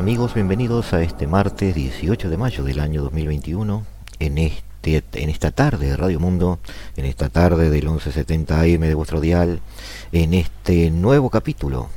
amigos, 0.00 0.32
bienvenidos 0.32 0.94
a 0.94 1.02
este 1.02 1.26
martes 1.26 1.74
18 1.74 2.30
de 2.30 2.38
mayo 2.38 2.64
del 2.64 2.80
año 2.80 3.02
2021 3.02 3.84
en 4.18 4.38
este 4.38 5.04
en 5.12 5.28
esta 5.28 5.50
tarde 5.50 5.88
de 5.88 5.96
Radio 5.98 6.18
Mundo, 6.18 6.58
en 6.96 7.04
esta 7.04 7.28
tarde 7.28 7.68
del 7.68 7.84
1170 7.84 8.60
AM 8.62 8.80
de 8.80 8.94
vuestro 8.94 9.20
dial, 9.20 9.60
en 10.12 10.32
este 10.32 10.90
nuevo 10.90 11.28
capítulo 11.28 11.90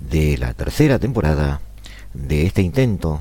de 0.00 0.38
la 0.38 0.54
tercera 0.54 0.98
temporada 0.98 1.60
de 2.14 2.46
este 2.46 2.62
intento 2.62 3.20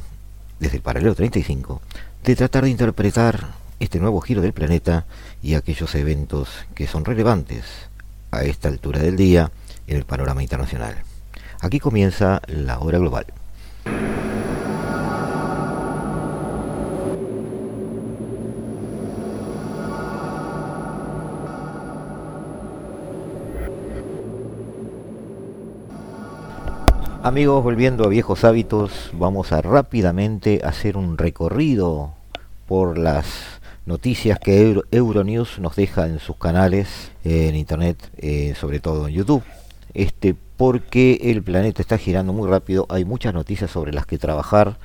desde 0.62 0.78
el 0.78 0.82
paralelo 0.82 1.14
35 1.14 1.82
de 2.24 2.36
tratar 2.38 2.64
de 2.64 2.70
interpretar 2.70 3.50
este 3.82 4.00
nuevo 4.00 4.22
giro 4.22 4.42
del 4.42 4.54
planeta 4.54 5.06
y 5.42 5.56
aquellos 5.56 5.94
eventos 5.96 6.48
que 6.74 6.88
son 6.88 7.04
relevantes 7.04 7.66
a 8.32 8.46
esta 8.46 8.70
altura 8.70 9.02
del 9.02 9.18
día 9.18 9.52
en 9.88 9.98
el 9.98 10.06
panorama 10.06 10.42
internacional. 10.42 11.04
Aquí 11.60 11.82
comienza 11.82 12.42
la 12.48 12.80
hora 12.80 12.98
global. 12.98 13.26
Amigos, 27.24 27.64
volviendo 27.64 28.04
a 28.04 28.10
viejos 28.10 28.44
hábitos, 28.44 29.10
vamos 29.14 29.54
a 29.54 29.62
rápidamente 29.62 30.60
hacer 30.62 30.98
un 30.98 31.18
recorrido 31.18 32.12
por 32.68 32.98
las 32.98 33.26
noticias 33.86 34.40
que 34.40 34.78
Euronews 34.92 35.58
nos 35.60 35.78
deja 35.78 36.06
en 36.08 36.20
sus 36.20 36.36
canales 36.36 37.12
en 37.24 37.56
internet, 37.56 37.98
eh, 38.18 38.56
sobre 38.60 38.82
todo 38.82 39.08
en 39.08 39.14
YouTube. 39.14 39.42
Este 39.94 40.36
porque 40.58 41.20
el 41.24 41.44
planeta 41.44 41.82
está 41.82 41.98
girando 41.98 42.34
muy 42.34 42.50
rápido, 42.50 42.86
hay 42.90 43.06
muchas 43.06 43.34
noticias 43.34 43.70
sobre 43.72 43.92
las 43.92 44.06
que 44.06 44.18
trabajar, 44.18 44.78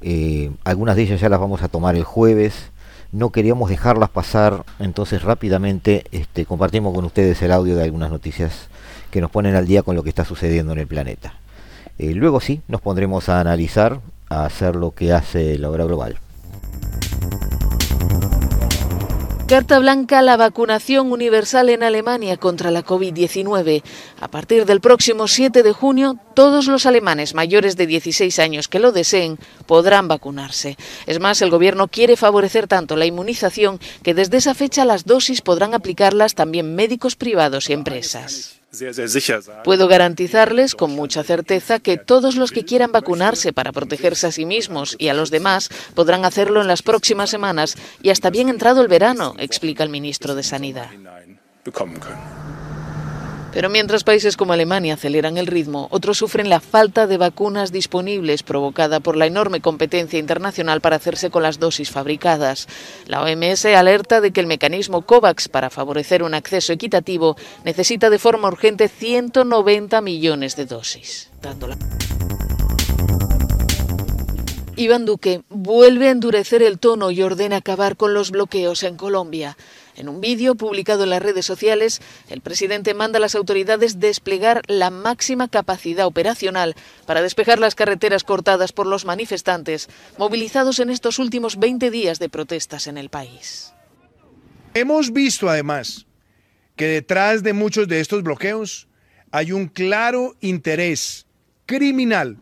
eh, 0.00 0.50
algunas 0.64 0.96
de 0.96 1.02
ellas 1.02 1.20
ya 1.20 1.28
las 1.28 1.40
vamos 1.40 1.62
a 1.62 1.68
tomar 1.68 1.96
el 1.96 2.04
jueves, 2.04 2.70
no 3.12 3.30
queríamos 3.30 3.68
dejarlas 3.68 4.10
pasar, 4.10 4.64
entonces 4.78 5.22
rápidamente 5.22 6.04
este, 6.10 6.46
compartimos 6.46 6.94
con 6.94 7.04
ustedes 7.04 7.40
el 7.42 7.52
audio 7.52 7.76
de 7.76 7.84
algunas 7.84 8.10
noticias 8.10 8.68
que 9.10 9.20
nos 9.20 9.30
ponen 9.30 9.54
al 9.54 9.66
día 9.66 9.82
con 9.82 9.96
lo 9.96 10.02
que 10.02 10.08
está 10.08 10.24
sucediendo 10.24 10.72
en 10.72 10.78
el 10.78 10.86
planeta. 10.86 11.34
Eh, 11.98 12.14
luego 12.14 12.40
sí, 12.40 12.60
nos 12.68 12.80
pondremos 12.80 13.28
a 13.28 13.40
analizar, 13.40 14.00
a 14.28 14.44
hacer 14.44 14.76
lo 14.76 14.92
que 14.92 15.12
hace 15.12 15.58
la 15.58 15.70
obra 15.70 15.84
global. 15.84 16.18
Carta 19.46 19.78
blanca 19.78 20.22
la 20.22 20.36
vacunación 20.36 21.12
universal 21.12 21.68
en 21.68 21.84
Alemania 21.84 22.36
contra 22.36 22.72
la 22.72 22.84
COVID-19. 22.84 23.84
A 24.20 24.26
partir 24.26 24.66
del 24.66 24.80
próximo 24.80 25.28
7 25.28 25.62
de 25.62 25.72
junio, 25.72 26.18
todos 26.34 26.66
los 26.66 26.84
alemanes 26.84 27.32
mayores 27.32 27.76
de 27.76 27.86
16 27.86 28.40
años 28.40 28.66
que 28.66 28.80
lo 28.80 28.90
deseen 28.90 29.38
podrán 29.66 30.08
vacunarse. 30.08 30.76
Es 31.06 31.20
más, 31.20 31.42
el 31.42 31.50
gobierno 31.50 31.86
quiere 31.86 32.16
favorecer 32.16 32.66
tanto 32.66 32.96
la 32.96 33.06
inmunización 33.06 33.78
que 34.02 34.14
desde 34.14 34.38
esa 34.38 34.54
fecha 34.54 34.84
las 34.84 35.04
dosis 35.04 35.42
podrán 35.42 35.74
aplicarlas 35.74 36.34
también 36.34 36.74
médicos 36.74 37.14
privados 37.14 37.70
y 37.70 37.74
empresas. 37.74 38.55
Puedo 39.64 39.88
garantizarles 39.88 40.74
con 40.74 40.90
mucha 40.90 41.22
certeza 41.22 41.78
que 41.78 41.96
todos 41.96 42.36
los 42.36 42.52
que 42.52 42.64
quieran 42.64 42.92
vacunarse 42.92 43.52
para 43.52 43.72
protegerse 43.72 44.26
a 44.26 44.32
sí 44.32 44.44
mismos 44.44 44.96
y 44.98 45.08
a 45.08 45.14
los 45.14 45.30
demás 45.30 45.70
podrán 45.94 46.24
hacerlo 46.24 46.60
en 46.60 46.66
las 46.66 46.82
próximas 46.82 47.30
semanas 47.30 47.76
y 48.02 48.10
hasta 48.10 48.30
bien 48.30 48.48
entrado 48.48 48.82
el 48.82 48.88
verano, 48.88 49.34
explica 49.38 49.82
el 49.82 49.90
ministro 49.90 50.34
de 50.34 50.42
Sanidad. 50.42 50.90
Pero 53.56 53.70
mientras 53.70 54.04
países 54.04 54.36
como 54.36 54.52
Alemania 54.52 54.92
aceleran 54.92 55.38
el 55.38 55.46
ritmo, 55.46 55.88
otros 55.90 56.18
sufren 56.18 56.50
la 56.50 56.60
falta 56.60 57.06
de 57.06 57.16
vacunas 57.16 57.72
disponibles 57.72 58.42
provocada 58.42 59.00
por 59.00 59.16
la 59.16 59.24
enorme 59.24 59.62
competencia 59.62 60.18
internacional 60.18 60.82
para 60.82 60.96
hacerse 60.96 61.30
con 61.30 61.42
las 61.42 61.58
dosis 61.58 61.90
fabricadas. 61.90 62.68
La 63.06 63.22
OMS 63.22 63.64
alerta 63.64 64.20
de 64.20 64.30
que 64.30 64.40
el 64.40 64.46
mecanismo 64.46 65.06
COVAX 65.06 65.48
para 65.48 65.70
favorecer 65.70 66.22
un 66.22 66.34
acceso 66.34 66.74
equitativo 66.74 67.38
necesita 67.64 68.10
de 68.10 68.18
forma 68.18 68.48
urgente 68.48 68.88
190 68.88 70.02
millones 70.02 70.54
de 70.54 70.66
dosis. 70.66 71.30
Iván 74.76 75.06
Duque 75.06 75.40
vuelve 75.48 76.08
a 76.08 76.10
endurecer 76.10 76.62
el 76.62 76.78
tono 76.78 77.10
y 77.10 77.22
ordena 77.22 77.56
acabar 77.56 77.96
con 77.96 78.12
los 78.12 78.30
bloqueos 78.30 78.82
en 78.82 78.98
Colombia. 78.98 79.56
En 79.96 80.10
un 80.10 80.20
vídeo 80.20 80.54
publicado 80.54 81.04
en 81.04 81.10
las 81.10 81.22
redes 81.22 81.46
sociales, 81.46 82.02
el 82.28 82.42
presidente 82.42 82.92
manda 82.92 83.16
a 83.16 83.20
las 83.20 83.34
autoridades 83.34 83.98
desplegar 83.98 84.60
la 84.66 84.90
máxima 84.90 85.48
capacidad 85.48 86.06
operacional 86.06 86.74
para 87.06 87.22
despejar 87.22 87.58
las 87.58 87.74
carreteras 87.74 88.22
cortadas 88.22 88.72
por 88.72 88.86
los 88.86 89.06
manifestantes 89.06 89.88
movilizados 90.18 90.80
en 90.80 90.90
estos 90.90 91.18
últimos 91.18 91.58
20 91.58 91.90
días 91.90 92.18
de 92.18 92.28
protestas 92.28 92.86
en 92.86 92.98
el 92.98 93.08
país. 93.08 93.72
Hemos 94.74 95.12
visto 95.12 95.48
además 95.48 96.06
que 96.76 96.86
detrás 96.86 97.42
de 97.42 97.54
muchos 97.54 97.88
de 97.88 98.00
estos 98.00 98.22
bloqueos 98.22 98.88
hay 99.30 99.52
un 99.52 99.68
claro 99.68 100.36
interés 100.40 101.26
criminal 101.64 102.38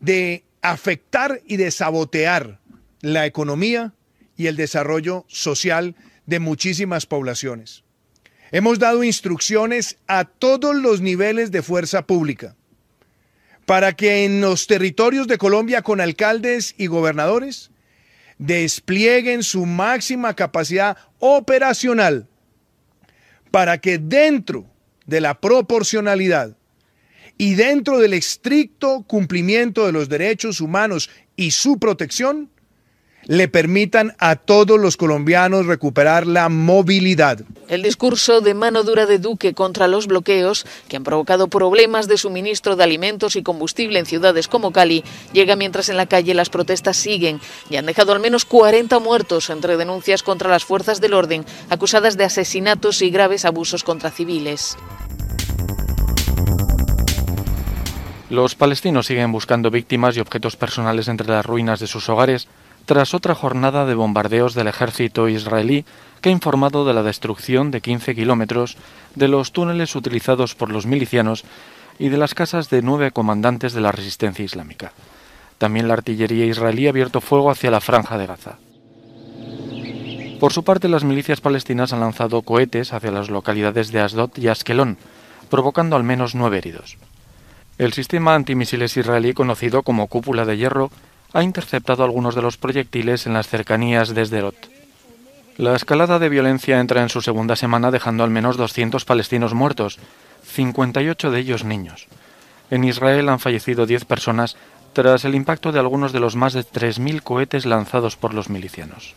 de 0.00 0.44
afectar 0.62 1.42
y 1.46 1.58
de 1.58 1.70
sabotear 1.70 2.60
la 3.02 3.26
economía 3.26 3.92
y 4.36 4.46
el 4.46 4.56
desarrollo 4.56 5.26
social 5.28 5.94
de 6.26 6.40
muchísimas 6.40 7.06
poblaciones. 7.06 7.84
Hemos 8.52 8.78
dado 8.78 9.02
instrucciones 9.02 9.98
a 10.06 10.24
todos 10.24 10.76
los 10.76 11.00
niveles 11.00 11.50
de 11.50 11.62
fuerza 11.62 12.06
pública 12.06 12.54
para 13.64 13.94
que 13.94 14.24
en 14.24 14.40
los 14.40 14.68
territorios 14.68 15.26
de 15.26 15.38
Colombia 15.38 15.82
con 15.82 16.00
alcaldes 16.00 16.74
y 16.78 16.86
gobernadores 16.86 17.70
desplieguen 18.38 19.42
su 19.42 19.66
máxima 19.66 20.34
capacidad 20.34 20.96
operacional 21.18 22.28
para 23.50 23.78
que 23.78 23.98
dentro 23.98 24.66
de 25.06 25.20
la 25.20 25.40
proporcionalidad 25.40 26.56
y 27.38 27.54
dentro 27.54 27.98
del 27.98 28.14
estricto 28.14 29.02
cumplimiento 29.02 29.86
de 29.86 29.92
los 29.92 30.08
derechos 30.08 30.60
humanos 30.60 31.10
y 31.34 31.50
su 31.50 31.78
protección, 31.78 32.50
le 33.26 33.48
permitan 33.48 34.14
a 34.18 34.36
todos 34.36 34.78
los 34.78 34.96
colombianos 34.96 35.66
recuperar 35.66 36.26
la 36.26 36.48
movilidad. 36.48 37.40
El 37.68 37.82
discurso 37.82 38.40
de 38.40 38.54
mano 38.54 38.84
dura 38.84 39.06
de 39.06 39.18
Duque 39.18 39.52
contra 39.52 39.88
los 39.88 40.06
bloqueos, 40.06 40.64
que 40.88 40.96
han 40.96 41.04
provocado 41.04 41.48
problemas 41.48 42.06
de 42.06 42.18
suministro 42.18 42.76
de 42.76 42.84
alimentos 42.84 43.34
y 43.34 43.42
combustible 43.42 43.98
en 43.98 44.06
ciudades 44.06 44.46
como 44.46 44.72
Cali, 44.72 45.02
llega 45.32 45.56
mientras 45.56 45.88
en 45.88 45.96
la 45.96 46.06
calle 46.06 46.34
las 46.34 46.50
protestas 46.50 46.96
siguen 46.96 47.40
y 47.68 47.76
han 47.76 47.86
dejado 47.86 48.12
al 48.12 48.20
menos 48.20 48.44
40 48.44 48.98
muertos 49.00 49.50
entre 49.50 49.76
denuncias 49.76 50.22
contra 50.22 50.48
las 50.48 50.64
fuerzas 50.64 51.00
del 51.00 51.14
orden, 51.14 51.44
acusadas 51.68 52.16
de 52.16 52.24
asesinatos 52.24 53.02
y 53.02 53.10
graves 53.10 53.44
abusos 53.44 53.82
contra 53.82 54.10
civiles. 54.10 54.76
Los 58.28 58.56
palestinos 58.56 59.06
siguen 59.06 59.30
buscando 59.30 59.70
víctimas 59.70 60.16
y 60.16 60.20
objetos 60.20 60.56
personales 60.56 61.06
entre 61.06 61.28
las 61.28 61.46
ruinas 61.46 61.78
de 61.78 61.86
sus 61.86 62.08
hogares 62.08 62.48
tras 62.86 63.14
otra 63.14 63.34
jornada 63.34 63.84
de 63.84 63.94
bombardeos 63.94 64.54
del 64.54 64.68
ejército 64.68 65.28
israelí 65.28 65.84
que 66.20 66.30
ha 66.30 66.32
informado 66.32 66.86
de 66.86 66.94
la 66.94 67.02
destrucción 67.02 67.70
de 67.70 67.80
15 67.80 68.14
kilómetros 68.14 68.76
de 69.16 69.28
los 69.28 69.52
túneles 69.52 69.94
utilizados 69.96 70.54
por 70.54 70.70
los 70.70 70.86
milicianos 70.86 71.44
y 71.98 72.08
de 72.08 72.16
las 72.16 72.34
casas 72.34 72.70
de 72.70 72.82
nueve 72.82 73.10
comandantes 73.10 73.72
de 73.72 73.80
la 73.80 73.92
resistencia 73.92 74.44
islámica. 74.44 74.92
También 75.58 75.88
la 75.88 75.94
artillería 75.94 76.46
israelí 76.46 76.86
ha 76.86 76.90
abierto 76.90 77.20
fuego 77.20 77.50
hacia 77.50 77.70
la 77.70 77.80
franja 77.80 78.18
de 78.18 78.26
Gaza. 78.26 78.58
Por 80.38 80.52
su 80.52 80.64
parte, 80.64 80.88
las 80.88 81.02
milicias 81.02 81.40
palestinas 81.40 81.92
han 81.92 82.00
lanzado 82.00 82.42
cohetes 82.42 82.92
hacia 82.92 83.10
las 83.10 83.30
localidades 83.30 83.90
de 83.90 84.00
Asdod 84.00 84.30
y 84.36 84.48
Askelón, 84.48 84.98
provocando 85.48 85.96
al 85.96 86.04
menos 86.04 86.34
nueve 86.34 86.58
heridos. 86.58 86.98
El 87.78 87.94
sistema 87.94 88.34
antimisiles 88.34 88.96
israelí, 88.96 89.32
conocido 89.32 89.82
como 89.82 90.08
cúpula 90.08 90.44
de 90.44 90.58
hierro, 90.58 90.90
ha 91.32 91.42
interceptado 91.42 92.04
algunos 92.04 92.34
de 92.34 92.42
los 92.42 92.56
proyectiles 92.56 93.26
en 93.26 93.34
las 93.34 93.48
cercanías 93.48 94.14
de 94.14 94.24
Sderot. 94.24 94.70
La 95.56 95.74
escalada 95.74 96.18
de 96.18 96.28
violencia 96.28 96.80
entra 96.80 97.02
en 97.02 97.08
su 97.08 97.22
segunda 97.22 97.56
semana 97.56 97.90
dejando 97.90 98.24
al 98.24 98.30
menos 98.30 98.56
200 98.56 99.04
palestinos 99.04 99.54
muertos, 99.54 99.98
58 100.44 101.30
de 101.30 101.38
ellos 101.38 101.64
niños. 101.64 102.08
En 102.70 102.84
Israel 102.84 103.28
han 103.28 103.38
fallecido 103.38 103.86
10 103.86 104.04
personas 104.04 104.56
tras 104.92 105.24
el 105.24 105.34
impacto 105.34 105.72
de 105.72 105.78
algunos 105.78 106.12
de 106.12 106.20
los 106.20 106.36
más 106.36 106.52
de 106.52 106.60
3.000 106.60 107.22
cohetes 107.22 107.66
lanzados 107.66 108.16
por 108.16 108.34
los 108.34 108.50
milicianos. 108.50 109.14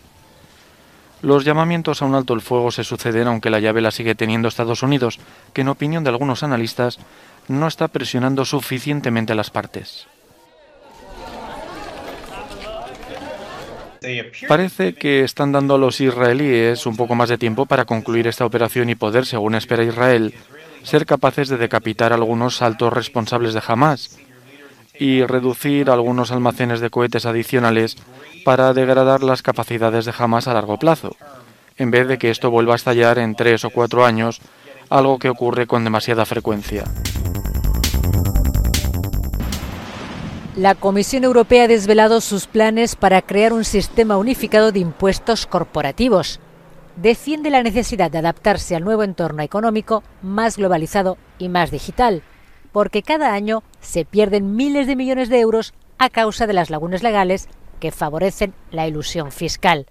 Los 1.22 1.44
llamamientos 1.44 2.02
a 2.02 2.06
un 2.06 2.16
alto 2.16 2.34
el 2.34 2.42
fuego 2.42 2.72
se 2.72 2.86
suceden 2.86 3.28
aunque 3.28 3.50
la 3.50 3.60
llave 3.60 3.82
la 3.82 3.92
sigue 3.92 4.16
teniendo 4.16 4.48
Estados 4.48 4.84
Unidos, 4.84 5.20
que 5.54 5.62
en 5.62 5.68
opinión 5.68 6.04
de 6.04 6.10
algunos 6.10 6.44
analistas 6.44 7.00
no 7.50 7.68
está 7.68 7.90
presionando 7.90 8.46
suficientemente 8.46 9.34
a 9.34 9.36
las 9.36 9.50
partes. 9.50 10.08
Parece 14.48 14.94
que 14.94 15.24
están 15.24 15.52
dando 15.52 15.76
a 15.76 15.78
los 15.78 16.00
israelíes 16.02 16.86
un 16.86 16.96
poco 16.96 17.16
más 17.16 17.30
de 17.30 17.38
tiempo 17.38 17.66
para 17.66 17.86
concluir 17.86 18.28
esta 18.28 18.46
operación 18.46 18.90
y 18.90 18.96
poder, 18.96 19.26
según 19.26 19.56
espera 19.56 19.84
Israel, 19.84 20.34
ser 20.84 21.06
capaces 21.06 21.50
de 21.50 21.58
decapitar 21.58 22.14
algunos 22.14 22.62
altos 22.62 22.94
responsables 22.94 23.54
de 23.54 23.62
Hamas 23.66 24.18
y 24.98 25.24
reducir 25.24 25.90
algunos 25.90 26.32
almacenes 26.32 26.80
de 26.80 26.90
cohetes 26.90 27.26
adicionales 27.26 27.98
para 28.44 28.74
degradar 28.74 29.24
las 29.24 29.42
capacidades 29.42 30.06
de 30.06 30.14
Hamas 30.18 30.48
a 30.48 30.54
largo 30.54 30.78
plazo, 30.78 31.16
en 31.78 31.92
vez 31.92 32.08
de 32.08 32.18
que 32.18 32.30
esto 32.30 32.52
vuelva 32.52 32.74
a 32.74 32.76
estallar 32.76 33.20
en 33.20 33.36
tres 33.36 33.64
o 33.66 33.70
cuatro 33.70 34.06
años, 34.06 34.42
algo 34.90 35.20
que 35.20 35.30
ocurre 35.30 35.68
con 35.68 35.84
demasiada 35.84 36.26
frecuencia. 36.26 36.84
La 40.60 40.76
Comisión 40.76 41.24
Europea 41.24 41.64
ha 41.64 41.68
desvelado 41.70 42.20
sus 42.20 42.46
planes 42.46 42.98
para 42.98 43.22
crear 43.22 43.54
un 43.54 43.64
sistema 43.64 44.18
unificado 44.18 44.74
de 44.74 44.80
impuestos 44.80 45.46
corporativos. 45.46 46.42
Defiende 46.98 47.50
la 47.50 47.64
necesidad 47.64 48.12
de 48.12 48.18
adaptarse 48.18 48.76
al 48.76 48.84
nuevo 48.84 49.04
entorno 49.04 49.42
económico 49.42 50.04
más 50.22 50.58
globalizado 50.58 51.18
y 51.38 51.48
más 51.48 51.72
digital, 51.72 52.24
porque 52.74 53.04
cada 53.04 53.34
año 53.34 53.64
se 53.80 54.04
pierden 54.04 54.58
miles 54.58 54.86
de 54.86 54.98
millones 54.98 55.30
de 55.30 55.40
euros 55.40 55.74
a 55.98 56.10
causa 56.10 56.46
de 56.46 56.52
las 56.52 56.70
lagunas 56.70 57.04
legales 57.04 57.48
que 57.80 57.94
favorecen 57.94 58.54
la 58.70 58.86
ilusión 58.86 59.32
fiscal. 59.32 59.86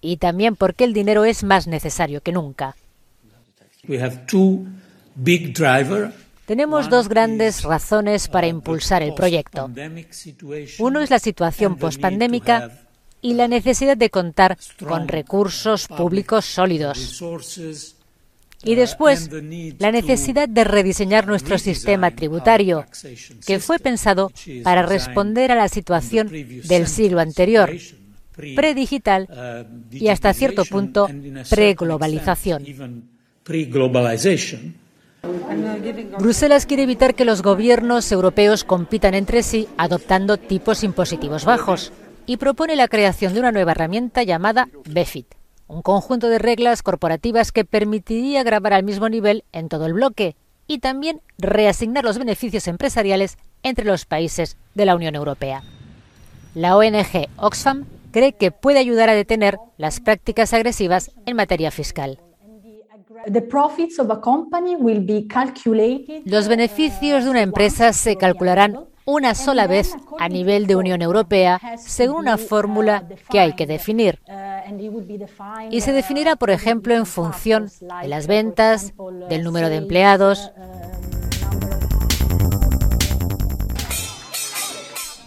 Y 0.00 0.16
también 0.16 0.56
porque 0.56 0.84
el 0.84 0.94
dinero 0.94 1.26
es 1.26 1.44
más 1.44 1.66
necesario 1.66 2.22
que 2.22 2.32
nunca. 2.32 2.76
Tenemos 6.48 6.88
dos 6.88 7.10
grandes 7.10 7.62
razones 7.62 8.26
para 8.26 8.46
impulsar 8.46 9.02
el 9.02 9.12
proyecto. 9.12 9.70
Uno 10.78 11.00
es 11.02 11.10
la 11.10 11.18
situación 11.18 11.76
pospandémica 11.76 12.70
y 13.20 13.34
la 13.34 13.48
necesidad 13.48 13.98
de 13.98 14.08
contar 14.08 14.56
con 14.82 15.08
recursos 15.08 15.86
públicos 15.88 16.46
sólidos. 16.46 17.22
Y 18.64 18.76
después, 18.76 19.28
la 19.78 19.92
necesidad 19.92 20.48
de 20.48 20.64
rediseñar 20.64 21.26
nuestro 21.26 21.58
sistema 21.58 22.12
tributario, 22.12 22.86
que 23.46 23.60
fue 23.60 23.78
pensado 23.78 24.32
para 24.64 24.86
responder 24.86 25.52
a 25.52 25.54
la 25.54 25.68
situación 25.68 26.30
del 26.30 26.86
siglo 26.86 27.20
anterior, 27.20 27.70
predigital 28.56 29.28
y 29.90 30.08
hasta 30.08 30.32
cierto 30.32 30.64
punto 30.64 31.10
preglobalización. 31.50 32.64
Bruselas 36.18 36.66
quiere 36.66 36.82
evitar 36.82 37.14
que 37.14 37.24
los 37.24 37.42
gobiernos 37.42 38.10
europeos 38.12 38.64
compitan 38.64 39.14
entre 39.14 39.42
sí 39.42 39.68
adoptando 39.76 40.36
tipos 40.36 40.84
impositivos 40.84 41.44
bajos 41.44 41.92
y 42.26 42.36
propone 42.36 42.76
la 42.76 42.88
creación 42.88 43.34
de 43.34 43.40
una 43.40 43.52
nueva 43.52 43.72
herramienta 43.72 44.22
llamada 44.22 44.68
BEFIT, 44.88 45.34
un 45.66 45.82
conjunto 45.82 46.28
de 46.28 46.38
reglas 46.38 46.82
corporativas 46.82 47.52
que 47.52 47.64
permitiría 47.64 48.42
grabar 48.42 48.72
al 48.72 48.84
mismo 48.84 49.08
nivel 49.08 49.44
en 49.52 49.68
todo 49.68 49.86
el 49.86 49.94
bloque 49.94 50.36
y 50.66 50.78
también 50.78 51.22
reasignar 51.38 52.04
los 52.04 52.18
beneficios 52.18 52.68
empresariales 52.68 53.38
entre 53.62 53.84
los 53.84 54.04
países 54.04 54.56
de 54.74 54.84
la 54.84 54.94
Unión 54.94 55.14
Europea. 55.14 55.62
La 56.54 56.76
ONG 56.76 57.28
Oxfam 57.36 57.86
cree 58.10 58.32
que 58.32 58.50
puede 58.50 58.78
ayudar 58.78 59.08
a 59.08 59.14
detener 59.14 59.58
las 59.76 60.00
prácticas 60.00 60.52
agresivas 60.52 61.10
en 61.26 61.36
materia 61.36 61.70
fiscal. 61.70 62.18
Los 66.24 66.48
beneficios 66.48 67.24
de 67.24 67.30
una 67.30 67.42
empresa 67.42 67.92
se 67.92 68.16
calcularán 68.16 68.88
una 69.04 69.34
sola 69.34 69.66
vez 69.66 69.96
a 70.18 70.28
nivel 70.28 70.66
de 70.66 70.76
Unión 70.76 71.00
Europea 71.00 71.58
según 71.78 72.18
una 72.18 72.36
fórmula 72.36 73.08
que 73.30 73.40
hay 73.40 73.54
que 73.54 73.66
definir. 73.66 74.20
Y 75.70 75.80
se 75.80 75.92
definirá, 75.92 76.36
por 76.36 76.50
ejemplo, 76.50 76.94
en 76.94 77.06
función 77.06 77.70
de 78.02 78.08
las 78.08 78.26
ventas, 78.26 78.92
del 79.30 79.44
número 79.44 79.70
de 79.70 79.76
empleados, 79.76 80.52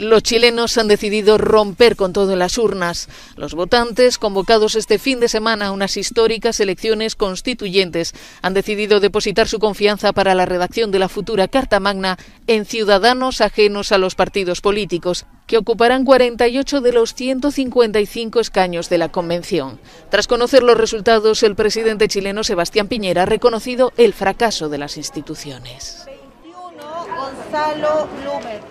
Los 0.02 0.24
chilenos 0.24 0.80
han 0.80 0.88
decidido 0.88 1.38
romper 1.38 1.96
con 1.96 2.12
todo 2.12 2.34
en 2.34 2.40
las 2.40 2.58
urnas. 2.58 3.08
Los 3.36 3.54
votantes, 3.54 4.18
convocados 4.18 4.74
este 4.74 4.98
fin 4.98 5.20
de 5.20 5.28
semana 5.28 5.68
a 5.68 5.72
unas 5.72 5.96
históricas 5.96 6.60
elecciones 6.60 7.16
constituyentes, 7.16 8.16
han 8.42 8.56
decidido 8.56 9.00
depositar 9.00 9.48
su 9.48 9.60
confianza 9.60 10.12
para 10.12 10.34
la 10.34 10.48
redacción 10.48 10.90
de 10.90 10.98
la 10.98 11.08
futura 11.08 11.48
Carta 11.48 11.80
Magna 11.80 12.18
en 12.48 12.66
ciudadanos 12.66 13.42
ajenos 13.42 13.92
a 13.92 14.00
los 14.00 14.16
partidos 14.16 14.60
políticos, 14.60 15.28
que 15.46 15.60
ocuparán 15.60 16.04
48 16.04 16.82
de 16.82 16.94
los 16.94 17.14
155 17.14 18.40
escaños 18.40 18.90
de 18.90 18.98
la 18.98 19.10
Convención. 19.10 19.80
Tras 20.10 20.26
conocer 20.26 20.64
los 20.64 20.80
resultados, 20.80 21.44
el 21.44 21.56
presidente 21.56 22.08
chileno 22.08 22.44
Sebastián 22.44 22.88
Piñera 22.88 23.22
ha 23.22 23.28
reconocido 23.28 23.94
el 23.98 24.14
fracaso 24.14 24.68
de 24.68 24.80
las 24.80 24.98
instituciones. 24.98 26.08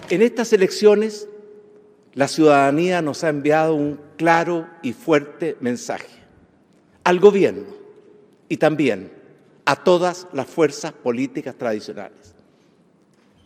En 0.09 0.23
estas 0.23 0.53
elecciones, 0.53 1.29
la 2.15 2.29
ciudadanía 2.29 3.03
nos 3.03 3.23
ha 3.25 3.29
enviado 3.29 3.75
un 3.75 4.01
claro 4.17 4.69
y 4.83 4.93
fuerte 4.93 5.57
mensaje 5.61 6.09
al 7.05 7.21
gobierno 7.21 7.67
y 8.49 8.57
también 8.57 9.13
a 9.65 9.77
todas 9.77 10.27
las 10.33 10.47
fuerzas 10.47 10.93
políticas 10.93 11.55
tradicionales. 11.57 12.35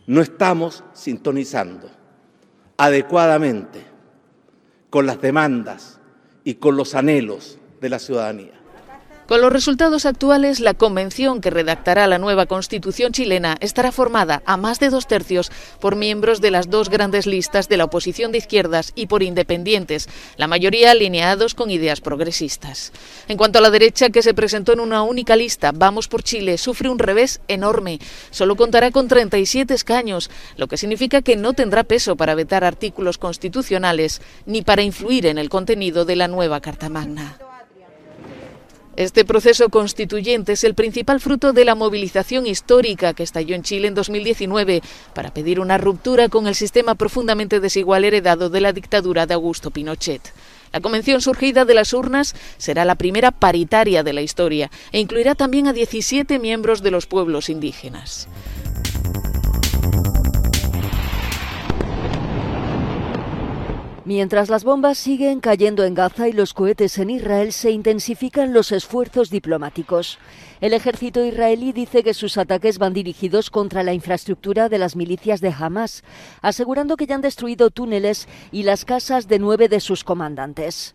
No 0.07 0.21
estamos 0.21 0.83
sintonizando 0.93 1.89
adecuadamente 2.77 3.83
con 4.89 5.05
las 5.05 5.21
demandas 5.21 5.99
y 6.43 6.55
con 6.55 6.77
los 6.77 6.95
anhelos 6.95 7.59
de 7.81 7.89
la 7.89 7.99
ciudadanía. 7.99 8.64
Con 9.27 9.41
los 9.41 9.51
resultados 9.51 10.05
actuales, 10.05 10.59
la 10.59 10.75
convención 10.75 11.41
que 11.41 11.49
redactará 11.49 12.05
la 12.05 12.19
nueva 12.19 12.45
constitución 12.45 13.11
chilena 13.11 13.57
estará 13.59 13.91
formada 13.91 14.43
a 14.45 14.55
más 14.55 14.79
de 14.79 14.91
dos 14.91 15.07
tercios 15.07 15.51
por 15.79 15.95
miembros 15.95 16.41
de 16.41 16.51
las 16.51 16.69
dos 16.69 16.89
grandes 16.89 17.25
listas 17.25 17.67
de 17.67 17.77
la 17.77 17.85
oposición 17.85 18.31
de 18.31 18.37
izquierdas 18.37 18.91
y 18.93 19.07
por 19.07 19.23
independientes, 19.23 20.07
la 20.37 20.45
mayoría 20.45 20.91
alineados 20.91 21.55
con 21.55 21.71
ideas 21.71 22.01
progresistas. 22.01 22.91
En 23.27 23.37
cuanto 23.37 23.57
a 23.57 23.63
la 23.63 23.71
derecha, 23.71 24.11
que 24.11 24.21
se 24.21 24.35
presentó 24.35 24.73
en 24.73 24.79
una 24.79 25.01
única 25.01 25.35
lista, 25.35 25.71
Vamos 25.73 26.07
por 26.07 26.21
Chile, 26.21 26.59
sufre 26.59 26.89
un 26.89 26.99
revés 26.99 27.41
enorme. 27.47 27.99
Solo 28.29 28.55
contará 28.55 28.91
con 28.91 29.07
37 29.07 29.73
escaños, 29.73 30.29
lo 30.55 30.67
que 30.67 30.77
significa 30.77 31.23
que 31.23 31.35
no 31.35 31.53
tendrá 31.53 31.83
peso 31.83 32.15
para 32.15 32.35
vetar 32.35 32.63
artículos 32.63 33.17
constitucionales 33.17 34.21
ni 34.45 34.61
para 34.61 34.83
influir 34.83 35.25
en 35.25 35.39
el 35.39 35.49
contenido 35.49 36.05
de 36.05 36.15
la 36.15 36.27
nueva 36.27 36.61
Carta 36.61 36.89
Magna. 36.89 37.39
Este 38.97 39.25
proceso 39.25 39.67
constituyente 39.67 40.53
es 40.53 40.63
el 40.63 40.73
principal 40.73 41.19
fruto 41.19 41.51
de 41.51 41.65
la 41.65 41.75
movilización 41.75 42.47
histórica 42.47 43.13
que 43.13 43.23
estalló 43.23 43.53
en 43.53 43.63
Chile 43.63 43.89
en 43.89 43.93
2019 43.93 44.81
para 45.13 45.33
pedir 45.33 45.59
una 45.59 45.77
ruptura 45.77 46.29
con 46.29 46.47
el 46.47 46.55
sistema 46.55 46.95
profundamente 46.95 47.59
desigual 47.59 48.05
heredado 48.05 48.49
de 48.49 48.61
la 48.61 48.71
dictadura 48.71 49.25
de 49.25 49.33
Augusto 49.33 49.69
Pinochet. 49.69 50.21
La 50.71 50.79
convención 50.79 51.19
surgida 51.19 51.65
de 51.65 51.73
las 51.73 51.91
urnas 51.91 52.35
será 52.57 52.85
la 52.85 52.95
primera 52.95 53.31
paritaria 53.31 54.01
de 54.01 54.13
la 54.13 54.21
historia 54.21 54.71
e 54.93 54.99
incluirá 55.01 55.35
también 55.35 55.67
a 55.67 55.73
17 55.73 56.39
miembros 56.39 56.81
de 56.81 56.91
los 56.91 57.05
pueblos 57.05 57.49
indígenas. 57.49 58.29
Mientras 64.05 64.49
las 64.49 64.63
bombas 64.63 64.99
siguen 64.99 65.39
cayendo 65.39 65.83
en 65.83 65.95
Gaza 65.95 66.27
y 66.27 66.31
los 66.31 66.53
cohetes 66.53 66.99
en 66.99 67.09
Israel, 67.09 67.51
se 67.51 67.71
intensifican 67.71 68.53
los 68.53 68.71
esfuerzos 68.71 69.31
diplomáticos. 69.31 70.19
El 70.61 70.73
ejército 70.73 71.25
israelí 71.25 71.71
dice 71.71 72.03
que 72.03 72.13
sus 72.13 72.37
ataques 72.37 72.77
van 72.77 72.93
dirigidos 72.93 73.49
contra 73.49 73.81
la 73.81 73.93
infraestructura 73.93 74.69
de 74.69 74.77
las 74.77 74.95
milicias 74.95 75.41
de 75.41 75.51
Hamas, 75.57 76.03
asegurando 76.43 76.97
que 76.97 77.07
ya 77.07 77.15
han 77.15 77.21
destruido 77.21 77.71
túneles 77.71 78.27
y 78.51 78.61
las 78.61 78.85
casas 78.85 79.27
de 79.27 79.39
nueve 79.39 79.69
de 79.69 79.79
sus 79.79 80.03
comandantes. 80.03 80.93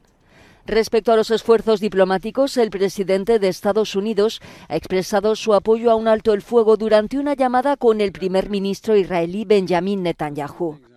Respecto 0.64 1.10
a 1.10 1.16
los 1.16 1.32
esfuerzos 1.32 1.80
diplomáticos, 1.80 2.56
el 2.58 2.70
presidente 2.70 3.40
de 3.40 3.48
Estados 3.48 3.96
Unidos 3.96 4.40
ha 4.68 4.76
expresado 4.76 5.34
su 5.34 5.52
apoyo 5.52 5.90
a 5.90 5.96
un 5.96 6.06
alto 6.06 6.32
el 6.32 6.42
fuego 6.42 6.76
durante 6.76 7.18
una 7.18 7.34
llamada 7.34 7.76
con 7.76 8.00
el 8.00 8.12
primer 8.12 8.50
ministro 8.50 8.94
israelí 8.94 9.44
Benjamin 9.44 10.04
Netanyahu. 10.04 10.89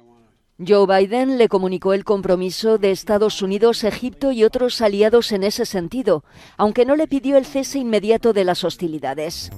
Joe 0.67 0.86
Biden 0.86 1.38
le 1.38 1.50
comunicó 1.50 1.93
el 1.93 2.03
compromiso 2.03 2.77
de 2.77 2.91
Estados 2.91 3.41
Unidos, 3.41 3.84
Egipto 3.84 4.32
y 4.32 4.43
otros 4.43 4.82
aliados 4.82 5.32
en 5.32 5.43
ese 5.43 5.65
sentido, 5.65 6.24
aunque 6.58 6.86
no 6.86 6.96
le 6.96 7.08
pidió 7.08 7.38
el 7.38 7.46
cese 7.46 7.79
inmediato 7.79 8.34
de 8.34 8.43
las 8.43 8.63
hostilidades. 8.63 9.51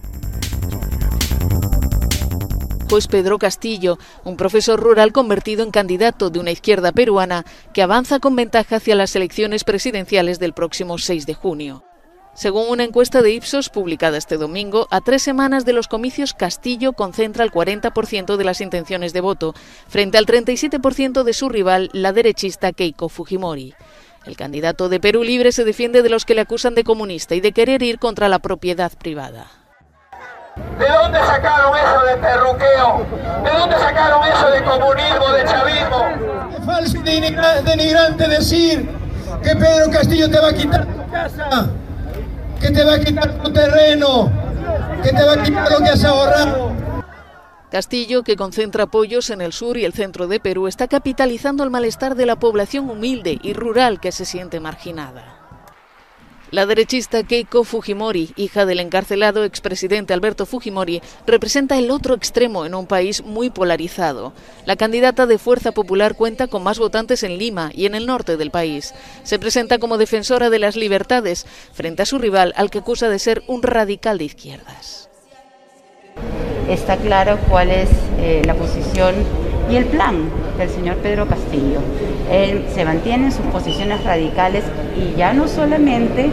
Pues 2.88 3.08
Pedro 3.08 3.40
Castillo, 3.40 3.98
un 4.24 4.38
profesor 4.38 4.80
rural 4.80 5.12
convertido 5.12 5.64
en 5.64 5.72
candidato 5.72 6.30
de 6.30 6.40
una 6.40 6.52
izquierda 6.52 6.92
peruana 6.92 7.46
que 7.74 7.82
avanza 7.82 8.20
con 8.20 8.36
ventaja 8.36 8.76
hacia 8.76 8.96
las 8.96 9.16
elecciones 9.16 9.64
presidenciales 9.64 10.40
del 10.40 10.54
próximo 10.54 10.98
6 10.98 11.26
de 11.26 11.34
junio. 11.34 11.84
Según 12.36 12.70
una 12.70 12.84
encuesta 12.84 13.22
de 13.22 13.32
Ipsos 13.32 13.70
publicada 13.70 14.18
este 14.18 14.36
domingo, 14.36 14.90
a 14.92 15.00
tres 15.00 15.24
semanas 15.24 15.64
de 15.64 15.72
los 15.72 15.88
comicios, 15.88 16.34
Castillo 16.34 16.92
concentra 16.92 17.46
el 17.46 17.52
40% 17.52 18.36
de 18.36 18.44
las 18.44 18.60
intenciones 18.60 19.14
de 19.14 19.22
voto, 19.22 19.54
frente 19.88 20.18
al 20.18 20.26
37% 20.26 21.24
de 21.24 21.34
su 21.34 21.48
rival, 21.48 21.90
la 21.94 22.12
derechista 22.12 22.74
Keiko 22.74 23.08
Fujimori. 23.08 23.74
El 24.26 24.36
candidato 24.36 24.90
de 24.90 25.00
Perú 25.00 25.24
Libre 25.24 25.54
se 25.54 25.64
defiende 25.64 26.02
de 26.02 26.10
los 26.10 26.26
que 26.26 26.36
le 26.36 26.42
acusan 26.42 26.76
de 26.76 26.84
comunista 26.84 27.36
y 27.36 27.40
de 27.40 27.54
querer 27.54 27.82
ir 27.82 28.00
contra 28.00 28.28
la 28.28 28.40
propiedad 28.40 28.92
privada. 28.92 29.48
¿De 30.78 30.90
dónde 30.90 31.20
sacaron 31.20 31.74
eso 31.78 32.06
de 32.06 32.18
perruqueo? 32.18 33.06
¿De 33.46 33.60
dónde 33.60 33.78
sacaron 33.78 34.28
eso 34.28 34.50
de 34.50 34.64
comunismo, 34.64 35.30
de 35.32 35.46
chavismo? 35.46 36.58
Es 36.58 36.66
falso 36.66 36.98
y 36.98 37.02
denigrante 37.02 38.28
decir 38.28 38.90
que 39.42 39.56
Pedro 39.56 39.90
Castillo 39.90 40.30
te 40.30 40.40
va 40.40 40.50
a 40.50 40.54
quitar 40.54 40.86
tu 40.86 41.12
casa, 41.12 41.70
que 42.60 42.72
te 42.72 42.84
va 42.84 42.96
a 42.96 43.00
quitar 43.00 43.42
tu 43.42 43.52
terreno, 43.52 44.32
que 45.04 45.10
te 45.10 45.24
va 45.24 45.34
a 45.34 45.44
quitar 45.44 45.72
lo 45.72 45.80
que 45.80 45.90
has 45.90 46.04
ahorrado. 46.04 46.72
Castillo, 47.72 48.24
que 48.24 48.36
concentra 48.36 48.84
apoyos 48.84 49.30
en 49.30 49.42
el 49.42 49.52
sur 49.52 49.78
y 49.78 49.86
el 49.86 49.94
centro 49.94 50.28
de 50.28 50.40
Perú, 50.40 50.68
está 50.68 50.88
capitalizando 50.88 51.64
el 51.64 51.70
malestar 51.70 52.16
de 52.16 52.26
la 52.26 52.38
población 52.38 52.90
humilde 52.90 53.38
y 53.42 53.54
rural 53.54 54.00
que 54.00 54.12
se 54.12 54.24
siente 54.24 54.60
marginada. 54.60 55.35
La 56.56 56.66
derechista 56.66 57.22
Keiko 57.24 57.66
Fujimori, 57.66 58.32
hija 58.38 58.66
del 58.66 58.80
encarcelado 58.80 59.44
expresidente 59.44 60.14
Alberto 60.14 60.46
Fujimori, 60.46 61.02
representa 61.28 61.78
el 61.78 61.92
otro 61.92 62.16
extremo 62.16 62.66
en 62.66 62.76
un 62.76 62.88
país 62.88 63.26
muy 63.26 63.50
polarizado. 63.50 64.32
La 64.66 64.78
candidata 64.78 65.26
de 65.26 65.38
Fuerza 65.38 65.74
Popular 65.74 66.16
cuenta 66.16 66.48
con 66.48 66.64
más 66.64 66.80
votantes 66.80 67.24
en 67.24 67.38
Lima 67.38 67.72
y 67.74 67.88
en 67.88 67.94
el 67.94 68.06
norte 68.06 68.38
del 68.38 68.52
país. 68.52 68.94
Se 69.24 69.38
presenta 69.38 69.80
como 69.80 69.98
defensora 69.98 70.50
de 70.50 70.60
las 70.60 70.78
libertades 70.78 71.46
frente 71.74 72.04
a 72.04 72.06
su 72.06 72.20
rival, 72.20 72.54
al 72.56 72.70
que 72.70 72.78
acusa 72.78 73.10
de 73.10 73.20
ser 73.20 73.44
un 73.48 73.62
radical 73.62 74.18
de 74.18 74.24
izquierdas. 74.24 75.05
Está 76.70 76.98
claro 76.98 77.38
cuál 77.48 77.70
es 77.70 77.90
eh, 78.20 78.42
la 78.44 78.56
posición 78.56 79.14
y 79.70 79.76
el 79.76 79.86
plan 79.86 80.30
del 80.58 80.70
señor 80.70 80.96
Pedro 80.98 81.28
Castillo. 81.28 81.80
Él 82.32 82.66
se 82.74 82.84
mantiene 82.86 83.26
en 83.26 83.32
sus 83.32 83.46
posiciones 83.48 84.04
radicales 84.04 84.64
y 84.98 85.16
ya 85.16 85.34
no 85.34 85.48
solamente 85.48 86.32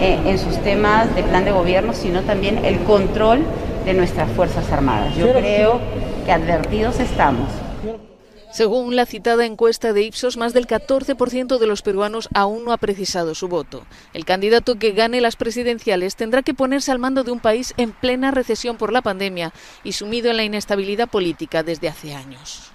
eh, 0.00 0.20
en 0.24 0.38
sus 0.38 0.56
temas 0.62 1.14
de 1.14 1.22
plan 1.22 1.44
de 1.44 1.50
gobierno, 1.50 1.92
sino 1.92 2.22
también 2.22 2.64
el 2.64 2.78
control 2.80 3.40
de 3.84 3.92
nuestras 3.92 4.30
Fuerzas 4.30 4.72
Armadas. 4.72 5.14
Yo 5.16 5.32
creo 5.34 5.80
que 6.24 6.32
advertidos 6.32 6.98
estamos. 7.00 7.48
Según 8.54 8.94
la 8.94 9.04
citada 9.04 9.46
encuesta 9.46 9.92
de 9.92 10.02
Ipsos, 10.02 10.36
más 10.36 10.54
del 10.54 10.68
14% 10.68 11.58
de 11.58 11.66
los 11.66 11.82
peruanos 11.82 12.28
aún 12.34 12.64
no 12.64 12.70
ha 12.70 12.76
precisado 12.76 13.34
su 13.34 13.48
voto. 13.48 13.84
El 14.12 14.24
candidato 14.24 14.76
que 14.76 14.92
gane 14.92 15.20
las 15.20 15.34
presidenciales 15.34 16.14
tendrá 16.14 16.44
que 16.44 16.54
ponerse 16.54 16.92
al 16.92 17.00
mando 17.00 17.24
de 17.24 17.32
un 17.32 17.40
país 17.40 17.74
en 17.78 17.90
plena 17.90 18.30
recesión 18.30 18.76
por 18.76 18.92
la 18.92 19.02
pandemia 19.02 19.52
y 19.82 19.90
sumido 19.90 20.30
en 20.30 20.36
la 20.36 20.44
inestabilidad 20.44 21.08
política 21.08 21.64
desde 21.64 21.88
hace 21.88 22.14
años. 22.14 22.70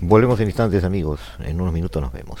Volvemos 0.00 0.40
en 0.40 0.48
instantes 0.48 0.82
amigos, 0.82 1.20
en 1.38 1.60
unos 1.60 1.72
minutos 1.72 2.02
nos 2.02 2.12
vemos. 2.12 2.40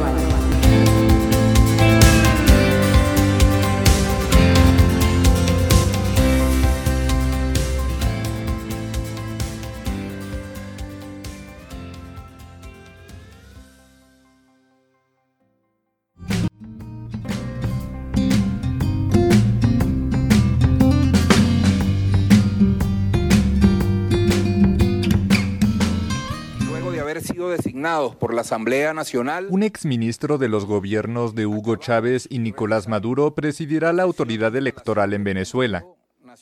Por 28.09 28.33
la 28.33 28.41
Asamblea 28.41 28.93
Nacional. 28.93 29.47
Un 29.49 29.63
exministro 29.63 30.37
de 30.37 30.49
los 30.49 30.65
gobiernos 30.65 31.35
de 31.35 31.45
Hugo 31.45 31.75
Chávez 31.75 32.27
y 32.29 32.39
Nicolás 32.39 32.87
Maduro 32.87 33.35
presidirá 33.35 33.93
la 33.93 34.03
autoridad 34.03 34.55
electoral 34.55 35.13
en 35.13 35.23
Venezuela. 35.23 35.85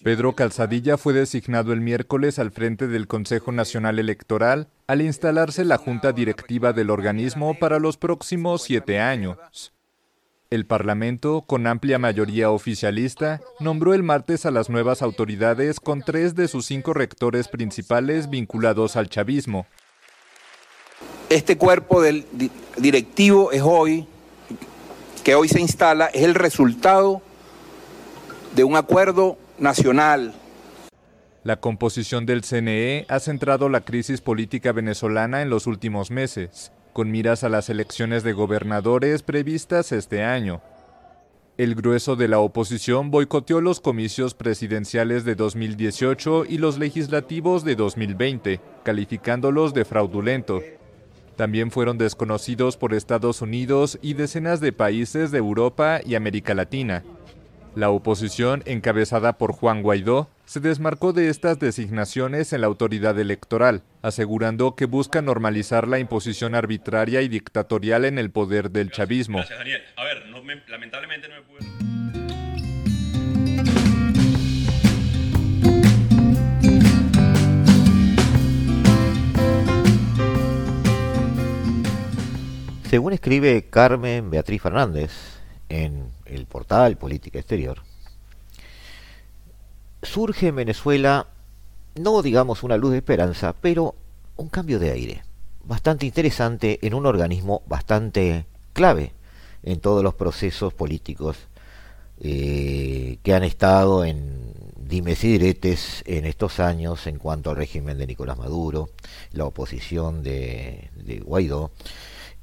Pedro 0.03 0.35
Calzadilla 0.35 0.97
fue 0.97 1.13
designado 1.13 1.73
el 1.73 1.81
miércoles 1.81 2.39
al 2.39 2.51
frente 2.51 2.87
del 2.87 3.07
Consejo 3.07 3.51
Nacional 3.51 3.99
Electoral 3.99 4.69
al 4.87 5.01
instalarse 5.01 5.65
la 5.65 5.77
junta 5.77 6.13
directiva 6.13 6.73
del 6.73 6.89
organismo 6.89 7.57
para 7.59 7.79
los 7.79 7.97
próximos 7.97 8.61
siete 8.61 8.99
años. 8.99 9.37
El 10.49 10.65
Parlamento, 10.65 11.43
con 11.45 11.67
amplia 11.67 11.99
mayoría 11.99 12.49
oficialista, 12.49 13.39
nombró 13.59 13.93
el 13.93 14.01
martes 14.01 14.47
a 14.47 14.51
las 14.51 14.69
nuevas 14.69 15.03
autoridades 15.03 15.79
con 15.79 16.01
tres 16.01 16.33
de 16.33 16.47
sus 16.47 16.65
cinco 16.65 16.93
rectores 16.93 17.47
principales 17.47 18.31
vinculados 18.31 18.95
al 18.95 19.09
chavismo, 19.09 19.67
este 21.29 21.57
cuerpo 21.57 22.01
del 22.01 22.25
directivo 22.77 23.51
es 23.51 23.61
hoy, 23.61 24.07
que 25.23 25.35
hoy 25.35 25.47
se 25.47 25.61
instala, 25.61 26.07
es 26.07 26.23
el 26.23 26.33
resultado 26.33 27.21
de 28.55 28.63
un 28.63 28.75
acuerdo 28.75 29.37
nacional. 29.59 30.33
La 31.43 31.59
composición 31.59 32.25
del 32.25 32.41
CNE 32.43 33.05
ha 33.07 33.19
centrado 33.19 33.69
la 33.69 33.81
crisis 33.81 34.21
política 34.21 34.71
venezolana 34.71 35.41
en 35.41 35.49
los 35.49 35.67
últimos 35.67 36.11
meses, 36.11 36.71
con 36.93 37.11
miras 37.11 37.43
a 37.43 37.49
las 37.49 37.69
elecciones 37.69 38.23
de 38.23 38.33
gobernadores 38.33 39.23
previstas 39.23 39.91
este 39.91 40.23
año. 40.23 40.61
El 41.57 41.75
grueso 41.75 42.15
de 42.15 42.27
la 42.27 42.39
oposición 42.39 43.11
boicoteó 43.11 43.61
los 43.61 43.81
comicios 43.81 44.33
presidenciales 44.33 45.25
de 45.25 45.35
2018 45.35 46.45
y 46.45 46.57
los 46.57 46.77
legislativos 46.77 47.63
de 47.65 47.75
2020, 47.75 48.61
calificándolos 48.83 49.73
de 49.73 49.85
fraudulento. 49.85 50.61
También 51.39 51.71
fueron 51.71 51.97
desconocidos 51.97 52.75
por 52.75 52.93
Estados 52.93 53.41
Unidos 53.41 53.97
y 54.01 54.13
decenas 54.13 54.59
de 54.59 54.73
países 54.73 55.31
de 55.31 55.37
Europa 55.37 56.01
y 56.05 56.15
América 56.15 56.53
Latina. 56.53 57.05
La 57.75 57.91
oposición, 57.91 58.61
encabezada 58.65 59.37
por 59.37 59.53
Juan 59.53 59.81
Guaidó, 59.81 60.29
se 60.43 60.59
desmarcó 60.59 61.13
de 61.13 61.29
estas 61.29 61.57
designaciones 61.57 62.51
en 62.51 62.59
la 62.59 62.67
autoridad 62.67 63.17
electoral, 63.17 63.83
asegurando 64.01 64.75
que 64.75 64.83
busca 64.83 65.21
normalizar 65.21 65.87
la 65.87 65.99
imposición 65.99 66.55
arbitraria 66.55 67.21
y 67.21 67.29
dictatorial 67.29 68.03
en 68.03 68.19
el 68.19 68.31
poder 68.31 68.69
del 68.69 68.91
chavismo. 68.91 69.37
Gracias, 69.37 69.59
Daniel. 69.59 69.81
A 69.95 70.03
ver, 70.03 70.25
lamentablemente 70.67 71.29
no 71.29 71.35
me 71.35 71.41
puedo... 71.43 72.18
Según 82.89 83.13
escribe 83.13 83.69
Carmen 83.69 84.31
Beatriz 84.31 84.63
Fernández 84.63 85.11
en 85.69 86.09
el 86.25 86.47
portal 86.47 86.97
Política 86.97 87.37
Exterior, 87.37 87.83
surge 90.01 90.47
en 90.47 90.55
Venezuela, 90.55 91.27
no 91.93 92.23
digamos 92.23 92.63
una 92.63 92.77
luz 92.77 92.93
de 92.93 92.97
esperanza, 92.97 93.53
pero 93.61 93.93
un 94.37 94.49
cambio 94.49 94.79
de 94.79 94.89
aire, 94.89 95.23
bastante 95.63 96.07
interesante 96.07 96.79
en 96.81 96.95
un 96.95 97.05
organismo 97.05 97.61
bastante 97.67 98.47
clave 98.73 99.13
en 99.61 99.79
todos 99.79 100.03
los 100.03 100.15
procesos 100.15 100.73
políticos 100.73 101.37
eh, 102.21 103.19
que 103.21 103.35
han 103.35 103.43
estado 103.43 104.03
en 104.03 104.51
dimes 104.77 105.23
y 105.23 105.33
diretes 105.33 106.01
en 106.07 106.25
estos 106.25 106.59
años 106.59 107.05
en 107.05 107.19
cuanto 107.19 107.51
al 107.51 107.57
régimen 107.57 107.99
de 107.99 108.07
Nicolás 108.07 108.39
Maduro, 108.39 108.89
la 109.31 109.45
oposición 109.45 110.23
de, 110.23 110.89
de 110.95 111.19
Guaidó 111.19 111.69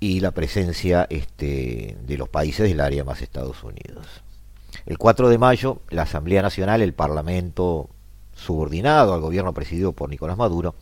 y 0.01 0.21
la 0.21 0.31
presencia 0.31 1.07
este, 1.09 1.97
de 2.07 2.19
los 2.19 2.29
países 2.29 2.69
del 2.69 2.81
área 2.81 3.05
más 3.05 3.23
Estados 3.23 3.63
Unidos. 3.65 4.07
El 4.85 4.99
4 4.99 5.29
de 5.29 5.39
mayo, 5.39 5.81
la 5.91 6.03
Asamblea 6.03 6.43
Nacional, 6.43 6.83
el 6.83 6.93
Parlamento 6.93 7.89
subordinado 8.35 9.15
al 9.15 9.21
gobierno 9.21 9.55
presidido 9.55 9.93
por 9.93 10.11
Nicolás 10.11 10.37
Maduro, 10.37 10.75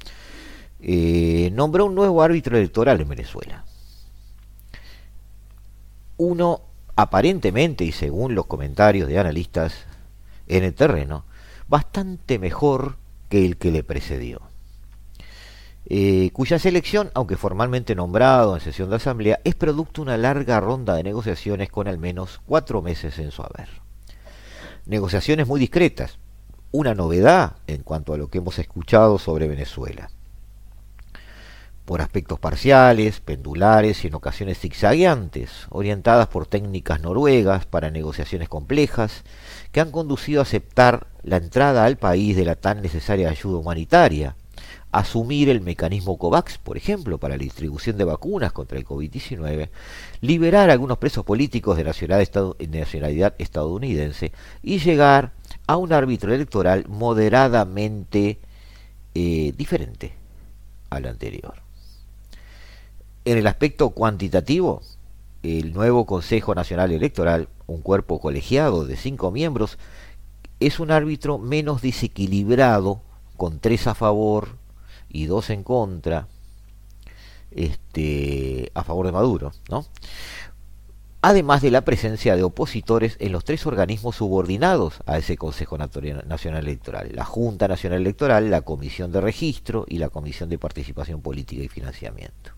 eh, 0.81 1.51
nombró 1.53 1.87
un 1.87 1.95
nuevo 1.95 2.23
árbitro 2.23 2.59
electoral 2.59 3.01
en 3.01 3.09
Venezuela. 3.09 3.65
Uno 6.17 6.63
aparentemente, 6.97 7.85
y 7.85 7.93
según 7.93 8.35
los 8.35 8.47
comentarios 8.47 9.09
de 9.09 9.19
analistas 9.19 9.75
en 10.47 10.65
el 10.65 10.75
terreno, 10.75 11.25
bastante 11.69 12.39
mejor 12.39 12.97
que 13.29 13.45
el 13.47 13.57
que 13.57 13.71
le 13.71 13.83
precedió. 13.83 14.43
Eh, 15.87 16.31
cuya 16.33 16.59
selección, 16.59 17.11
aunque 17.15 17.37
formalmente 17.37 17.95
nombrado 17.95 18.55
en 18.55 18.63
sesión 18.63 18.89
de 18.89 18.97
asamblea, 18.97 19.41
es 19.45 19.55
producto 19.55 20.01
de 20.01 20.07
una 20.07 20.17
larga 20.17 20.59
ronda 20.59 20.95
de 20.95 21.03
negociaciones 21.03 21.69
con 21.71 21.89
al 21.89 21.99
menos 21.99 22.41
cuatro 22.47 22.81
meses 22.81 23.19
en 23.19 23.31
su 23.31 23.43
haber. 23.43 23.69
Negociaciones 24.87 25.47
muy 25.47 25.61
discretas, 25.61 26.19
una 26.73 26.95
novedad 26.95 27.57
en 27.67 27.83
cuanto 27.83 28.15
a 28.15 28.17
lo 28.17 28.29
que 28.29 28.39
hemos 28.39 28.59
escuchado 28.59 29.19
sobre 29.19 29.47
Venezuela. 29.47 30.11
Por 31.85 32.01
aspectos 32.01 32.39
parciales, 32.39 33.21
pendulares 33.21 34.05
y 34.05 34.07
en 34.07 34.15
ocasiones 34.15 34.59
zigzagueantes, 34.59 35.67
orientadas 35.69 36.29
por 36.29 36.47
técnicas 36.47 37.03
noruegas 37.03 37.67
para 37.67 37.91
negociaciones 37.91 38.49
complejas, 38.49 39.23
que 39.71 39.83
han 39.83 39.91
conducido 39.91 40.41
a 40.41 40.45
aceptar 40.45 41.09
la 41.23 41.37
entrada 41.37 41.85
al 41.85 41.99
país 41.99 42.37
de 42.37 42.47
la 42.47 42.57
tan 42.57 42.81
necesaria 42.81 43.29
ayuda 43.29 43.59
humanitaria, 43.59 44.35
asumir 44.95 45.49
el 45.49 45.61
mecanismo 45.61 46.17
COVAX, 46.17 46.59
por 46.59 46.77
ejemplo, 46.77 47.19
para 47.19 47.37
la 47.37 47.43
distribución 47.43 47.99
de 47.99 48.05
vacunas 48.05 48.53
contra 48.53 48.79
el 48.79 48.87
COVID-19, 48.87 49.69
liberar 50.21 50.71
a 50.71 50.73
algunos 50.73 50.99
presos 50.99 51.25
políticos 51.25 51.77
de 51.77 51.83
nacionalidad 51.83 53.35
estadounidense 53.39 54.31
y 54.63 54.79
llegar 54.79 55.33
a 55.67 55.77
un 55.79 55.93
árbitro 55.93 56.33
electoral 56.33 56.85
moderadamente 56.89 58.39
eh, 59.17 59.53
diferente 59.57 60.15
al 60.91 61.07
anterior. 61.07 61.55
En 63.25 63.37
el 63.37 63.49
aspecto 63.49 63.91
cuantitativo, 63.91 64.81
el 65.43 65.73
nuevo 65.73 66.07
Consejo 66.07 66.55
Nacional 66.55 66.93
Electoral, 66.93 67.49
un 67.67 67.81
cuerpo 67.81 68.21
colegiado 68.21 68.85
de 68.87 68.97
cinco 68.97 69.33
miembros, 69.33 69.77
es 70.61 70.79
un 70.79 70.93
árbitro 70.93 71.39
menos 71.39 71.83
desequilibrado, 71.83 73.01
con 73.37 73.59
tres 73.59 73.89
a 73.89 73.97
favor 73.97 74.63
y 75.15 75.27
dos 75.27 75.49
en 75.49 75.63
contra, 75.63 76.27
este, 77.53 78.71
a 78.75 78.83
favor 78.83 79.07
de 79.07 79.13
Maduro, 79.13 79.53
¿no? 79.71 79.87
Además 81.23 81.63
de 81.63 81.71
la 81.71 81.83
presencia 81.83 82.37
de 82.37 82.43
opositores 82.43 83.17
en 83.19 83.33
los 83.33 83.45
tres 83.45 83.65
organismos 83.65 84.17
subordinados 84.17 85.01
a 85.07 85.17
ese 85.17 85.39
Consejo 85.39 85.79
Nacional 85.79 86.65
Electoral, 86.65 87.13
la 87.15 87.25
Junta 87.25 87.67
Nacional 87.67 88.01
Electoral, 88.01 88.51
la 88.51 88.61
Comisión 88.61 89.11
de 89.11 89.23
Registro 89.23 89.87
y 89.89 89.97
la 89.97 90.11
Comisión 90.11 90.51
de 90.51 90.59
Participación 90.59 91.23
Política 91.23 91.63
y 91.63 91.69
Financiamiento. 91.69 92.51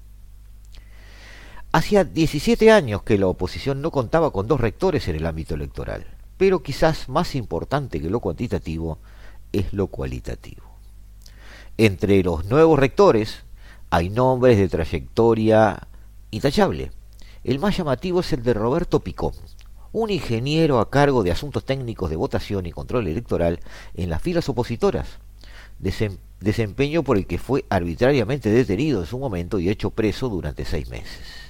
Hacía 1.70 2.04
17 2.04 2.72
años 2.72 3.02
que 3.02 3.18
la 3.18 3.28
oposición 3.28 3.82
no 3.82 3.92
contaba 3.92 4.32
con 4.32 4.48
dos 4.48 4.60
rectores 4.60 5.06
en 5.08 5.16
el 5.16 5.26
ámbito 5.26 5.54
electoral, 5.54 6.06
pero 6.38 6.62
quizás 6.62 7.08
más 7.08 7.34
importante 7.34 8.00
que 8.00 8.10
lo 8.10 8.18
cuantitativo 8.20 8.98
es 9.52 9.72
lo 9.72 9.88
cualitativo. 9.88 10.75
Entre 11.78 12.22
los 12.22 12.46
nuevos 12.46 12.78
rectores 12.78 13.44
hay 13.90 14.08
nombres 14.08 14.56
de 14.56 14.66
trayectoria 14.66 15.88
intachable. 16.30 16.90
El 17.44 17.58
más 17.58 17.76
llamativo 17.76 18.20
es 18.20 18.32
el 18.32 18.42
de 18.42 18.54
Roberto 18.54 19.00
Picón, 19.00 19.34
un 19.92 20.08
ingeniero 20.08 20.80
a 20.80 20.88
cargo 20.88 21.22
de 21.22 21.32
asuntos 21.32 21.66
técnicos 21.66 22.08
de 22.08 22.16
votación 22.16 22.64
y 22.64 22.72
control 22.72 23.08
electoral 23.08 23.60
en 23.92 24.08
las 24.08 24.22
filas 24.22 24.48
opositoras, 24.48 25.18
desempeño 26.40 27.02
por 27.02 27.18
el 27.18 27.26
que 27.26 27.36
fue 27.36 27.66
arbitrariamente 27.68 28.48
detenido 28.48 29.00
en 29.00 29.06
su 29.06 29.18
momento 29.18 29.58
y 29.58 29.68
hecho 29.68 29.90
preso 29.90 30.30
durante 30.30 30.64
seis 30.64 30.88
meses. 30.88 31.46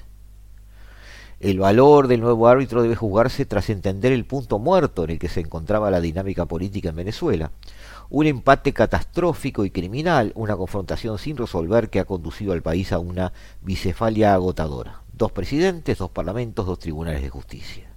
El 1.38 1.60
valor 1.60 2.08
del 2.08 2.20
nuevo 2.20 2.48
árbitro 2.48 2.82
debe 2.82 2.96
jugarse 2.96 3.44
tras 3.44 3.68
entender 3.68 4.10
el 4.10 4.24
punto 4.24 4.58
muerto 4.58 5.04
en 5.04 5.10
el 5.10 5.18
que 5.18 5.28
se 5.28 5.40
encontraba 5.40 5.90
la 5.90 6.00
dinámica 6.00 6.46
política 6.46 6.88
en 6.88 6.96
Venezuela, 6.96 7.52
un 8.08 8.26
empate 8.26 8.72
catastrófico 8.72 9.64
y 9.64 9.70
criminal, 9.70 10.32
una 10.34 10.56
confrontación 10.56 11.18
sin 11.18 11.36
resolver 11.36 11.90
que 11.90 12.00
ha 12.00 12.04
conducido 12.04 12.52
al 12.52 12.62
país 12.62 12.92
a 12.92 12.98
una 12.98 13.32
bicefalia 13.62 14.34
agotadora. 14.34 15.02
Dos 15.12 15.32
presidentes, 15.32 15.98
dos 15.98 16.10
parlamentos, 16.10 16.66
dos 16.66 16.78
tribunales 16.78 17.22
de 17.22 17.30
justicia. 17.30 17.88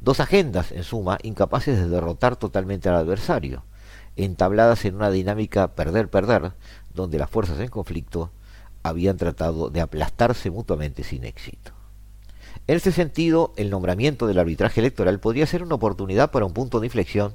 Dos 0.00 0.18
agendas, 0.18 0.72
en 0.72 0.82
suma, 0.82 1.18
incapaces 1.22 1.78
de 1.78 1.88
derrotar 1.88 2.36
totalmente 2.36 2.88
al 2.88 2.96
adversario, 2.96 3.64
entabladas 4.16 4.84
en 4.84 4.96
una 4.96 5.10
dinámica 5.10 5.74
perder-perder, 5.74 6.52
donde 6.92 7.18
las 7.18 7.30
fuerzas 7.30 7.60
en 7.60 7.68
conflicto 7.68 8.32
habían 8.82 9.16
tratado 9.16 9.70
de 9.70 9.80
aplastarse 9.80 10.50
mutuamente 10.50 11.04
sin 11.04 11.24
éxito. 11.24 11.72
En 12.66 12.76
este 12.76 12.92
sentido, 12.92 13.52
el 13.56 13.70
nombramiento 13.70 14.26
del 14.26 14.38
arbitraje 14.38 14.80
electoral 14.80 15.18
podría 15.18 15.46
ser 15.46 15.62
una 15.62 15.74
oportunidad 15.74 16.30
para 16.30 16.46
un 16.46 16.52
punto 16.52 16.80
de 16.80 16.86
inflexión 16.86 17.34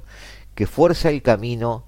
que 0.58 0.66
fuerza 0.66 1.08
el 1.10 1.22
camino, 1.22 1.84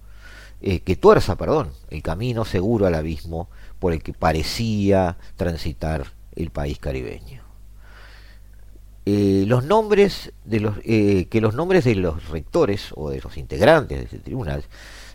eh, 0.62 0.78
que 0.78 0.94
tuerza, 0.94 1.34
perdón, 1.34 1.72
el 1.90 2.04
camino 2.04 2.44
seguro 2.44 2.86
al 2.86 2.94
abismo 2.94 3.48
por 3.80 3.92
el 3.92 4.00
que 4.00 4.12
parecía 4.12 5.16
transitar 5.34 6.12
el 6.36 6.50
país 6.50 6.78
caribeño. 6.78 7.42
Eh, 9.06 9.42
los 9.48 9.64
nombres 9.64 10.32
de 10.44 10.60
los 10.60 10.76
eh, 10.84 11.26
que 11.28 11.40
los 11.40 11.56
nombres 11.56 11.82
de 11.82 11.96
los 11.96 12.28
rectores 12.28 12.90
o 12.94 13.10
de 13.10 13.20
los 13.20 13.36
integrantes 13.38 13.98
de 13.98 14.04
este 14.04 14.18
tribunal 14.20 14.62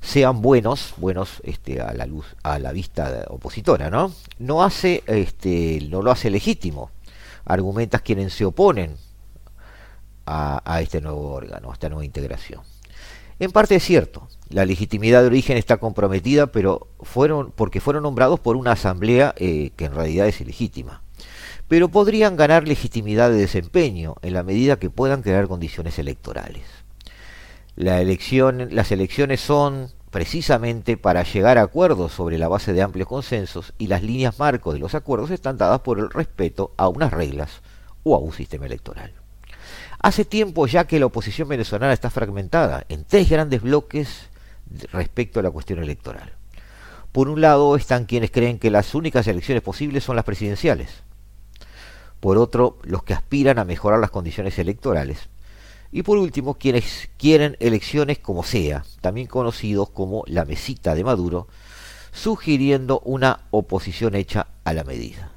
sean 0.02 0.41
buenos, 0.41 0.94
buenos 0.98 1.41
este, 1.46 1.80
a 1.80 1.94
la 1.94 2.06
luz, 2.08 2.26
a 2.44 2.60
la 2.60 2.74
vista 2.74 3.24
opositora, 3.30 3.89
¿no? 3.89 4.12
No 4.38 4.63
hace, 4.63 5.02
este, 5.08 5.80
no 5.89 6.02
lo 6.02 6.12
hace 6.12 6.30
legítimo 6.30 6.91
argumentas 7.46 8.02
quienes 8.02 8.34
se 8.34 8.44
oponen 8.44 8.98
a, 10.26 10.82
este 10.82 11.00
nuevo 11.00 11.32
órgano, 11.32 11.70
a 11.70 11.74
esta 11.74 11.88
nueva 11.88 12.04
integración. 12.04 12.75
En 13.38 13.52
parte 13.52 13.76
es 13.76 13.84
cierto, 13.84 14.30
la 14.50 14.65
legitimidad 14.65 15.21
de 15.21 15.28
origen 15.28 15.58
está 15.58 15.78
comprometida, 15.78 16.48
pero 16.48 16.88
fueron 17.02 17.52
porque 17.52 17.82
fueron 17.82 18.04
nombrados 18.04 18.39
por 18.39 18.56
una 18.56 18.71
asamblea 18.71 19.34
eh, 19.38 19.71
que 19.76 19.86
en 19.86 19.93
realidad 19.93 20.28
es 20.28 20.39
ilegítima. 20.39 21.02
Pero 21.67 21.89
podrían 21.89 22.38
ganar 22.38 22.67
legitimidad 22.67 23.30
de 23.32 23.38
desempeño 23.38 24.15
en 24.21 24.34
la 24.34 24.43
medida 24.43 24.80
que 24.80 24.89
puedan 24.89 25.21
crear 25.21 25.48
condiciones 25.48 26.00
electorales. 26.00 26.63
Las 27.76 28.00
elecciones 28.91 29.41
son 29.41 29.91
precisamente 30.12 30.95
para 30.95 31.24
llegar 31.24 31.58
a 31.58 31.63
acuerdos 31.63 32.13
sobre 32.13 32.38
la 32.38 32.48
base 32.48 32.71
de 32.71 32.82
amplios 32.82 33.10
consensos 33.10 33.74
y 33.78 33.88
las 33.88 34.02
líneas 34.02 34.39
marcos 34.39 34.76
de 34.76 34.80
los 34.80 34.95
acuerdos 34.95 35.32
están 35.32 35.58
dadas 35.58 35.82
por 35.82 36.00
el 36.00 36.10
respeto 36.10 36.71
a 36.78 36.88
unas 36.88 37.12
reglas 37.12 37.62
o 38.04 38.15
a 38.15 38.19
un 38.19 38.32
sistema 38.32 38.65
electoral. 38.65 39.12
Hace 40.06 40.24
tiempo 40.24 40.68
ya 40.68 40.86
que 40.86 41.00
la 41.00 41.08
oposición 41.08 41.48
venezolana 41.48 41.91
está 41.91 42.12
fragmentada 42.12 42.86
en 42.89 43.06
tres 43.06 43.28
grandes 43.28 43.63
bloques 43.63 44.30
respecto 44.91 45.39
a 45.39 45.44
la 45.44 45.50
cuestión 45.50 45.82
electoral. 45.82 46.32
Por 47.12 47.28
un 47.28 47.41
lado 47.41 47.76
están 47.76 48.06
quienes 48.06 48.30
creen 48.30 48.60
que 48.60 48.70
las 48.70 48.94
únicas 48.94 49.26
elecciones 49.26 49.63
posibles 49.63 50.04
son 50.04 50.15
las 50.15 50.24
presidenciales. 50.24 51.02
Por 52.20 52.38
otro, 52.38 52.78
los 52.84 53.02
que 53.02 53.15
aspiran 53.15 53.58
a 53.58 53.65
mejorar 53.65 54.00
las 54.00 54.12
condiciones 54.12 54.60
electorales 54.60 55.28
y 55.91 56.04
por 56.04 56.20
último, 56.20 56.54
quienes 56.54 57.10
quieren 57.18 57.58
elecciones 57.60 58.20
como 58.20 58.44
sea, 58.44 58.86
también 59.02 59.26
conocidos 59.26 59.89
como 59.89 60.24
la 60.28 60.46
mesita 60.46 60.94
de 60.94 61.04
Maduro, 61.04 61.48
sugiriendo 62.12 63.00
una 63.00 63.39
oposición 63.50 64.13
hecha 64.13 64.46
a 64.65 64.74
la 64.74 64.84
medida. 64.84 65.32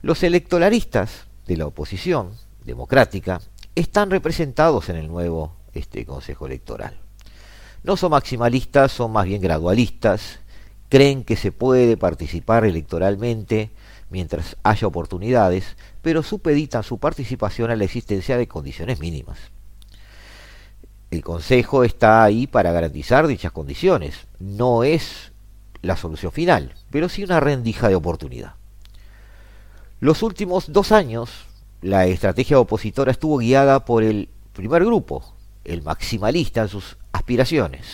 Los 0.00 0.22
electoralistas 0.22 1.26
de 1.46 1.58
la 1.58 1.66
oposición 1.66 2.30
democrática 2.70 3.40
están 3.74 4.10
representados 4.10 4.88
en 4.88 4.96
el 4.96 5.08
nuevo 5.08 5.54
este, 5.74 6.04
Consejo 6.06 6.46
Electoral. 6.46 6.96
No 7.82 7.96
son 7.96 8.10
maximalistas, 8.10 8.92
son 8.92 9.12
más 9.12 9.26
bien 9.26 9.40
gradualistas, 9.40 10.40
creen 10.88 11.24
que 11.24 11.36
se 11.36 11.52
puede 11.52 11.96
participar 11.96 12.64
electoralmente 12.64 13.70
mientras 14.10 14.56
haya 14.62 14.86
oportunidades, 14.86 15.76
pero 16.02 16.22
supeditan 16.22 16.82
su 16.82 16.98
participación 16.98 17.70
a 17.70 17.76
la 17.76 17.84
existencia 17.84 18.36
de 18.36 18.48
condiciones 18.48 19.00
mínimas. 19.00 19.38
El 21.10 21.22
Consejo 21.22 21.84
está 21.84 22.22
ahí 22.22 22.46
para 22.46 22.72
garantizar 22.72 23.26
dichas 23.26 23.52
condiciones. 23.52 24.26
No 24.38 24.84
es 24.84 25.32
la 25.82 25.96
solución 25.96 26.32
final, 26.32 26.74
pero 26.90 27.08
sí 27.08 27.24
una 27.24 27.40
rendija 27.40 27.88
de 27.88 27.96
oportunidad. 27.96 28.54
Los 30.00 30.22
últimos 30.22 30.72
dos 30.72 30.92
años, 30.92 31.30
la 31.82 32.06
estrategia 32.06 32.58
opositora 32.58 33.10
estuvo 33.10 33.38
guiada 33.38 33.84
por 33.84 34.02
el 34.02 34.28
primer 34.52 34.84
grupo, 34.84 35.24
el 35.64 35.82
maximalista 35.82 36.62
en 36.62 36.68
sus 36.68 36.98
aspiraciones. 37.12 37.86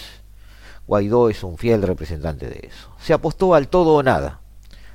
Guaidó 0.87 1.29
es 1.29 1.43
un 1.43 1.59
fiel 1.59 1.83
representante 1.83 2.49
de 2.49 2.69
eso. 2.69 2.93
Se 3.01 3.13
apostó 3.13 3.55
al 3.55 3.69
todo 3.69 3.95
o 3.95 4.03
nada, 4.03 4.41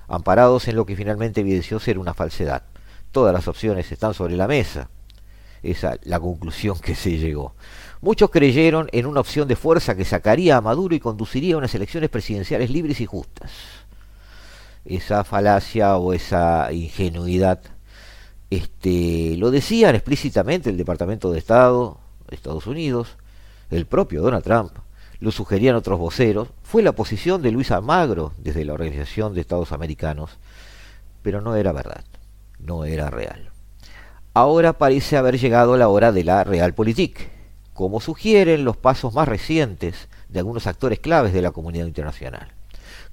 amparados 0.08 0.68
en 0.68 0.76
lo 0.76 0.86
que 0.86 0.96
finalmente 0.96 1.42
evidenció 1.42 1.80
ser 1.80 2.00
una 2.00 2.14
falsedad. 2.14 2.64
Todas 3.12 3.34
las 3.34 3.48
opciones 3.48 3.92
están 3.92 4.14
sobre 4.14 4.36
la 4.36 4.48
mesa. 4.48 4.90
Esa 5.64 5.94
es 5.94 6.00
la 6.06 6.20
conclusión 6.20 6.80
que 6.80 6.96
se 6.96 7.18
llegó. 7.18 7.56
Muchos 8.02 8.30
creyeron 8.32 8.90
en 8.94 9.06
una 9.06 9.20
opción 9.20 9.48
de 9.48 9.56
fuerza 9.56 9.96
que 9.96 10.06
sacaría 10.06 10.58
a 10.58 10.62
Maduro 10.62 10.96
y 10.96 11.00
conduciría 11.00 11.56
a 11.56 11.60
unas 11.60 11.76
elecciones 11.76 12.10
presidenciales 12.10 12.72
libres 12.72 13.00
y 13.00 13.06
justas. 13.06 13.52
Esa 14.86 15.24
falacia 15.24 15.98
o 15.98 16.14
esa 16.14 16.74
ingenuidad 16.74 17.62
este, 18.52 19.38
lo 19.38 19.50
decían 19.50 19.96
explícitamente 19.96 20.70
el 20.70 20.78
Departamento 20.78 21.32
de 21.32 21.40
Estado 21.40 21.98
de 22.30 22.36
Estados 22.36 22.68
Unidos, 22.68 23.16
el 23.72 23.86
propio 23.86 24.22
Donald 24.22 24.44
Trump, 24.44 24.74
lo 25.20 25.32
sugerían 25.32 25.76
otros 25.76 25.98
voceros, 25.98 26.50
fue 26.62 26.84
la 26.84 26.92
posición 26.92 27.42
de 27.42 27.52
Luis 27.52 27.72
Almagro 27.72 28.34
desde 28.38 28.66
la 28.66 28.74
Organización 28.74 29.34
de 29.34 29.42
Estados 29.42 29.72
Americanos, 29.72 30.32
pero 31.22 31.40
no 31.42 31.56
era 31.56 31.72
verdad, 31.72 32.04
no 32.60 32.84
era 32.84 33.10
real. 33.10 33.52
Ahora 34.34 34.74
parece 34.74 35.16
haber 35.16 35.40
llegado 35.40 35.78
la 35.78 35.88
hora 35.88 36.12
de 36.12 36.24
la 36.24 36.44
realpolitik 36.44 37.30
como 37.74 38.02
sugieren 38.02 38.66
los 38.66 38.76
pasos 38.76 39.14
más 39.14 39.28
recientes 39.28 40.10
de 40.28 40.40
algunos 40.40 40.68
actores 40.68 41.00
claves 41.00 41.32
de 41.32 41.42
la 41.42 41.52
comunidad 41.52 41.86
internacional, 41.86 42.52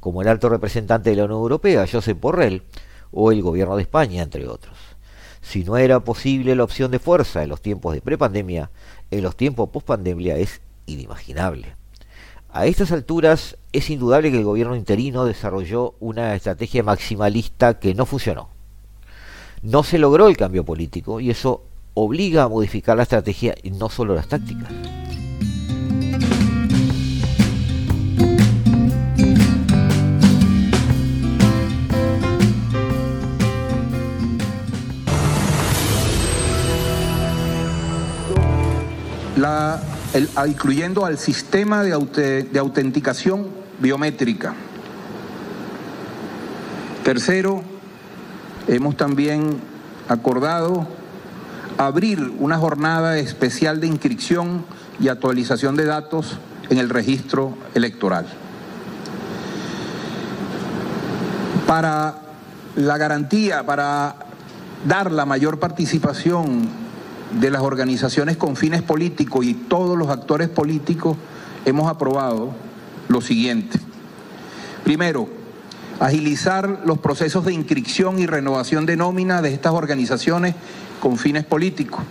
como 0.00 0.20
el 0.20 0.28
alto 0.28 0.48
representante 0.48 1.10
de 1.10 1.16
la 1.16 1.24
Unión 1.24 1.40
Europea, 1.40 1.86
Josep 1.90 2.20
Borrell, 2.20 2.64
o 3.12 3.30
el 3.32 3.40
gobierno 3.40 3.76
de 3.76 3.82
España, 3.82 4.22
entre 4.22 4.46
otros. 4.48 4.87
Si 5.48 5.64
no 5.64 5.78
era 5.78 6.00
posible 6.00 6.54
la 6.54 6.62
opción 6.62 6.90
de 6.90 6.98
fuerza 6.98 7.42
en 7.42 7.48
los 7.48 7.62
tiempos 7.62 7.94
de 7.94 8.02
prepandemia, 8.02 8.70
en 9.10 9.22
los 9.22 9.34
tiempos 9.34 9.70
postpandemia 9.70 10.36
es 10.36 10.60
inimaginable. 10.84 11.74
A 12.52 12.66
estas 12.66 12.92
alturas 12.92 13.56
es 13.72 13.88
indudable 13.88 14.30
que 14.30 14.36
el 14.36 14.44
gobierno 14.44 14.76
interino 14.76 15.24
desarrolló 15.24 15.94
una 16.00 16.34
estrategia 16.34 16.82
maximalista 16.82 17.78
que 17.78 17.94
no 17.94 18.04
funcionó. 18.04 18.50
No 19.62 19.84
se 19.84 19.96
logró 19.96 20.28
el 20.28 20.36
cambio 20.36 20.66
político 20.66 21.18
y 21.18 21.30
eso 21.30 21.64
obliga 21.94 22.42
a 22.42 22.48
modificar 22.48 22.98
la 22.98 23.04
estrategia 23.04 23.54
y 23.62 23.70
no 23.70 23.88
solo 23.88 24.14
las 24.14 24.28
tácticas. 24.28 24.70
La, 39.38 39.80
incluyendo 40.48 41.04
al 41.04 41.16
sistema 41.16 41.84
de, 41.84 42.42
de 42.42 42.58
autenticación 42.58 43.46
biométrica. 43.78 44.54
Tercero, 47.04 47.62
hemos 48.66 48.96
también 48.96 49.60
acordado 50.08 50.88
abrir 51.76 52.32
una 52.40 52.58
jornada 52.58 53.16
especial 53.18 53.80
de 53.80 53.86
inscripción 53.86 54.64
y 54.98 55.06
actualización 55.06 55.76
de 55.76 55.84
datos 55.84 56.38
en 56.68 56.78
el 56.78 56.90
registro 56.90 57.56
electoral. 57.74 58.26
Para 61.64 62.16
la 62.74 62.98
garantía, 62.98 63.64
para 63.64 64.16
dar 64.84 65.12
la 65.12 65.24
mayor 65.26 65.60
participación 65.60 66.87
de 67.32 67.50
las 67.50 67.62
organizaciones 67.62 68.36
con 68.36 68.56
fines 68.56 68.82
políticos 68.82 69.44
y 69.44 69.54
todos 69.54 69.96
los 69.98 70.08
actores 70.08 70.48
políticos, 70.48 71.16
hemos 71.64 71.90
aprobado 71.90 72.54
lo 73.08 73.20
siguiente. 73.20 73.78
Primero, 74.84 75.28
agilizar 76.00 76.82
los 76.84 76.98
procesos 76.98 77.44
de 77.44 77.52
inscripción 77.52 78.18
y 78.18 78.26
renovación 78.26 78.86
de 78.86 78.96
nómina 78.96 79.42
de 79.42 79.52
estas 79.52 79.72
organizaciones 79.72 80.54
con 81.00 81.18
fines 81.18 81.44
políticos. 81.44 82.02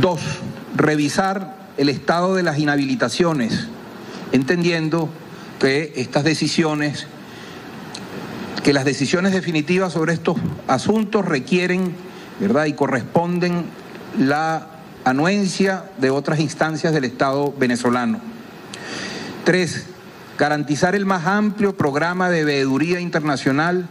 Dos, 0.00 0.20
revisar 0.74 1.68
el 1.76 1.88
estado 1.88 2.34
de 2.34 2.42
las 2.42 2.58
inhabilitaciones, 2.58 3.68
entendiendo 4.32 5.08
que 5.60 5.92
estas 5.96 6.24
decisiones, 6.24 7.06
que 8.62 8.72
las 8.72 8.84
decisiones 8.84 9.32
definitivas 9.32 9.92
sobre 9.92 10.14
estos 10.14 10.36
asuntos 10.66 11.24
requieren, 11.24 11.94
¿verdad? 12.40 12.66
Y 12.66 12.72
corresponden 12.74 13.64
la 14.18 14.68
anuencia 15.04 15.84
de 15.98 16.10
otras 16.10 16.40
instancias 16.40 16.92
del 16.92 17.04
Estado 17.04 17.52
venezolano. 17.52 18.20
Tres, 19.44 19.86
garantizar 20.38 20.94
el 20.94 21.06
más 21.06 21.26
amplio 21.26 21.76
programa 21.76 22.30
de 22.30 22.44
veeduría 22.44 23.00
internacional, 23.00 23.86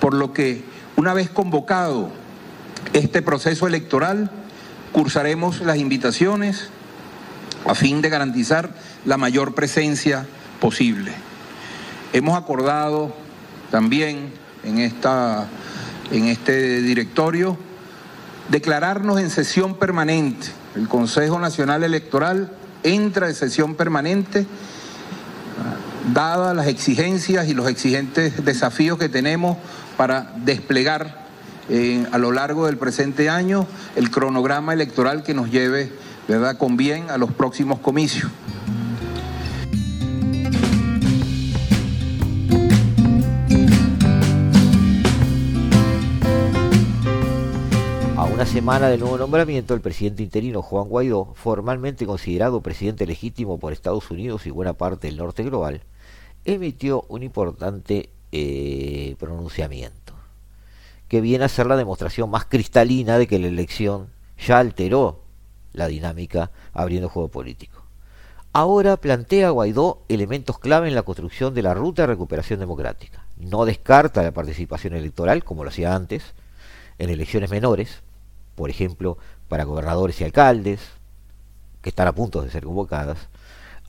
por 0.00 0.14
lo 0.14 0.32
que 0.32 0.64
una 0.96 1.14
vez 1.14 1.30
convocado 1.30 2.10
este 2.92 3.22
proceso 3.22 3.66
electoral, 3.66 4.30
cursaremos 4.92 5.60
las 5.62 5.78
invitaciones 5.78 6.68
a 7.66 7.74
fin 7.74 8.02
de 8.02 8.10
garantizar 8.10 8.74
la 9.06 9.16
mayor 9.16 9.54
presencia 9.54 10.26
posible. 10.60 11.12
Hemos 12.12 12.36
acordado 12.36 13.14
también 13.70 14.30
en, 14.64 14.78
esta, 14.78 15.46
en 16.10 16.26
este 16.26 16.82
directorio 16.82 17.56
declararnos 18.48 19.20
en 19.20 19.30
sesión 19.30 19.74
permanente. 19.76 20.48
El 20.74 20.88
Consejo 20.88 21.38
Nacional 21.38 21.84
Electoral 21.84 22.52
entra 22.82 23.28
en 23.28 23.34
sesión 23.34 23.74
permanente 23.74 24.46
dadas 26.12 26.54
las 26.56 26.66
exigencias 26.66 27.48
y 27.48 27.54
los 27.54 27.68
exigentes 27.68 28.44
desafíos 28.44 28.98
que 28.98 29.08
tenemos 29.08 29.56
para 29.96 30.32
desplegar 30.44 31.22
eh, 31.68 32.04
a 32.10 32.18
lo 32.18 32.32
largo 32.32 32.66
del 32.66 32.76
presente 32.76 33.30
año 33.30 33.66
el 33.94 34.10
cronograma 34.10 34.72
electoral 34.72 35.22
que 35.22 35.34
nos 35.34 35.50
lleve 35.50 35.92
¿verdad? 36.26 36.56
con 36.58 36.76
bien 36.76 37.10
a 37.10 37.18
los 37.18 37.32
próximos 37.32 37.78
comicios. 37.78 38.30
Una 48.42 48.50
semana 48.50 48.88
del 48.88 48.98
nuevo 48.98 49.18
nombramiento, 49.18 49.72
el 49.72 49.80
presidente 49.80 50.24
interino 50.24 50.62
Juan 50.62 50.88
Guaidó, 50.88 51.32
formalmente 51.36 52.06
considerado 52.06 52.60
presidente 52.60 53.06
legítimo 53.06 53.56
por 53.56 53.72
Estados 53.72 54.10
Unidos 54.10 54.46
y 54.46 54.50
buena 54.50 54.72
parte 54.72 55.06
del 55.06 55.16
norte 55.16 55.44
global, 55.44 55.82
emitió 56.44 57.04
un 57.08 57.22
importante 57.22 58.10
eh, 58.32 59.14
pronunciamiento, 59.20 60.14
que 61.06 61.20
viene 61.20 61.44
a 61.44 61.48
ser 61.48 61.66
la 61.66 61.76
demostración 61.76 62.30
más 62.30 62.46
cristalina 62.46 63.16
de 63.16 63.28
que 63.28 63.38
la 63.38 63.46
elección 63.46 64.08
ya 64.44 64.58
alteró 64.58 65.20
la 65.72 65.86
dinámica 65.86 66.50
abriendo 66.72 67.08
juego 67.08 67.28
político. 67.28 67.84
Ahora 68.52 68.96
plantea 68.96 69.50
Guaidó 69.50 70.02
elementos 70.08 70.58
clave 70.58 70.88
en 70.88 70.96
la 70.96 71.04
construcción 71.04 71.54
de 71.54 71.62
la 71.62 71.74
ruta 71.74 72.02
de 72.02 72.08
recuperación 72.08 72.58
democrática. 72.58 73.24
No 73.36 73.64
descarta 73.66 74.20
la 74.24 74.32
participación 74.32 74.94
electoral, 74.94 75.44
como 75.44 75.62
lo 75.62 75.70
hacía 75.70 75.94
antes, 75.94 76.34
en 76.98 77.08
elecciones 77.08 77.48
menores, 77.48 78.02
por 78.54 78.70
ejemplo, 78.70 79.18
para 79.48 79.64
gobernadores 79.64 80.20
y 80.20 80.24
alcaldes, 80.24 80.80
que 81.80 81.90
están 81.90 82.08
a 82.08 82.14
punto 82.14 82.42
de 82.42 82.50
ser 82.50 82.64
convocadas. 82.64 83.28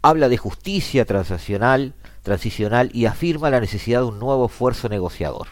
Habla 0.02 0.30
de 0.30 0.38
justicia 0.38 1.06
transaccional 1.06 1.93
transicional 2.23 2.89
y 2.93 3.06
afirma 3.06 3.52
la 3.52 3.60
necesidad 3.60 3.99
de 3.99 4.08
un 4.08 4.19
nuevo 4.19 4.47
esfuerzo 4.47 4.89
negociador. 4.89 5.49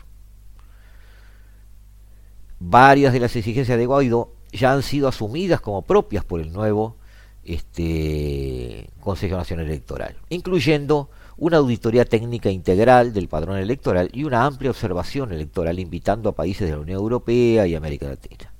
Varias 2.59 3.13
de 3.13 3.19
las 3.19 3.35
exigencias 3.35 3.77
de 3.77 3.85
Guaidó 3.85 4.33
ya 4.51 4.73
han 4.73 4.81
sido 4.81 5.07
asumidas 5.07 5.61
como 5.61 5.83
propias 5.83 6.23
por 6.23 6.39
el 6.41 6.51
nuevo 6.51 6.95
este, 7.43 8.89
Consejo 8.99 9.35
Nacional 9.35 9.65
Electoral, 9.65 10.15
incluyendo 10.29 11.09
una 11.37 11.57
auditoría 11.57 12.05
técnica 12.05 12.49
integral 12.49 13.13
del 13.13 13.27
padrón 13.27 13.57
electoral 13.57 14.09
y 14.13 14.23
una 14.23 14.45
amplia 14.45 14.71
observación 14.71 15.33
electoral 15.33 15.79
invitando 15.79 16.29
a 16.29 16.35
países 16.35 16.69
de 16.69 16.75
la 16.75 16.81
Unión 16.81 16.99
Europea 16.99 17.67
y 17.67 17.75
América 17.75 18.07
Latina. 18.07 18.50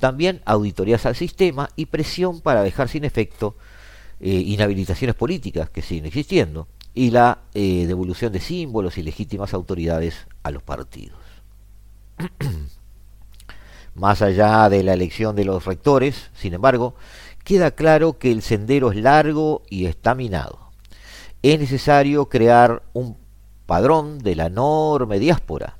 También 0.00 0.42
auditorías 0.44 1.06
al 1.06 1.14
sistema 1.14 1.68
y 1.76 1.86
presión 1.86 2.40
para 2.40 2.62
dejar 2.62 2.88
sin 2.88 3.04
efecto 3.04 3.56
eh, 4.18 4.30
inhabilitaciones 4.30 5.14
políticas 5.14 5.70
que 5.70 5.82
siguen 5.82 6.06
existiendo, 6.06 6.66
y 6.94 7.10
la 7.10 7.38
eh, 7.54 7.86
devolución 7.86 8.32
de 8.32 8.40
símbolos 8.40 8.98
y 8.98 9.02
legítimas 9.02 9.54
autoridades 9.54 10.26
a 10.42 10.50
los 10.50 10.62
partidos. 10.62 11.18
Más 13.94 14.22
allá 14.22 14.68
de 14.68 14.82
la 14.82 14.94
elección 14.94 15.36
de 15.36 15.44
los 15.44 15.64
rectores, 15.64 16.30
sin 16.34 16.54
embargo, 16.54 16.94
queda 17.44 17.70
claro 17.70 18.18
que 18.18 18.32
el 18.32 18.42
sendero 18.42 18.92
es 18.92 18.98
largo 18.98 19.62
y 19.68 19.86
está 19.86 20.14
minado. 20.14 20.70
Es 21.42 21.58
necesario 21.58 22.28
crear 22.28 22.82
un 22.92 23.16
padrón 23.66 24.18
de 24.18 24.36
la 24.36 24.46
enorme 24.46 25.18
diáspora, 25.18 25.76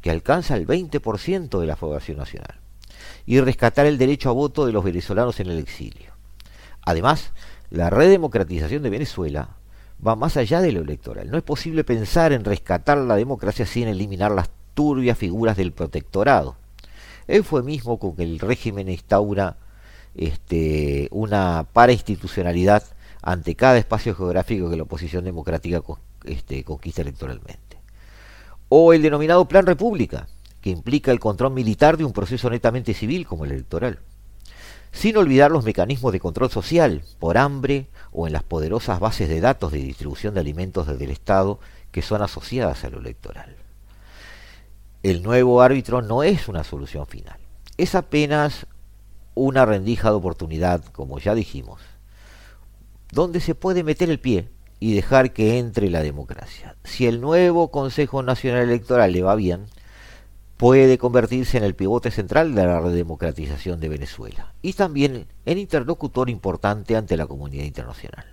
que 0.00 0.10
alcanza 0.10 0.56
el 0.56 0.66
20% 0.66 1.58
de 1.58 1.66
la 1.66 1.76
población 1.76 2.18
nacional, 2.18 2.60
y 3.26 3.40
rescatar 3.40 3.86
el 3.86 3.98
derecho 3.98 4.30
a 4.30 4.32
voto 4.32 4.66
de 4.66 4.72
los 4.72 4.84
venezolanos 4.84 5.40
en 5.40 5.48
el 5.48 5.58
exilio. 5.58 6.12
Además, 6.82 7.32
la 7.70 7.90
redemocratización 7.90 8.82
de 8.82 8.90
Venezuela 8.90 9.56
va 10.06 10.16
más 10.16 10.36
allá 10.36 10.60
de 10.60 10.72
lo 10.72 10.82
electoral. 10.82 11.30
No 11.30 11.38
es 11.38 11.42
posible 11.42 11.84
pensar 11.84 12.32
en 12.32 12.44
rescatar 12.44 12.98
la 12.98 13.16
democracia 13.16 13.66
sin 13.66 13.88
eliminar 13.88 14.32
las 14.32 14.50
turbias 14.74 15.16
figuras 15.16 15.56
del 15.56 15.72
protectorado. 15.72 16.56
Eufemismo 17.26 17.98
con 17.98 18.14
que 18.16 18.22
el 18.22 18.38
régimen 18.38 18.88
instaura 18.88 19.56
este, 20.14 21.08
una 21.10 21.66
parainstitucionalidad 21.72 22.82
ante 23.22 23.54
cada 23.54 23.78
espacio 23.78 24.14
geográfico 24.14 24.68
que 24.68 24.76
la 24.76 24.82
oposición 24.82 25.24
democrática 25.24 25.82
este, 26.24 26.62
conquista 26.64 27.02
electoralmente. 27.02 27.78
O 28.68 28.92
el 28.92 29.02
denominado 29.02 29.46
Plan 29.48 29.66
República, 29.66 30.26
que 30.64 30.70
implica 30.70 31.12
el 31.12 31.20
control 31.20 31.52
militar 31.52 31.98
de 31.98 32.06
un 32.06 32.14
proceso 32.14 32.48
netamente 32.48 32.94
civil 32.94 33.26
como 33.26 33.44
el 33.44 33.52
electoral. 33.52 33.98
Sin 34.92 35.14
olvidar 35.18 35.50
los 35.50 35.62
mecanismos 35.62 36.10
de 36.10 36.20
control 36.20 36.50
social, 36.50 37.02
por 37.18 37.36
hambre 37.36 37.88
o 38.12 38.26
en 38.26 38.32
las 38.32 38.44
poderosas 38.44 38.98
bases 38.98 39.28
de 39.28 39.42
datos 39.42 39.72
de 39.72 39.80
distribución 39.80 40.32
de 40.32 40.40
alimentos 40.40 40.86
desde 40.86 41.04
el 41.04 41.10
Estado 41.10 41.60
que 41.90 42.00
son 42.00 42.22
asociadas 42.22 42.82
a 42.82 42.88
lo 42.88 43.00
electoral. 43.00 43.56
El 45.02 45.22
nuevo 45.22 45.60
árbitro 45.60 46.00
no 46.00 46.22
es 46.22 46.48
una 46.48 46.64
solución 46.64 47.06
final, 47.06 47.36
es 47.76 47.94
apenas 47.94 48.66
una 49.34 49.66
rendija 49.66 50.08
de 50.08 50.16
oportunidad, 50.16 50.82
como 50.82 51.18
ya 51.18 51.34
dijimos, 51.34 51.82
donde 53.12 53.40
se 53.40 53.54
puede 53.54 53.84
meter 53.84 54.08
el 54.08 54.18
pie 54.18 54.48
y 54.80 54.94
dejar 54.94 55.34
que 55.34 55.58
entre 55.58 55.90
la 55.90 56.00
democracia. 56.00 56.74
Si 56.84 57.06
el 57.06 57.20
nuevo 57.20 57.70
Consejo 57.70 58.22
Nacional 58.22 58.62
Electoral 58.62 59.12
le 59.12 59.22
va 59.22 59.34
bien, 59.34 59.66
puede 60.64 60.96
convertirse 60.96 61.58
en 61.58 61.64
el 61.64 61.74
pivote 61.74 62.10
central 62.10 62.54
de 62.54 62.64
la 62.64 62.80
redemocratización 62.80 63.80
de 63.80 63.90
Venezuela 63.90 64.54
y 64.62 64.72
también 64.72 65.26
en 65.44 65.58
interlocutor 65.58 66.30
importante 66.30 66.96
ante 66.96 67.18
la 67.18 67.26
comunidad 67.26 67.64
internacional. 67.64 68.24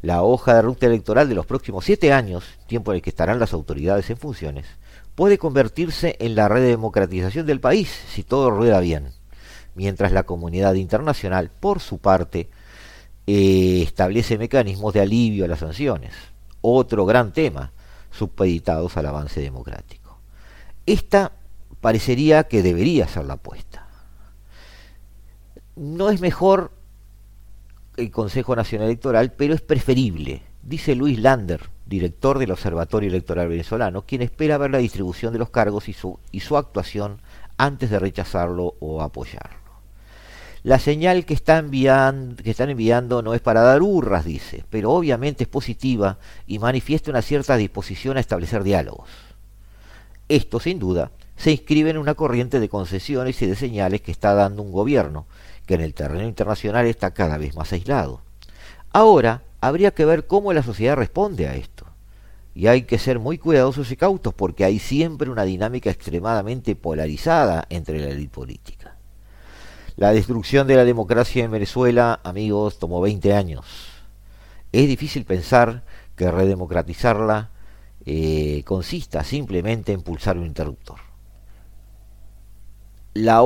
La 0.00 0.22
hoja 0.22 0.54
de 0.54 0.62
ruta 0.62 0.86
electoral 0.86 1.28
de 1.28 1.34
los 1.34 1.44
próximos 1.44 1.84
siete 1.84 2.14
años, 2.14 2.46
tiempo 2.66 2.92
en 2.92 2.96
el 2.96 3.02
que 3.02 3.10
estarán 3.10 3.38
las 3.38 3.52
autoridades 3.52 4.08
en 4.08 4.16
funciones, 4.16 4.64
puede 5.14 5.36
convertirse 5.36 6.16
en 6.18 6.34
la 6.34 6.48
redemocratización 6.48 7.44
del 7.44 7.60
país 7.60 7.90
si 8.08 8.22
todo 8.22 8.50
rueda 8.50 8.80
bien, 8.80 9.10
mientras 9.74 10.12
la 10.12 10.22
comunidad 10.22 10.72
internacional, 10.76 11.50
por 11.50 11.80
su 11.80 11.98
parte, 11.98 12.48
eh, 13.26 13.82
establece 13.82 14.38
mecanismos 14.38 14.94
de 14.94 15.02
alivio 15.02 15.44
a 15.44 15.48
las 15.48 15.58
sanciones, 15.58 16.14
otro 16.62 17.04
gran 17.04 17.34
tema, 17.34 17.72
supeditados 18.10 18.96
al 18.96 19.04
avance 19.04 19.42
democrático. 19.42 20.07
Esta 20.88 21.32
parecería 21.82 22.44
que 22.44 22.62
debería 22.62 23.06
ser 23.06 23.26
la 23.26 23.34
apuesta. 23.34 23.86
No 25.76 26.08
es 26.08 26.22
mejor 26.22 26.72
el 27.98 28.10
Consejo 28.10 28.56
Nacional 28.56 28.86
Electoral, 28.86 29.34
pero 29.34 29.52
es 29.52 29.60
preferible, 29.60 30.40
dice 30.62 30.94
Luis 30.94 31.18
Lander, 31.18 31.68
director 31.84 32.38
del 32.38 32.52
Observatorio 32.52 33.10
Electoral 33.10 33.48
Venezolano, 33.48 34.06
quien 34.06 34.22
espera 34.22 34.56
ver 34.56 34.70
la 34.70 34.78
distribución 34.78 35.34
de 35.34 35.38
los 35.38 35.50
cargos 35.50 35.90
y 35.90 35.92
su, 35.92 36.56
actuación 36.56 37.20
antes 37.58 37.90
de 37.90 37.98
rechazarlo 37.98 38.76
o 38.80 39.02
apoyarlo. 39.02 39.58
La 40.62 40.78
señal 40.78 41.26
que, 41.26 41.36
que 41.36 42.50
están 42.50 42.70
enviando 42.70 43.20
no 43.20 43.34
es 43.34 43.42
para 43.42 43.60
dar 43.60 43.82
hurras, 43.82 44.24
dice, 44.24 44.64
pero 44.70 44.92
obviamente 44.92 45.44
es 45.44 45.48
positiva 45.48 46.18
y 46.46 46.58
manifiesta 46.58 47.10
una 47.10 47.20
cierta 47.20 47.58
disposición 47.58 48.16
a 48.16 48.20
establecer 48.20 48.62
diálogos. 48.62 49.27
Esto, 50.28 50.60
sin 50.60 50.78
duda, 50.78 51.10
se 51.36 51.52
inscribe 51.52 51.90
en 51.90 51.98
una 51.98 52.14
corriente 52.14 52.60
de 52.60 52.68
concesiones 52.68 53.40
y 53.40 53.46
de 53.46 53.56
señales 53.56 54.02
que 54.02 54.10
está 54.10 54.34
dando 54.34 54.62
un 54.62 54.72
gobierno, 54.72 55.26
que 55.66 55.74
en 55.74 55.80
el 55.80 55.94
terreno 55.94 56.26
internacional 56.26 56.86
está 56.86 57.12
cada 57.12 57.38
vez 57.38 57.54
más 57.54 57.72
aislado. 57.72 58.22
Ahora, 58.92 59.42
habría 59.60 59.92
que 59.92 60.04
ver 60.04 60.26
cómo 60.26 60.52
la 60.52 60.62
sociedad 60.62 60.96
responde 60.96 61.48
a 61.48 61.54
esto. 61.54 61.86
Y 62.54 62.66
hay 62.66 62.82
que 62.82 62.98
ser 62.98 63.20
muy 63.20 63.38
cuidadosos 63.38 63.90
y 63.92 63.96
cautos 63.96 64.34
porque 64.34 64.64
hay 64.64 64.78
siempre 64.80 65.30
una 65.30 65.44
dinámica 65.44 65.90
extremadamente 65.90 66.74
polarizada 66.74 67.66
entre 67.70 68.00
la 68.00 68.08
élite 68.08 68.34
política. 68.34 68.96
La 69.96 70.12
destrucción 70.12 70.66
de 70.66 70.76
la 70.76 70.84
democracia 70.84 71.44
en 71.44 71.50
Venezuela, 71.50 72.20
amigos, 72.24 72.78
tomó 72.78 73.00
20 73.00 73.32
años. 73.34 73.64
Es 74.72 74.86
difícil 74.86 75.24
pensar 75.24 75.84
que 76.16 76.30
redemocratizarla 76.30 77.50
eh, 78.06 78.62
consista 78.64 79.24
simplemente 79.24 79.92
en 79.92 80.02
pulsar 80.02 80.38
un 80.38 80.46
interruptor. 80.46 80.96
La, 83.14 83.42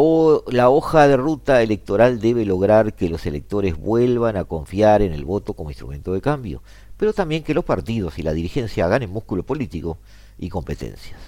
la, 0.49 0.69
hoja 0.69 1.09
de 1.09 1.17
ruta 1.17 1.63
electoral 1.63 2.21
debe 2.21 2.45
lograr 2.45 2.95
que 2.95 3.09
los 3.09 3.25
electores 3.25 3.77
vuelvan 3.77 4.37
a 4.37 4.45
confiar 4.45 5.01
en 5.01 5.13
el 5.13 5.25
voto 5.25 5.55
como 5.55 5.71
instrumento 5.71 6.13
de 6.13 6.21
cambio, 6.21 6.63
pero 6.97 7.13
también 7.13 7.43
que 7.43 7.55
los 7.55 7.65
partidos 7.65 8.19
y 8.19 8.23
la 8.23 8.33
dirigencia 8.33 8.87
ganen 8.89 9.11
músculo 9.11 9.45
político 9.45 9.99
y 10.39 10.49
competencias. 10.49 11.19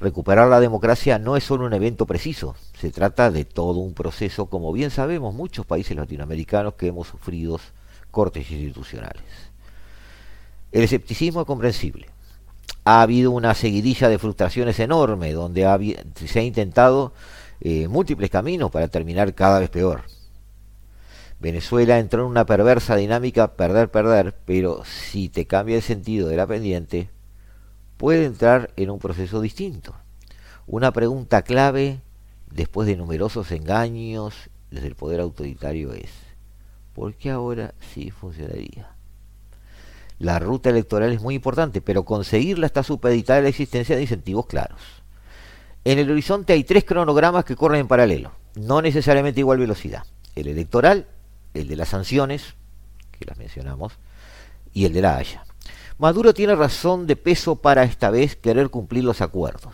Recuperar 0.00 0.48
la 0.48 0.60
democracia 0.60 1.18
no 1.18 1.36
es 1.36 1.44
solo 1.44 1.66
un 1.66 1.74
evento 1.74 2.06
preciso, 2.06 2.54
se 2.78 2.90
trata 2.90 3.30
de 3.30 3.44
todo 3.44 3.80
un 3.80 3.92
proceso, 3.92 4.46
como 4.46 4.72
bien 4.72 4.90
sabemos 4.90 5.34
muchos 5.34 5.66
países 5.66 5.94
latinoamericanos 5.94 6.74
que 6.74 6.86
hemos 6.86 7.08
sufrido 7.08 7.60
cortes 8.10 8.50
institucionales. 8.50 9.24
El 10.72 10.84
escepticismo 10.84 11.40
es 11.42 11.46
comprensible, 11.46 12.08
ha 12.84 13.02
habido 13.02 13.30
una 13.30 13.54
seguidilla 13.54 14.08
de 14.08 14.18
frustraciones 14.18 14.78
enorme, 14.80 15.32
donde 15.32 16.04
se 16.14 16.38
ha 16.40 16.42
intentado 16.42 17.12
eh, 17.60 17.88
múltiples 17.88 18.30
caminos 18.30 18.70
para 18.70 18.88
terminar 18.88 19.34
cada 19.34 19.60
vez 19.60 19.70
peor. 19.70 20.02
Venezuela 21.40 21.98
entró 21.98 22.22
en 22.22 22.30
una 22.30 22.44
perversa 22.44 22.96
dinámica 22.96 23.54
perder-perder, 23.54 24.34
pero 24.44 24.82
si 24.84 25.28
te 25.28 25.46
cambia 25.46 25.76
el 25.76 25.82
sentido 25.82 26.28
de 26.28 26.36
la 26.36 26.46
pendiente, 26.46 27.08
puede 27.96 28.26
entrar 28.26 28.70
en 28.76 28.90
un 28.90 28.98
proceso 28.98 29.40
distinto. 29.40 29.94
Una 30.66 30.92
pregunta 30.92 31.42
clave, 31.42 32.00
después 32.50 32.86
de 32.86 32.96
numerosos 32.96 33.50
engaños 33.52 34.50
desde 34.70 34.88
el 34.88 34.94
poder 34.94 35.20
autoritario, 35.20 35.92
es, 35.92 36.10
¿por 36.94 37.14
qué 37.14 37.30
ahora 37.30 37.74
sí 37.92 38.10
funcionaría? 38.10 38.99
La 40.20 40.38
ruta 40.38 40.68
electoral 40.68 41.12
es 41.12 41.22
muy 41.22 41.34
importante, 41.34 41.80
pero 41.80 42.04
conseguirla 42.04 42.66
está 42.66 42.82
supeditada 42.82 43.38
a 43.38 43.42
la 43.42 43.48
existencia 43.48 43.96
de 43.96 44.02
incentivos 44.02 44.44
claros. 44.44 44.78
En 45.82 45.98
el 45.98 46.10
horizonte 46.10 46.52
hay 46.52 46.62
tres 46.62 46.84
cronogramas 46.84 47.46
que 47.46 47.56
corren 47.56 47.80
en 47.80 47.88
paralelo, 47.88 48.32
no 48.54 48.82
necesariamente 48.82 49.40
igual 49.40 49.58
velocidad. 49.58 50.04
El 50.34 50.48
electoral, 50.48 51.06
el 51.54 51.68
de 51.68 51.76
las 51.76 51.88
sanciones, 51.88 52.54
que 53.18 53.24
las 53.24 53.38
mencionamos, 53.38 53.94
y 54.74 54.84
el 54.84 54.92
de 54.92 55.00
la 55.00 55.16
Haya. 55.16 55.46
Maduro 55.96 56.34
tiene 56.34 56.54
razón 56.54 57.06
de 57.06 57.16
peso 57.16 57.56
para 57.56 57.84
esta 57.84 58.10
vez 58.10 58.36
querer 58.36 58.68
cumplir 58.68 59.04
los 59.04 59.22
acuerdos, 59.22 59.72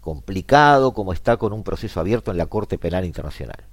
complicado 0.00 0.94
como 0.94 1.12
está 1.12 1.36
con 1.36 1.52
un 1.52 1.62
proceso 1.62 2.00
abierto 2.00 2.30
en 2.30 2.38
la 2.38 2.46
Corte 2.46 2.78
Penal 2.78 3.04
Internacional. 3.04 3.66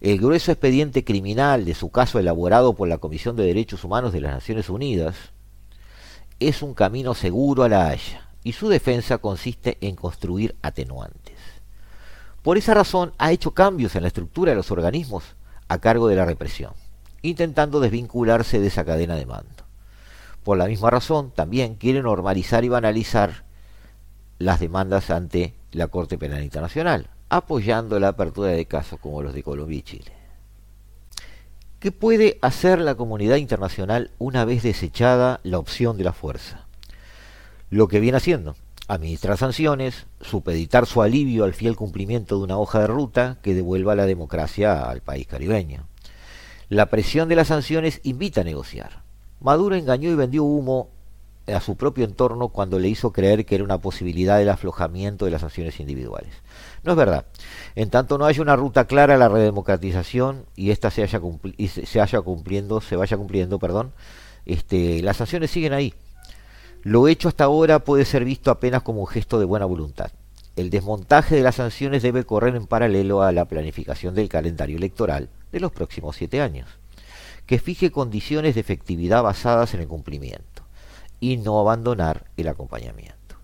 El 0.00 0.18
grueso 0.18 0.50
expediente 0.50 1.04
criminal 1.04 1.66
de 1.66 1.74
su 1.74 1.90
caso 1.90 2.18
elaborado 2.18 2.72
por 2.72 2.88
la 2.88 2.96
Comisión 2.96 3.36
de 3.36 3.44
Derechos 3.44 3.84
Humanos 3.84 4.14
de 4.14 4.22
las 4.22 4.32
Naciones 4.32 4.70
Unidas 4.70 5.14
es 6.38 6.62
un 6.62 6.72
camino 6.72 7.12
seguro 7.12 7.64
a 7.64 7.68
la 7.68 7.88
Haya 7.88 8.30
y 8.42 8.52
su 8.52 8.70
defensa 8.70 9.18
consiste 9.18 9.76
en 9.82 9.96
construir 9.96 10.56
atenuantes. 10.62 11.36
Por 12.42 12.56
esa 12.56 12.72
razón 12.72 13.12
ha 13.18 13.30
hecho 13.30 13.50
cambios 13.50 13.94
en 13.94 14.00
la 14.00 14.08
estructura 14.08 14.52
de 14.52 14.56
los 14.56 14.70
organismos 14.70 15.36
a 15.68 15.78
cargo 15.80 16.08
de 16.08 16.16
la 16.16 16.24
represión, 16.24 16.72
intentando 17.20 17.78
desvincularse 17.78 18.58
de 18.58 18.68
esa 18.68 18.86
cadena 18.86 19.16
de 19.16 19.26
mando. 19.26 19.64
Por 20.42 20.56
la 20.56 20.66
misma 20.66 20.88
razón, 20.88 21.30
también 21.30 21.74
quiere 21.74 22.00
normalizar 22.00 22.64
y 22.64 22.70
banalizar 22.70 23.44
las 24.38 24.60
demandas 24.60 25.10
ante 25.10 25.54
la 25.72 25.88
Corte 25.88 26.16
Penal 26.16 26.42
Internacional, 26.42 27.10
apoyando 27.30 27.98
la 27.98 28.08
apertura 28.08 28.50
de 28.50 28.66
casos 28.66 28.98
como 29.00 29.22
los 29.22 29.32
de 29.32 29.42
Colombia 29.42 29.78
y 29.78 29.82
Chile. 29.82 30.12
¿Qué 31.78 31.92
puede 31.92 32.38
hacer 32.42 32.78
la 32.80 32.96
comunidad 32.96 33.36
internacional 33.36 34.10
una 34.18 34.44
vez 34.44 34.62
desechada 34.62 35.40
la 35.44 35.58
opción 35.58 35.96
de 35.96 36.04
la 36.04 36.12
fuerza? 36.12 36.66
Lo 37.70 37.88
que 37.88 38.00
viene 38.00 38.18
haciendo, 38.18 38.56
administrar 38.88 39.38
sanciones, 39.38 40.06
supeditar 40.20 40.84
su 40.84 41.00
alivio 41.00 41.44
al 41.44 41.54
fiel 41.54 41.76
cumplimiento 41.76 42.36
de 42.36 42.44
una 42.44 42.58
hoja 42.58 42.80
de 42.80 42.88
ruta 42.88 43.38
que 43.40 43.54
devuelva 43.54 43.94
la 43.94 44.04
democracia 44.04 44.82
al 44.82 45.00
país 45.00 45.26
caribeño. 45.26 45.86
La 46.68 46.86
presión 46.86 47.28
de 47.28 47.36
las 47.36 47.48
sanciones 47.48 48.00
invita 48.02 48.42
a 48.42 48.44
negociar. 48.44 49.02
Maduro 49.40 49.76
engañó 49.76 50.10
y 50.10 50.16
vendió 50.16 50.44
humo 50.44 50.90
a 51.46 51.60
su 51.60 51.76
propio 51.76 52.04
entorno 52.04 52.48
cuando 52.48 52.78
le 52.78 52.88
hizo 52.88 53.12
creer 53.12 53.46
que 53.46 53.54
era 53.54 53.64
una 53.64 53.78
posibilidad 53.78 54.40
el 54.42 54.48
aflojamiento 54.48 55.24
de 55.24 55.30
las 55.30 55.40
sanciones 55.40 55.80
individuales. 55.80 56.34
No 56.82 56.92
es 56.92 56.96
verdad. 56.96 57.26
En 57.74 57.90
tanto 57.90 58.16
no 58.16 58.24
haya 58.24 58.42
una 58.42 58.56
ruta 58.56 58.86
clara 58.86 59.14
a 59.14 59.18
la 59.18 59.28
redemocratización 59.28 60.46
y 60.56 60.70
esta 60.70 60.90
se, 60.90 61.02
haya 61.02 61.20
y 61.56 61.68
se, 61.68 62.00
haya 62.00 62.20
cumpliendo, 62.22 62.80
se 62.80 62.96
vaya 62.96 63.16
cumpliendo, 63.16 63.58
perdón, 63.58 63.92
este, 64.46 65.02
las 65.02 65.18
sanciones 65.18 65.50
siguen 65.50 65.72
ahí. 65.72 65.94
Lo 66.82 67.08
hecho 67.08 67.28
hasta 67.28 67.44
ahora 67.44 67.80
puede 67.80 68.06
ser 68.06 68.24
visto 68.24 68.50
apenas 68.50 68.82
como 68.82 69.00
un 69.00 69.06
gesto 69.06 69.38
de 69.38 69.44
buena 69.44 69.66
voluntad. 69.66 70.10
El 70.56 70.70
desmontaje 70.70 71.36
de 71.36 71.42
las 71.42 71.56
sanciones 71.56 72.02
debe 72.02 72.24
correr 72.24 72.56
en 72.56 72.66
paralelo 72.66 73.22
a 73.22 73.32
la 73.32 73.44
planificación 73.44 74.14
del 74.14 74.28
calendario 74.28 74.78
electoral 74.78 75.28
de 75.52 75.60
los 75.60 75.72
próximos 75.72 76.16
siete 76.16 76.40
años, 76.40 76.68
que 77.46 77.58
fije 77.58 77.90
condiciones 77.90 78.54
de 78.54 78.62
efectividad 78.62 79.22
basadas 79.22 79.74
en 79.74 79.80
el 79.80 79.88
cumplimiento 79.88 80.62
y 81.20 81.36
no 81.36 81.60
abandonar 81.60 82.24
el 82.36 82.48
acompañamiento. 82.48 83.36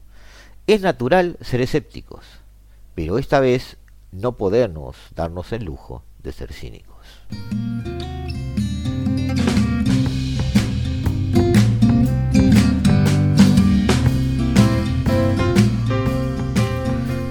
Es 0.66 0.80
natural 0.80 1.36
ser 1.42 1.60
escépticos, 1.60 2.24
pero 2.96 3.18
esta 3.18 3.40
vez 3.40 3.76
no 4.10 4.38
podemos 4.38 4.96
darnos 5.14 5.52
el 5.52 5.64
lujo 5.64 6.02
de 6.22 6.32
ser 6.32 6.52
cínicos. 6.52 6.96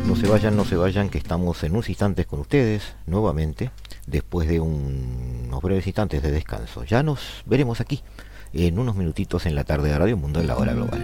No 0.07 0.15
se 0.15 0.27
vayan, 0.27 0.55
no 0.55 0.65
se 0.65 0.75
vayan, 0.75 1.09
que 1.09 1.17
estamos 1.17 1.63
en 1.63 1.71
unos 1.71 1.89
instantes 1.89 2.27
con 2.27 2.39
ustedes 2.41 2.95
nuevamente, 3.07 3.71
después 4.05 4.47
de 4.47 4.59
unos 4.59 5.61
breves 5.63 5.87
instantes 5.87 6.21
de 6.21 6.29
descanso. 6.29 6.83
Ya 6.83 7.01
nos 7.01 7.43
veremos 7.47 7.81
aquí 7.81 8.03
en 8.53 8.77
unos 8.77 8.95
minutitos 8.95 9.47
en 9.47 9.55
la 9.55 9.63
tarde 9.63 9.89
de 9.89 9.97
Radio 9.97 10.15
Mundo 10.15 10.39
en 10.39 10.47
la 10.47 10.57
hora 10.57 10.73
global. 10.73 11.03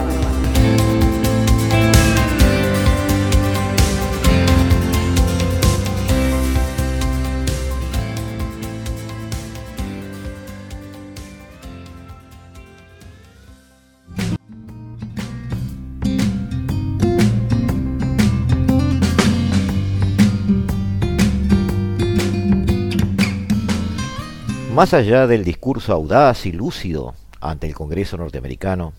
Más 24.73 24.93
allá 24.93 25.27
del 25.27 25.43
discurso 25.43 25.91
audaz 25.91 26.45
y 26.45 26.53
lúcido 26.53 27.13
ante 27.41 27.67
el 27.67 27.75
Congreso 27.75 28.15
norteamericano, 28.15 28.93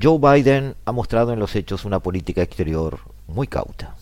Joe 0.00 0.18
Biden 0.18 0.74
ha 0.86 0.92
mostrado 0.92 1.34
en 1.34 1.38
los 1.38 1.54
hechos 1.54 1.84
una 1.84 1.98
política 1.98 2.40
exterior 2.40 3.00
muy 3.26 3.46
cauta. 3.46 3.94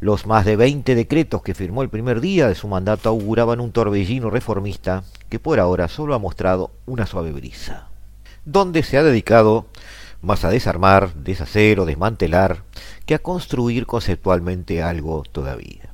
Los 0.00 0.26
más 0.26 0.44
de 0.44 0.56
20 0.56 0.96
decretos 0.96 1.42
que 1.42 1.54
firmó 1.54 1.82
el 1.82 1.88
primer 1.88 2.20
día 2.20 2.48
de 2.48 2.56
su 2.56 2.66
mandato 2.66 3.10
auguraban 3.10 3.60
un 3.60 3.70
torbellino 3.70 4.28
reformista 4.28 5.04
que 5.28 5.38
por 5.38 5.60
ahora 5.60 5.86
solo 5.86 6.16
ha 6.16 6.18
mostrado 6.18 6.72
una 6.86 7.06
suave 7.06 7.30
brisa, 7.30 7.86
donde 8.44 8.82
se 8.82 8.98
ha 8.98 9.04
dedicado 9.04 9.66
más 10.20 10.44
a 10.44 10.50
desarmar, 10.50 11.14
deshacer 11.14 11.78
o 11.78 11.86
desmantelar 11.86 12.64
que 13.06 13.14
a 13.14 13.20
construir 13.20 13.86
conceptualmente 13.86 14.82
algo 14.82 15.22
todavía. 15.30 15.89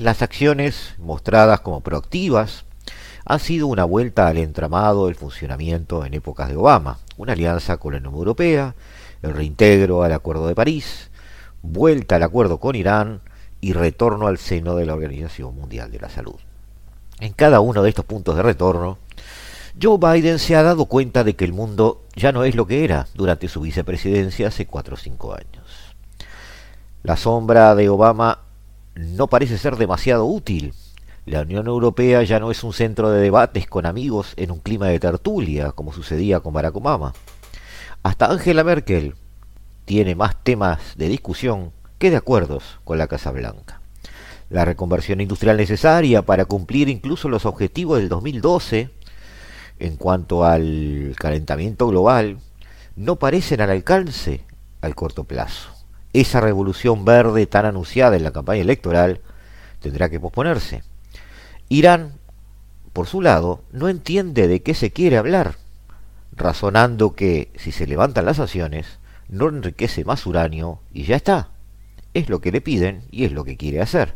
Las 0.00 0.22
acciones 0.22 0.94
mostradas 0.96 1.60
como 1.60 1.82
proactivas 1.82 2.64
ha 3.26 3.38
sido 3.38 3.66
una 3.66 3.84
vuelta 3.84 4.28
al 4.28 4.38
entramado 4.38 5.04
del 5.04 5.14
funcionamiento 5.14 6.06
en 6.06 6.14
épocas 6.14 6.48
de 6.48 6.56
Obama, 6.56 6.96
una 7.18 7.34
alianza 7.34 7.76
con 7.76 7.92
la 7.92 7.98
Unión 7.98 8.14
Europea, 8.14 8.74
el 9.20 9.34
reintegro 9.34 10.02
al 10.02 10.14
Acuerdo 10.14 10.46
de 10.46 10.54
París, 10.54 11.10
vuelta 11.60 12.16
al 12.16 12.22
acuerdo 12.22 12.60
con 12.60 12.76
Irán 12.76 13.20
y 13.60 13.74
retorno 13.74 14.26
al 14.26 14.38
seno 14.38 14.74
de 14.74 14.86
la 14.86 14.94
Organización 14.94 15.54
Mundial 15.54 15.92
de 15.92 15.98
la 15.98 16.08
Salud. 16.08 16.36
En 17.18 17.34
cada 17.34 17.60
uno 17.60 17.82
de 17.82 17.90
estos 17.90 18.06
puntos 18.06 18.36
de 18.36 18.42
retorno, 18.42 18.96
Joe 19.80 19.98
Biden 19.98 20.38
se 20.38 20.56
ha 20.56 20.62
dado 20.62 20.86
cuenta 20.86 21.24
de 21.24 21.36
que 21.36 21.44
el 21.44 21.52
mundo 21.52 22.06
ya 22.16 22.32
no 22.32 22.44
es 22.44 22.54
lo 22.54 22.66
que 22.66 22.84
era 22.84 23.06
durante 23.12 23.48
su 23.48 23.60
vicepresidencia 23.60 24.48
hace 24.48 24.66
cuatro 24.66 24.94
o 24.94 24.98
cinco 24.98 25.34
años. 25.34 25.94
La 27.02 27.18
sombra 27.18 27.74
de 27.74 27.90
Obama 27.90 28.38
no 28.94 29.26
parece 29.28 29.58
ser 29.58 29.76
demasiado 29.76 30.26
útil 30.26 30.74
la 31.26 31.42
Unión 31.42 31.66
Europea 31.66 32.22
ya 32.22 32.40
no 32.40 32.50
es 32.50 32.64
un 32.64 32.72
centro 32.72 33.10
de 33.10 33.20
debates 33.20 33.66
con 33.66 33.84
amigos 33.84 34.32
en 34.36 34.50
un 34.50 34.58
clima 34.58 34.88
de 34.88 34.98
tertulia, 34.98 35.72
como 35.72 35.92
sucedía 35.92 36.40
con 36.40 36.54
Barack 36.54 36.74
Obama. 36.74 37.12
Hasta 38.02 38.26
Angela 38.26 38.64
Merkel 38.64 39.14
tiene 39.84 40.14
más 40.14 40.42
temas 40.42 40.80
de 40.96 41.08
discusión 41.08 41.72
que 41.98 42.10
de 42.10 42.16
acuerdos 42.16 42.80
con 42.84 42.96
la 42.96 43.06
Casa 43.06 43.30
Blanca. 43.30 43.80
La 44.48 44.64
reconversión 44.64 45.20
industrial 45.20 45.58
necesaria 45.58 46.22
para 46.22 46.46
cumplir 46.46 46.88
incluso 46.88 47.28
los 47.28 47.44
objetivos 47.44 47.98
del 47.98 48.08
2012 48.08 48.90
en 49.78 49.96
cuanto 49.96 50.44
al 50.44 51.14
calentamiento 51.18 51.86
global 51.86 52.38
no 52.96 53.16
parecen 53.16 53.60
al 53.60 53.70
alcance 53.70 54.40
al 54.80 54.94
corto 54.94 55.24
plazo. 55.24 55.79
Esa 56.12 56.40
revolución 56.40 57.04
verde 57.04 57.46
tan 57.46 57.66
anunciada 57.66 58.16
en 58.16 58.24
la 58.24 58.32
campaña 58.32 58.62
electoral 58.62 59.20
tendrá 59.80 60.08
que 60.08 60.20
posponerse. 60.20 60.82
Irán, 61.68 62.14
por 62.92 63.06
su 63.06 63.22
lado, 63.22 63.62
no 63.70 63.88
entiende 63.88 64.48
de 64.48 64.62
qué 64.62 64.74
se 64.74 64.90
quiere 64.90 65.18
hablar, 65.18 65.56
razonando 66.32 67.14
que 67.14 67.52
si 67.56 67.70
se 67.70 67.86
levantan 67.86 68.24
las 68.24 68.38
sanciones, 68.38 68.98
no 69.28 69.48
enriquece 69.48 70.04
más 70.04 70.26
uranio 70.26 70.80
y 70.92 71.04
ya 71.04 71.16
está. 71.16 71.50
Es 72.12 72.28
lo 72.28 72.40
que 72.40 72.50
le 72.50 72.60
piden 72.60 73.04
y 73.12 73.24
es 73.24 73.32
lo 73.32 73.44
que 73.44 73.56
quiere 73.56 73.80
hacer. 73.80 74.14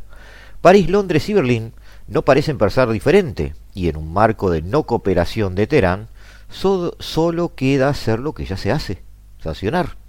París, 0.60 0.90
Londres 0.90 1.28
y 1.28 1.34
Berlín 1.34 1.74
no 2.08 2.22
parecen 2.22 2.58
pensar 2.58 2.90
diferente, 2.90 3.54
y 3.72 3.88
en 3.88 3.96
un 3.96 4.12
marco 4.12 4.50
de 4.50 4.62
no 4.62 4.84
cooperación 4.84 5.54
de 5.54 5.66
Teherán, 5.66 6.08
solo 6.50 7.54
queda 7.54 7.88
hacer 7.88 8.18
lo 8.18 8.34
que 8.34 8.44
ya 8.44 8.56
se 8.56 8.72
hace, 8.72 9.02
sancionar. 9.40 10.03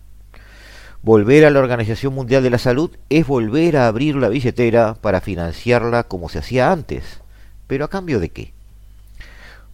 Volver 1.06 1.46
a 1.46 1.52
la 1.52 1.60
Organización 1.60 2.15
Mundial 2.15 2.41
de 2.41 2.50
la 2.50 2.58
Salud 2.58 2.89
es 3.12 3.28
volver 3.28 3.78
a 3.78 3.86
abrir 3.86 4.15
la 4.15 4.28
billetera 4.28 4.96
para 4.96 5.22
financiarla 5.22 6.06
como 6.06 6.30
se 6.30 6.39
hacía 6.39 6.72
antes, 6.72 7.22
¿Pero 7.68 7.86
a 7.86 7.89
cambio 7.91 8.20
de 8.20 8.30
qué? 8.30 8.54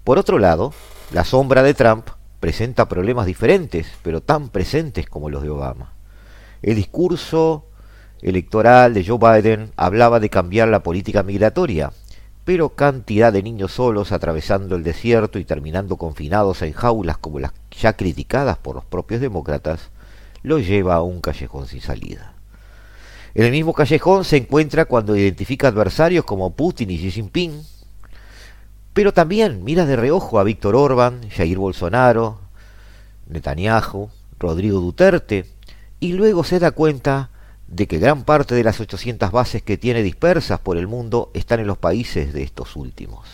Por 0.04 0.20
otro 0.20 0.40
lado, 0.40 0.74
la 1.14 1.24
sombra 1.24 1.64
de 1.64 1.74
Trump 1.74 2.06
presenta 2.42 2.90
problemas 2.90 3.28
diferentes, 3.28 3.88
pero 4.04 4.20
tan 4.20 4.50
presentes 4.50 5.08
como 5.08 5.30
los 5.30 5.42
de 5.42 5.52
Obama. 5.52 5.94
El 6.62 6.76
discurso 6.76 7.66
electoral 8.22 8.94
de 8.94 9.06
Joe 9.06 9.18
Biden 9.18 9.72
hablaba 9.78 10.20
de 10.20 10.30
cambiar 10.30 10.68
la 10.68 10.84
política 10.84 11.24
migratoria, 11.24 11.94
pero 12.44 12.76
cantidad 12.76 13.32
de 13.32 13.42
niños 13.42 13.72
solos 13.72 14.12
atravesando 14.12 14.76
el 14.76 14.84
desierto 14.84 15.40
y 15.40 15.46
terminando 15.46 15.96
confinados 15.96 16.62
en 16.62 16.74
jaulas 16.74 17.18
como 17.18 17.40
las 17.40 17.54
ya 17.72 17.94
criticadas 17.94 18.58
por 18.58 18.76
los 18.76 18.84
propios 18.84 19.22
demócratas, 19.22 19.92
lo 20.44 20.60
lleva 20.60 20.96
a 20.96 21.02
un 21.02 21.22
callejón 21.22 21.68
sin 21.68 21.82
salida. 21.82 22.34
En 23.34 23.46
el 23.46 23.52
mismo 23.52 23.74
callejón 23.74 24.26
se 24.26 24.38
encuentra 24.38 24.86
cuando 24.86 25.16
identifica 25.16 25.70
adversarios 25.70 26.26
como 26.26 26.56
Putin 26.56 26.90
y 26.92 26.98
Xi 26.98 27.12
Jinping, 27.12 27.64
pero 28.94 29.14
también 29.14 29.64
mira 29.64 29.86
de 29.86 29.96
reojo 29.96 30.40
a 30.40 30.44
Víctor 30.44 30.76
Orban, 30.76 31.30
Jair 31.30 31.58
Bolsonaro, 31.58 32.40
Netanyahu, 33.30 34.10
Rodrigo 34.38 34.80
Duterte, 34.80 35.46
y 36.00 36.14
luego 36.14 36.44
se 36.44 36.60
da 36.60 36.72
cuenta 36.72 37.30
de 37.68 37.88
que 37.88 38.00
gran 38.00 38.24
parte 38.24 38.54
de 38.54 38.66
las 38.66 38.82
800 38.82 39.32
bases 39.32 39.64
que 39.64 39.78
tiene 39.78 40.04
dispersas 40.04 40.60
por 40.60 40.76
el 40.76 40.88
mundo 40.88 41.32
están 41.34 41.62
en 41.62 41.68
los 41.68 41.78
países 41.78 42.34
de 42.34 42.44
estos 42.44 42.76
últimos. 42.76 43.30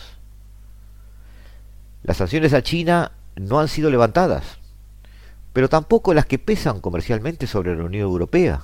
Las 2.04 2.18
sanciones 2.18 2.52
a 2.52 2.62
China 2.62 3.10
no 3.34 3.58
han 3.58 3.66
sido 3.66 3.90
levantadas, 3.90 4.58
pero 5.58 5.68
tampoco 5.68 6.14
las 6.14 6.24
que 6.24 6.38
pesan 6.38 6.80
comercialmente 6.80 7.48
sobre 7.48 7.74
la 7.74 7.82
Unión 7.82 8.04
Europea, 8.04 8.62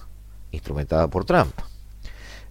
instrumentada 0.52 1.08
por 1.08 1.24
Trump. 1.24 1.52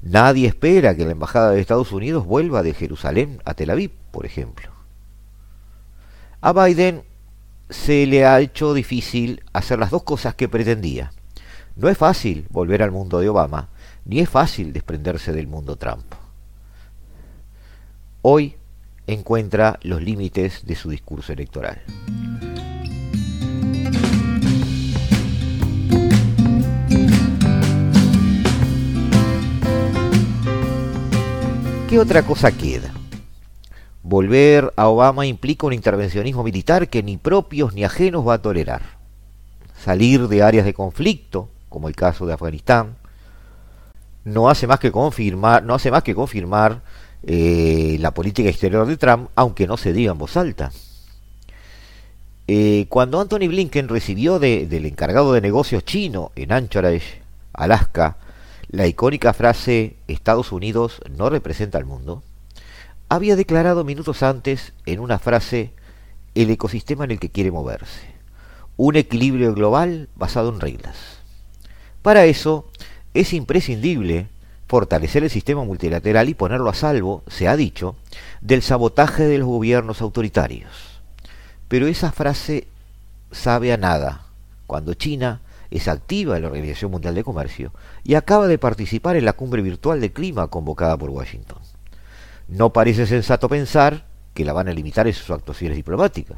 Nadie 0.02 0.50
espera 0.50 0.98
que 0.98 1.06
la 1.06 1.14
Embajada 1.14 1.52
de 1.52 1.62
Estados 1.62 1.94
Unidos 1.94 2.26
vuelva 2.26 2.62
de 2.62 2.74
Jerusalén 2.74 3.42
a 3.46 3.54
Tel 3.54 3.70
Aviv, 3.70 3.92
por 4.12 4.26
ejemplo. 4.26 4.70
A 6.42 6.52
Biden 6.52 7.04
se 7.70 8.06
le 8.06 8.26
ha 8.26 8.42
hecho 8.42 8.74
difícil 8.74 9.42
hacer 9.54 9.80
las 9.80 9.92
dos 9.92 10.04
cosas 10.04 10.36
que 10.36 10.50
pretendía. 10.50 11.14
No 11.78 11.88
es 11.88 11.98
fácil 11.98 12.46
volver 12.50 12.84
al 12.84 12.92
mundo 12.92 13.22
de 13.22 13.30
Obama, 13.30 13.70
ni 14.04 14.20
es 14.20 14.28
fácil 14.30 14.74
desprenderse 14.74 15.32
del 15.32 15.48
mundo 15.48 15.78
Trump. 15.78 16.04
Hoy 18.22 18.58
encuentra 19.08 19.80
los 19.84 20.02
límites 20.02 20.66
de 20.66 20.76
su 20.76 20.90
discurso 20.90 21.32
electoral. 21.32 21.82
¿Qué 31.94 32.00
otra 32.00 32.24
cosa 32.24 32.52
queda? 32.52 32.92
Volver 34.02 34.74
a 34.78 34.88
Obama 34.88 35.28
implica 35.28 35.68
un 35.68 35.74
intervencionismo 35.74 36.44
militar 36.44 36.90
que 36.90 37.04
ni 37.04 37.18
propios 37.18 37.76
ni 37.76 37.84
ajenos 37.84 38.28
va 38.28 38.34
a 38.34 38.42
tolerar. 38.42 38.82
Salir 39.78 40.28
de 40.28 40.42
áreas 40.42 40.66
de 40.66 40.74
conflicto, 40.74 41.50
como 41.70 41.88
el 41.88 41.96
caso 41.96 42.26
de 42.26 42.34
Afganistán, 42.34 42.96
no 44.24 44.50
hace 44.50 44.66
más 44.66 44.80
que 44.80 44.92
confirmar, 44.92 45.62
no 45.62 45.76
hace 45.76 45.92
más 45.92 46.02
que 46.02 46.16
confirmar 46.16 46.82
eh, 47.22 47.98
la 48.00 48.10
política 48.10 48.50
exterior 48.50 48.88
de 48.88 48.98
Trump, 48.98 49.30
aunque 49.36 49.68
no 49.68 49.78
se 49.78 49.94
diga 49.94 50.14
en 50.14 50.18
voz 50.18 50.36
alta. 50.36 50.72
Eh, 52.48 52.88
cuando 52.90 53.22
Anthony 53.22 53.50
Blinken 53.50 53.88
recibió 53.88 54.40
del 54.40 54.86
encargado 54.88 55.32
de 55.32 55.42
negocios 55.42 55.86
chino 55.86 56.32
en 56.36 56.54
Anchorage, 56.54 57.22
Alaska, 57.54 58.18
la 58.74 58.88
icónica 58.88 59.34
frase 59.34 59.98
Estados 60.08 60.52
Unidos 60.52 61.00
no 61.16 61.30
representa 61.30 61.78
al 61.78 61.86
mundo, 61.86 62.24
había 63.08 63.36
declarado 63.36 63.84
minutos 63.84 64.24
antes 64.24 64.74
en 64.88 65.00
una 65.00 65.20
frase 65.20 65.74
el 66.34 66.50
ecosistema 66.50 67.04
en 67.04 67.12
el 67.12 67.20
que 67.20 67.30
quiere 67.30 67.52
moverse, 67.52 68.08
un 68.76 68.96
equilibrio 68.96 69.54
global 69.54 70.10
basado 70.16 70.50
en 70.52 70.60
reglas. 70.60 70.96
Para 72.02 72.26
eso 72.26 72.68
es 73.14 73.34
imprescindible 73.34 74.28
fortalecer 74.68 75.24
el 75.24 75.30
sistema 75.30 75.64
multilateral 75.64 76.28
y 76.30 76.34
ponerlo 76.34 76.72
a 76.72 76.74
salvo, 76.74 77.22
se 77.28 77.48
ha 77.48 77.56
dicho, 77.56 77.96
del 78.42 78.64
sabotaje 78.64 79.26
de 79.26 79.38
los 79.38 79.48
gobiernos 79.48 80.02
autoritarios. 80.02 81.00
Pero 81.68 81.86
esa 81.86 82.12
frase 82.12 82.66
sabe 83.32 83.72
a 83.72 83.78
nada 83.78 84.26
cuando 84.66 84.96
China 84.96 85.42
es 85.74 85.88
activa 85.88 86.36
en 86.36 86.44
la 86.44 86.50
Organización 86.50 86.92
Mundial 86.92 87.16
de 87.16 87.24
Comercio 87.24 87.74
y 88.04 88.14
acaba 88.14 88.48
de 88.48 88.60
participar 88.60 89.16
en 89.16 89.26
la 89.26 89.34
cumbre 89.34 89.64
virtual 89.64 90.00
de 90.00 90.14
clima 90.14 90.48
convocada 90.48 90.98
por 90.98 91.10
Washington. 91.10 91.58
No 92.48 92.72
parece 92.72 93.08
sensato 93.08 93.50
pensar 93.50 94.06
que 94.36 94.46
la 94.46 94.54
van 94.54 94.68
a 94.68 94.74
limitar 94.74 95.08
en 95.08 95.14
sus 95.14 95.32
actuaciones 95.32 95.76
diplomáticas. 95.76 96.38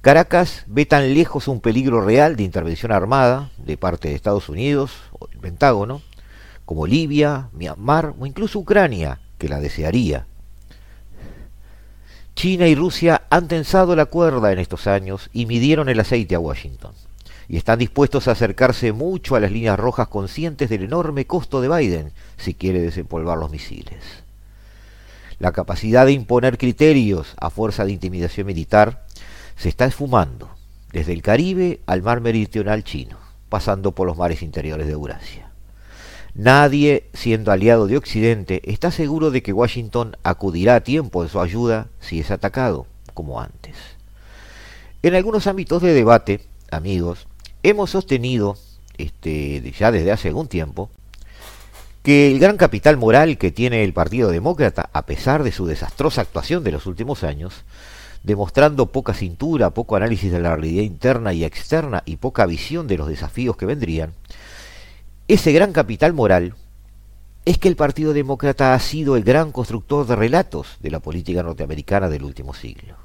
Caracas 0.00 0.64
ve 0.66 0.84
tan 0.84 1.14
lejos 1.14 1.46
un 1.46 1.60
peligro 1.60 2.00
real 2.00 2.34
de 2.34 2.42
intervención 2.42 2.90
armada 2.90 3.50
de 3.56 3.76
parte 3.76 4.08
de 4.08 4.16
Estados 4.16 4.48
Unidos 4.48 4.92
o 5.12 5.28
el 5.30 5.38
Pentágono 5.38 6.02
como 6.64 6.86
Libia, 6.86 7.50
Myanmar 7.52 8.14
o 8.18 8.26
incluso 8.26 8.58
Ucrania, 8.58 9.20
que 9.38 9.48
la 9.48 9.60
desearía. 9.60 10.26
China 12.34 12.66
y 12.66 12.74
Rusia 12.74 13.22
han 13.30 13.46
tensado 13.46 13.94
la 13.94 14.06
cuerda 14.06 14.50
en 14.50 14.58
estos 14.58 14.88
años 14.88 15.30
y 15.32 15.46
midieron 15.46 15.88
el 15.88 16.00
aceite 16.00 16.34
a 16.34 16.40
Washington, 16.40 16.94
y 17.48 17.56
están 17.56 17.78
dispuestos 17.78 18.28
a 18.28 18.32
acercarse 18.32 18.92
mucho 18.92 19.36
a 19.36 19.40
las 19.40 19.52
líneas 19.52 19.78
rojas 19.78 20.08
conscientes 20.08 20.70
del 20.70 20.84
enorme 20.84 21.26
costo 21.26 21.60
de 21.60 21.68
Biden 21.68 22.12
si 22.36 22.54
quiere 22.54 22.80
desempolvar 22.80 23.38
los 23.38 23.50
misiles. 23.50 24.02
La 25.38 25.52
capacidad 25.52 26.06
de 26.06 26.12
imponer 26.12 26.58
criterios 26.58 27.34
a 27.38 27.50
fuerza 27.50 27.84
de 27.84 27.92
intimidación 27.92 28.46
militar 28.46 29.04
se 29.56 29.68
está 29.68 29.84
esfumando, 29.84 30.50
desde 30.92 31.12
el 31.12 31.22
Caribe 31.22 31.80
al 31.86 32.02
mar 32.02 32.20
meridional 32.20 32.84
chino, 32.84 33.18
pasando 33.48 33.92
por 33.92 34.06
los 34.06 34.16
mares 34.16 34.42
interiores 34.42 34.86
de 34.86 34.92
Eurasia. 34.92 35.50
Nadie, 36.34 37.08
siendo 37.12 37.52
aliado 37.52 37.86
de 37.86 37.96
Occidente, 37.96 38.60
está 38.64 38.90
seguro 38.90 39.30
de 39.30 39.42
que 39.42 39.52
Washington 39.52 40.16
acudirá 40.24 40.76
a 40.76 40.80
tiempo 40.80 41.22
en 41.22 41.28
su 41.28 41.40
ayuda 41.40 41.86
si 42.00 42.18
es 42.18 42.30
atacado, 42.32 42.86
como 43.12 43.40
antes. 43.40 43.76
En 45.02 45.14
algunos 45.14 45.46
ámbitos 45.46 45.82
de 45.82 45.92
debate, 45.92 46.40
amigos, 46.70 47.28
hemos 47.64 47.90
sostenido, 47.90 48.56
este, 48.98 49.72
ya 49.72 49.90
desde 49.90 50.12
hace 50.12 50.28
algún 50.28 50.46
tiempo, 50.46 50.90
que 52.04 52.30
el 52.30 52.38
gran 52.38 52.58
capital 52.58 52.98
moral 52.98 53.38
que 53.38 53.50
tiene 53.50 53.82
el 53.82 53.94
Partido 53.94 54.30
Demócrata, 54.30 54.90
a 54.92 55.06
pesar 55.06 55.42
de 55.42 55.50
su 55.50 55.66
desastrosa 55.66 56.20
actuación 56.20 56.62
de 56.62 56.72
los 56.72 56.86
últimos 56.86 57.24
años, 57.24 57.64
demostrando 58.22 58.86
poca 58.86 59.14
cintura, 59.14 59.70
poco 59.70 59.96
análisis 59.96 60.30
de 60.30 60.38
la 60.38 60.54
realidad 60.54 60.82
interna 60.82 61.32
y 61.32 61.44
externa 61.44 62.02
y 62.04 62.16
poca 62.16 62.44
visión 62.44 62.86
de 62.86 62.98
los 62.98 63.08
desafíos 63.08 63.56
que 63.56 63.66
vendrían, 63.66 64.12
ese 65.26 65.52
gran 65.52 65.72
capital 65.72 66.12
moral 66.12 66.54
es 67.46 67.56
que 67.56 67.68
el 67.68 67.76
Partido 67.76 68.12
Demócrata 68.12 68.74
ha 68.74 68.78
sido 68.78 69.16
el 69.16 69.24
gran 69.24 69.52
constructor 69.52 70.06
de 70.06 70.16
relatos 70.16 70.76
de 70.80 70.90
la 70.90 71.00
política 71.00 71.42
norteamericana 71.42 72.10
del 72.10 72.24
último 72.24 72.52
siglo. 72.52 73.03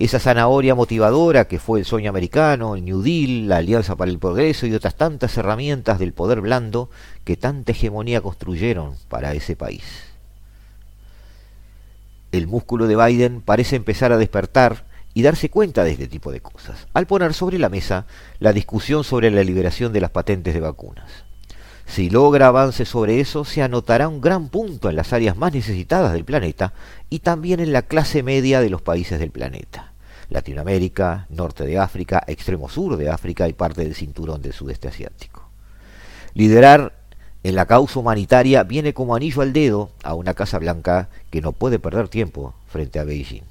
Esa 0.00 0.18
zanahoria 0.18 0.74
motivadora 0.74 1.46
que 1.46 1.58
fue 1.58 1.78
el 1.78 1.84
sueño 1.84 2.08
americano, 2.08 2.74
el 2.74 2.86
New 2.86 3.02
Deal, 3.02 3.48
la 3.48 3.58
Alianza 3.58 3.96
para 3.96 4.10
el 4.10 4.18
Progreso 4.18 4.66
y 4.66 4.72
otras 4.72 4.94
tantas 4.94 5.36
herramientas 5.36 5.98
del 5.98 6.14
poder 6.14 6.40
blando 6.40 6.88
que 7.24 7.36
tanta 7.36 7.72
hegemonía 7.72 8.22
construyeron 8.22 8.94
para 9.10 9.34
ese 9.34 9.56
país. 9.56 9.84
El 12.32 12.46
músculo 12.46 12.86
de 12.86 12.96
Biden 12.96 13.42
parece 13.42 13.76
empezar 13.76 14.10
a 14.10 14.16
despertar 14.16 14.86
y 15.12 15.20
darse 15.20 15.50
cuenta 15.50 15.84
de 15.84 15.90
este 15.90 16.08
tipo 16.08 16.32
de 16.32 16.40
cosas, 16.40 16.86
al 16.94 17.06
poner 17.06 17.34
sobre 17.34 17.58
la 17.58 17.68
mesa 17.68 18.06
la 18.38 18.54
discusión 18.54 19.04
sobre 19.04 19.30
la 19.30 19.44
liberación 19.44 19.92
de 19.92 20.00
las 20.00 20.10
patentes 20.10 20.54
de 20.54 20.60
vacunas. 20.60 21.10
Si 21.84 22.08
logra 22.08 22.46
avance 22.46 22.86
sobre 22.86 23.20
eso, 23.20 23.44
se 23.44 23.60
anotará 23.60 24.08
un 24.08 24.22
gran 24.22 24.48
punto 24.48 24.88
en 24.88 24.96
las 24.96 25.12
áreas 25.12 25.36
más 25.36 25.52
necesitadas 25.52 26.14
del 26.14 26.24
planeta 26.24 26.72
y 27.10 27.18
también 27.18 27.60
en 27.60 27.74
la 27.74 27.82
clase 27.82 28.22
media 28.22 28.62
de 28.62 28.70
los 28.70 28.80
países 28.80 29.18
del 29.18 29.30
planeta. 29.30 29.89
Latinoamérica, 30.30 31.26
norte 31.28 31.66
de 31.66 31.78
África, 31.78 32.22
extremo 32.26 32.68
sur 32.68 32.96
de 32.96 33.10
África 33.10 33.48
y 33.48 33.52
parte 33.52 33.82
del 33.82 33.94
cinturón 33.94 34.40
del 34.40 34.52
sudeste 34.52 34.88
asiático. 34.88 35.48
Liderar 36.34 36.92
en 37.42 37.54
la 37.54 37.66
causa 37.66 37.98
humanitaria 37.98 38.62
viene 38.62 38.94
como 38.94 39.14
anillo 39.14 39.42
al 39.42 39.52
dedo 39.52 39.90
a 40.02 40.14
una 40.14 40.34
Casa 40.34 40.58
Blanca 40.58 41.08
que 41.30 41.40
no 41.40 41.52
puede 41.52 41.78
perder 41.78 42.08
tiempo 42.08 42.54
frente 42.68 42.98
a 42.98 43.04
Beijing. 43.04 43.42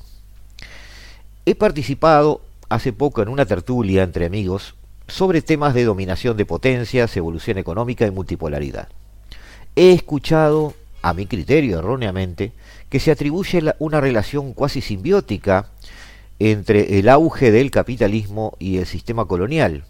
He 1.45 1.55
participado 1.55 2.41
hace 2.69 2.93
poco 2.93 3.21
en 3.21 3.29
una 3.29 3.45
tertulia 3.45 4.03
entre 4.03 4.27
amigos 4.27 4.75
sobre 5.07 5.41
temas 5.41 5.73
de 5.73 5.83
dominación 5.83 6.37
de 6.37 6.45
potencias, 6.45 7.17
evolución 7.17 7.57
económica 7.57 8.05
y 8.05 8.11
multipolaridad. 8.11 8.89
He 9.75 9.91
escuchado, 9.91 10.75
a 11.01 11.13
mi 11.13 11.25
criterio 11.25 11.79
erróneamente, 11.79 12.51
que 12.89 12.99
se 12.99 13.11
atribuye 13.11 13.63
una 13.79 14.01
relación 14.01 14.53
cuasi 14.53 14.81
simbiótica 14.81 15.69
entre 16.39 16.99
el 16.99 17.09
auge 17.09 17.51
del 17.51 17.69
capitalismo 17.69 18.55
y 18.59 18.77
el 18.77 18.85
sistema 18.85 19.25
colonial, 19.25 19.83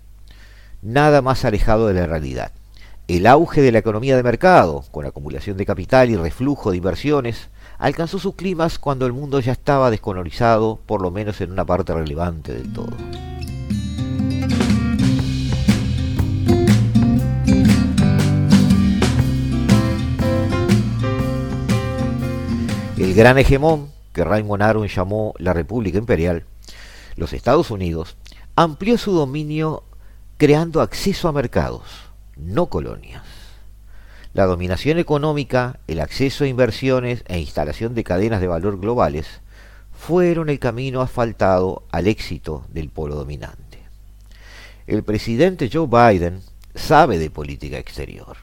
nada 0.82 1.22
más 1.22 1.46
alejado 1.46 1.88
de 1.88 1.94
la 1.94 2.08
realidad. 2.08 2.52
El 3.08 3.28
auge 3.28 3.62
de 3.62 3.72
la 3.72 3.80
economía 3.80 4.16
de 4.16 4.24
mercado, 4.24 4.84
con 4.92 5.06
acumulación 5.06 5.58
de 5.58 5.66
capital 5.66 6.10
y 6.10 6.16
reflujo 6.16 6.72
de 6.72 6.78
inversiones, 6.78 7.50
alcanzó 7.78 8.20
sus 8.20 8.36
climas 8.36 8.78
cuando 8.78 9.06
el 9.06 9.14
mundo 9.14 9.40
ya 9.40 9.52
estaba 9.52 9.90
descolonizado, 9.90 10.80
por 10.86 11.02
lo 11.02 11.12
menos 11.12 11.40
en 11.42 11.52
una 11.52 11.66
parte 11.66 11.94
relevante 11.94 12.54
del 12.54 12.74
todo. 12.74 12.96
El 22.98 23.14
gran 23.14 23.38
hegemón, 23.38 23.90
que 24.14 24.24
Raymond 24.24 24.64
Aron 24.64 24.88
llamó 24.88 25.34
la 25.38 25.54
República 25.54 25.98
Imperial, 25.98 26.46
los 27.16 27.34
Estados 27.34 27.72
Unidos, 27.72 28.18
amplió 28.56 28.98
su 28.98 29.12
dominio 29.12 29.84
creando 30.38 30.82
acceso 30.82 31.28
a 31.28 31.32
mercados, 31.32 31.84
no 32.38 32.68
colonias. 32.68 33.24
La 34.34 34.46
dominación 34.46 35.00
económica, 35.00 35.80
el 35.88 36.00
acceso 36.00 36.44
a 36.44 36.48
inversiones 36.48 37.24
e 37.28 37.40
instalación 37.40 37.96
de 37.96 38.04
cadenas 38.04 38.42
de 38.42 38.48
valor 38.48 38.80
globales 38.80 39.42
fueron 39.92 40.50
el 40.50 40.60
camino 40.60 41.02
asfaltado 41.02 41.84
al 41.92 42.08
éxito 42.08 42.66
del 42.70 42.90
polo 42.90 43.16
dominante. 43.16 43.80
El 44.88 45.04
presidente 45.04 45.70
Joe 45.72 45.88
Biden 45.88 46.42
sabe 46.74 47.18
de 47.18 47.30
política 47.30 47.78
exterior. 47.78 48.38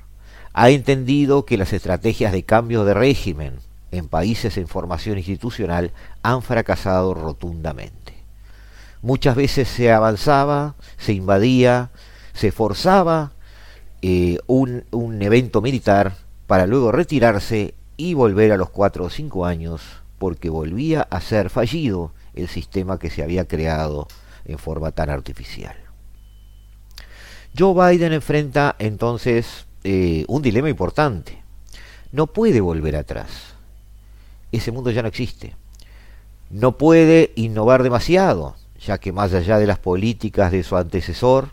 Ha 0.52 0.70
entendido 0.70 1.46
que 1.46 1.56
las 1.56 1.72
estrategias 1.72 2.32
de 2.32 2.44
cambio 2.44 2.84
de 2.84 2.94
régimen 2.94 3.54
en 3.90 4.08
países 4.08 4.56
en 4.56 4.68
formación 4.68 5.18
institucional 5.18 5.92
han 6.22 6.42
fracasado 6.42 7.14
rotundamente. 7.14 8.14
Muchas 9.02 9.36
veces 9.36 9.68
se 9.68 9.92
avanzaba, 9.92 10.74
se 10.96 11.12
invadía, 11.12 11.90
se 12.32 12.52
forzaba 12.52 13.32
eh, 14.02 14.38
un, 14.46 14.84
un 14.90 15.22
evento 15.22 15.60
militar 15.62 16.16
para 16.46 16.66
luego 16.66 16.92
retirarse 16.92 17.74
y 17.96 18.14
volver 18.14 18.52
a 18.52 18.56
los 18.56 18.70
cuatro 18.70 19.04
o 19.04 19.10
cinco 19.10 19.46
años 19.46 19.82
porque 20.18 20.48
volvía 20.48 21.02
a 21.02 21.20
ser 21.20 21.50
fallido 21.50 22.12
el 22.34 22.48
sistema 22.48 22.98
que 22.98 23.10
se 23.10 23.22
había 23.22 23.46
creado 23.46 24.08
en 24.44 24.58
forma 24.58 24.92
tan 24.92 25.10
artificial. 25.10 25.76
Joe 27.58 27.74
Biden 27.74 28.12
enfrenta 28.12 28.76
entonces 28.78 29.66
eh, 29.84 30.24
un 30.28 30.42
dilema 30.42 30.68
importante. 30.68 31.42
No 32.12 32.26
puede 32.26 32.60
volver 32.60 32.96
atrás. 32.96 33.55
Ese 34.56 34.72
mundo 34.72 34.90
ya 34.90 35.02
no 35.02 35.08
existe. 35.08 35.54
No 36.48 36.78
puede 36.78 37.30
innovar 37.34 37.82
demasiado, 37.82 38.56
ya 38.80 38.96
que 38.96 39.12
más 39.12 39.34
allá 39.34 39.58
de 39.58 39.66
las 39.66 39.78
políticas 39.78 40.50
de 40.50 40.62
su 40.62 40.78
antecesor, 40.78 41.50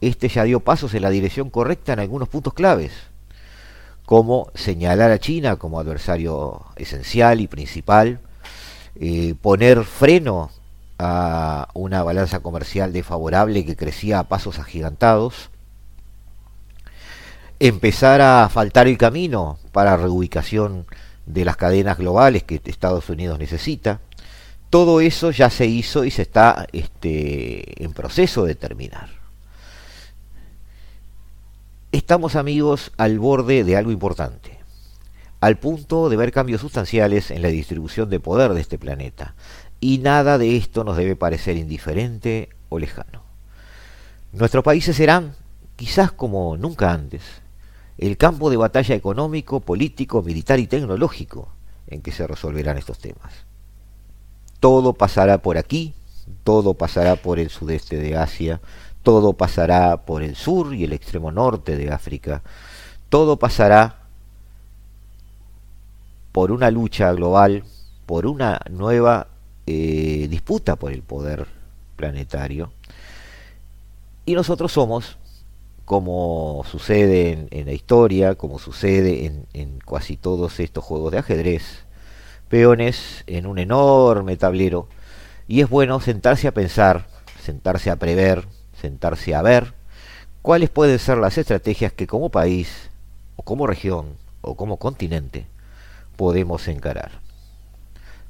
este 0.00 0.28
ya 0.28 0.42
dio 0.42 0.58
pasos 0.58 0.92
en 0.94 1.02
la 1.02 1.10
dirección 1.10 1.48
correcta 1.48 1.92
en 1.92 2.00
algunos 2.00 2.28
puntos 2.28 2.52
claves, 2.52 2.90
como 4.04 4.50
señalar 4.56 5.12
a 5.12 5.20
China 5.20 5.56
como 5.56 5.78
adversario 5.78 6.64
esencial 6.74 7.40
y 7.40 7.46
principal, 7.46 8.18
eh, 8.96 9.36
poner 9.40 9.84
freno 9.84 10.50
a 10.98 11.68
una 11.74 12.02
balanza 12.02 12.40
comercial 12.40 12.92
desfavorable 12.92 13.64
que 13.64 13.76
crecía 13.76 14.18
a 14.18 14.24
pasos 14.24 14.58
agigantados, 14.58 15.50
empezar 17.60 18.20
a 18.20 18.48
faltar 18.48 18.88
el 18.88 18.98
camino 18.98 19.58
para 19.70 19.96
reubicación 19.96 20.86
de 21.32 21.44
las 21.44 21.56
cadenas 21.56 21.98
globales 21.98 22.42
que 22.42 22.60
Estados 22.64 23.08
Unidos 23.08 23.38
necesita. 23.38 24.00
Todo 24.68 25.00
eso 25.00 25.30
ya 25.30 25.50
se 25.50 25.66
hizo 25.66 26.04
y 26.04 26.10
se 26.10 26.22
está 26.22 26.66
este, 26.72 27.82
en 27.82 27.92
proceso 27.92 28.44
de 28.44 28.54
terminar. 28.54 29.08
Estamos 31.92 32.36
amigos 32.36 32.92
al 32.96 33.18
borde 33.18 33.64
de 33.64 33.76
algo 33.76 33.90
importante, 33.90 34.58
al 35.40 35.58
punto 35.58 36.08
de 36.08 36.16
ver 36.16 36.30
cambios 36.30 36.60
sustanciales 36.60 37.32
en 37.32 37.42
la 37.42 37.48
distribución 37.48 38.10
de 38.10 38.20
poder 38.20 38.52
de 38.54 38.60
este 38.60 38.78
planeta, 38.78 39.34
y 39.80 39.98
nada 39.98 40.38
de 40.38 40.56
esto 40.56 40.84
nos 40.84 40.96
debe 40.96 41.16
parecer 41.16 41.56
indiferente 41.56 42.50
o 42.68 42.78
lejano. 42.78 43.24
Nuestros 44.32 44.62
países 44.62 44.94
serán, 44.94 45.34
quizás 45.74 46.12
como 46.12 46.56
nunca 46.56 46.92
antes, 46.92 47.22
el 48.00 48.16
campo 48.16 48.48
de 48.48 48.56
batalla 48.56 48.94
económico, 48.94 49.60
político, 49.60 50.22
militar 50.22 50.58
y 50.58 50.66
tecnológico 50.66 51.48
en 51.86 52.00
que 52.00 52.12
se 52.12 52.26
resolverán 52.26 52.78
estos 52.78 52.98
temas. 52.98 53.44
Todo 54.58 54.94
pasará 54.94 55.42
por 55.42 55.58
aquí, 55.58 55.92
todo 56.42 56.72
pasará 56.72 57.16
por 57.16 57.38
el 57.38 57.50
sudeste 57.50 57.98
de 57.98 58.16
Asia, 58.16 58.62
todo 59.02 59.34
pasará 59.34 59.98
por 60.06 60.22
el 60.22 60.34
sur 60.34 60.74
y 60.74 60.84
el 60.84 60.94
extremo 60.94 61.30
norte 61.30 61.76
de 61.76 61.90
África, 61.90 62.42
todo 63.10 63.38
pasará 63.38 64.06
por 66.32 66.52
una 66.52 66.70
lucha 66.70 67.12
global, 67.12 67.64
por 68.06 68.24
una 68.24 68.62
nueva 68.70 69.26
eh, 69.66 70.26
disputa 70.30 70.76
por 70.76 70.92
el 70.92 71.02
poder 71.02 71.46
planetario. 71.96 72.72
Y 74.24 74.34
nosotros 74.34 74.72
somos 74.72 75.18
como 75.84 76.64
sucede 76.70 77.48
en, 77.50 77.66
la 77.66 77.72
historia, 77.72 78.34
como 78.34 78.58
sucede 78.58 79.26
en, 79.26 79.46
en, 79.52 79.78
casi 79.78 80.16
todos 80.16 80.60
estos 80.60 80.84
juegos 80.84 81.12
de 81.12 81.18
ajedrez, 81.18 81.84
peones 82.48 83.24
en 83.26 83.46
un 83.46 83.58
enorme 83.58 84.36
tablero, 84.36 84.88
y 85.48 85.60
es 85.60 85.68
bueno 85.68 86.00
sentarse 86.00 86.48
a 86.48 86.54
pensar, 86.54 87.06
sentarse 87.42 87.90
a 87.90 87.96
prever, 87.96 88.46
sentarse 88.80 89.34
a 89.34 89.42
ver 89.42 89.74
cuáles 90.42 90.70
pueden 90.70 90.98
ser 90.98 91.18
las 91.18 91.38
estrategias 91.38 91.92
que 91.92 92.06
como 92.06 92.30
país, 92.30 92.90
o 93.36 93.42
como 93.42 93.66
región, 93.66 94.16
o 94.40 94.56
como 94.56 94.76
continente, 94.78 95.46
podemos 96.16 96.68
encarar. 96.68 97.12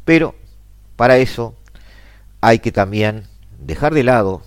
Pero, 0.04 0.34
para 0.96 1.18
eso, 1.18 1.54
hay 2.40 2.58
que 2.58 2.72
también 2.72 3.24
dejar 3.58 3.94
de 3.94 4.04
lado, 4.04 4.42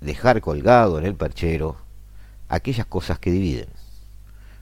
dejar 0.00 0.40
colgado 0.40 0.98
en 0.98 1.06
el 1.06 1.14
perchero, 1.14 1.76
aquellas 2.52 2.84
cosas 2.84 3.18
que 3.18 3.30
dividen, 3.30 3.66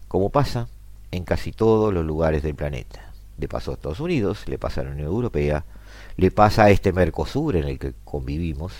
como 0.06 0.30
pasa 0.30 0.68
en 1.10 1.24
casi 1.24 1.50
todos 1.50 1.92
los 1.92 2.06
lugares 2.06 2.40
del 2.44 2.54
planeta. 2.54 3.12
Le 3.36 3.48
pasó 3.48 3.72
a 3.72 3.74
Estados 3.74 3.98
Unidos, 3.98 4.46
le 4.46 4.58
pasa 4.58 4.80
a 4.80 4.84
la 4.84 4.90
Unión 4.92 5.08
Europea, 5.08 5.64
le 6.16 6.30
pasa 6.30 6.64
a 6.64 6.70
este 6.70 6.92
Mercosur 6.92 7.56
en 7.56 7.64
el 7.64 7.80
que 7.80 7.94
convivimos, 8.04 8.72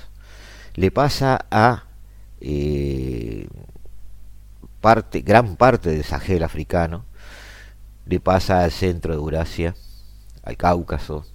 le 0.76 0.92
pasa 0.92 1.44
a 1.50 1.86
eh, 2.40 3.48
parte, 4.80 5.22
gran 5.22 5.56
parte 5.56 5.90
del 5.90 6.04
Sahel 6.04 6.44
africano, 6.44 7.04
le 8.06 8.20
pasa 8.20 8.62
al 8.62 8.70
centro 8.70 9.12
de 9.12 9.18
Eurasia, 9.18 9.74
al 10.44 10.56
Cáucaso. 10.56 11.26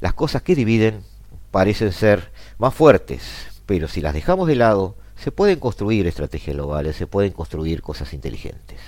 Las 0.00 0.14
cosas 0.14 0.40
que 0.40 0.54
dividen 0.54 1.02
parecen 1.50 1.92
ser 1.92 2.32
más 2.56 2.72
fuertes, 2.72 3.48
pero 3.66 3.86
si 3.86 4.00
las 4.00 4.14
dejamos 4.14 4.48
de 4.48 4.56
lado, 4.56 4.96
se 5.16 5.32
pueden 5.32 5.58
construir 5.58 6.06
estrategias 6.06 6.56
globales, 6.56 6.96
se 6.96 7.06
pueden 7.06 7.32
construir 7.32 7.82
cosas 7.82 8.12
inteligentes. 8.12 8.80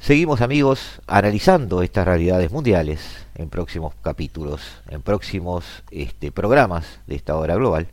Seguimos 0.00 0.40
amigos 0.40 1.00
analizando 1.06 1.82
estas 1.82 2.06
realidades 2.06 2.50
mundiales 2.50 3.00
en 3.34 3.50
próximos 3.50 3.94
capítulos, 4.02 4.62
en 4.88 5.02
próximos 5.02 5.64
este, 5.90 6.32
programas 6.32 7.00
de 7.06 7.16
esta 7.16 7.36
hora 7.36 7.54
global. 7.54 7.88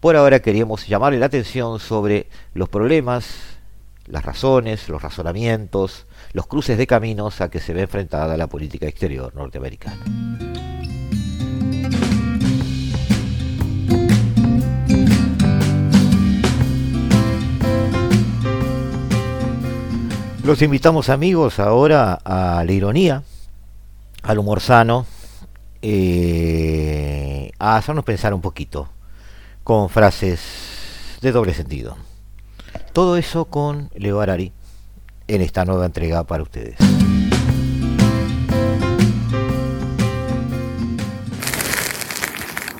Por 0.00 0.16
ahora 0.16 0.40
queríamos 0.40 0.88
llamarle 0.88 1.20
la 1.20 1.26
atención 1.26 1.78
sobre 1.78 2.26
los 2.52 2.68
problemas, 2.68 3.26
las 4.06 4.24
razones, 4.24 4.88
los 4.88 5.02
razonamientos, 5.02 6.06
los 6.32 6.46
cruces 6.46 6.76
de 6.78 6.86
caminos 6.86 7.40
a 7.40 7.48
que 7.48 7.60
se 7.60 7.74
ve 7.74 7.82
enfrentada 7.82 8.36
la 8.36 8.48
política 8.48 8.86
exterior 8.86 9.34
norteamericana. 9.34 10.49
Los 20.42 20.62
invitamos 20.62 21.10
amigos 21.10 21.60
ahora 21.60 22.14
a 22.24 22.64
la 22.64 22.72
ironía, 22.72 23.22
al 24.22 24.38
humor 24.38 24.60
sano, 24.60 25.04
eh, 25.82 27.52
a 27.58 27.76
hacernos 27.76 28.04
pensar 28.04 28.32
un 28.32 28.40
poquito 28.40 28.88
con 29.64 29.90
frases 29.90 30.40
de 31.20 31.32
doble 31.32 31.52
sentido. 31.52 31.96
Todo 32.94 33.18
eso 33.18 33.44
con 33.44 33.90
Leo 33.94 34.20
Arari 34.20 34.52
en 35.28 35.42
esta 35.42 35.66
nueva 35.66 35.84
entrega 35.84 36.24
para 36.24 36.42
ustedes. 36.42 36.76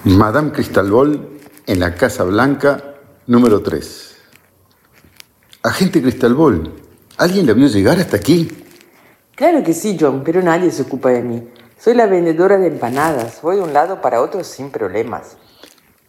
Madame 0.05 0.51
Cristalbol 0.51 1.39
en 1.67 1.79
la 1.79 1.95
Casa 1.95 2.25
Blanca 2.25 2.95
número 3.27 3.61
3. 3.63 4.17
Agente 5.63 6.01
Cristalbol, 6.01 6.73
¿Alguien 7.21 7.47
la 7.47 7.53
vio 7.53 7.67
llegar 7.67 7.99
hasta 7.99 8.17
aquí? 8.17 8.49
Claro 9.35 9.63
que 9.63 9.75
sí, 9.75 9.99
John, 10.01 10.23
pero 10.25 10.41
nadie 10.41 10.71
se 10.71 10.81
ocupa 10.81 11.11
de 11.11 11.21
mí. 11.21 11.47
Soy 11.79 11.93
la 11.93 12.07
vendedora 12.07 12.57
de 12.57 12.69
empanadas. 12.69 13.43
Voy 13.43 13.57
de 13.57 13.63
un 13.63 13.75
lado 13.75 14.01
para 14.01 14.23
otro 14.23 14.43
sin 14.43 14.71
problemas. 14.71 15.37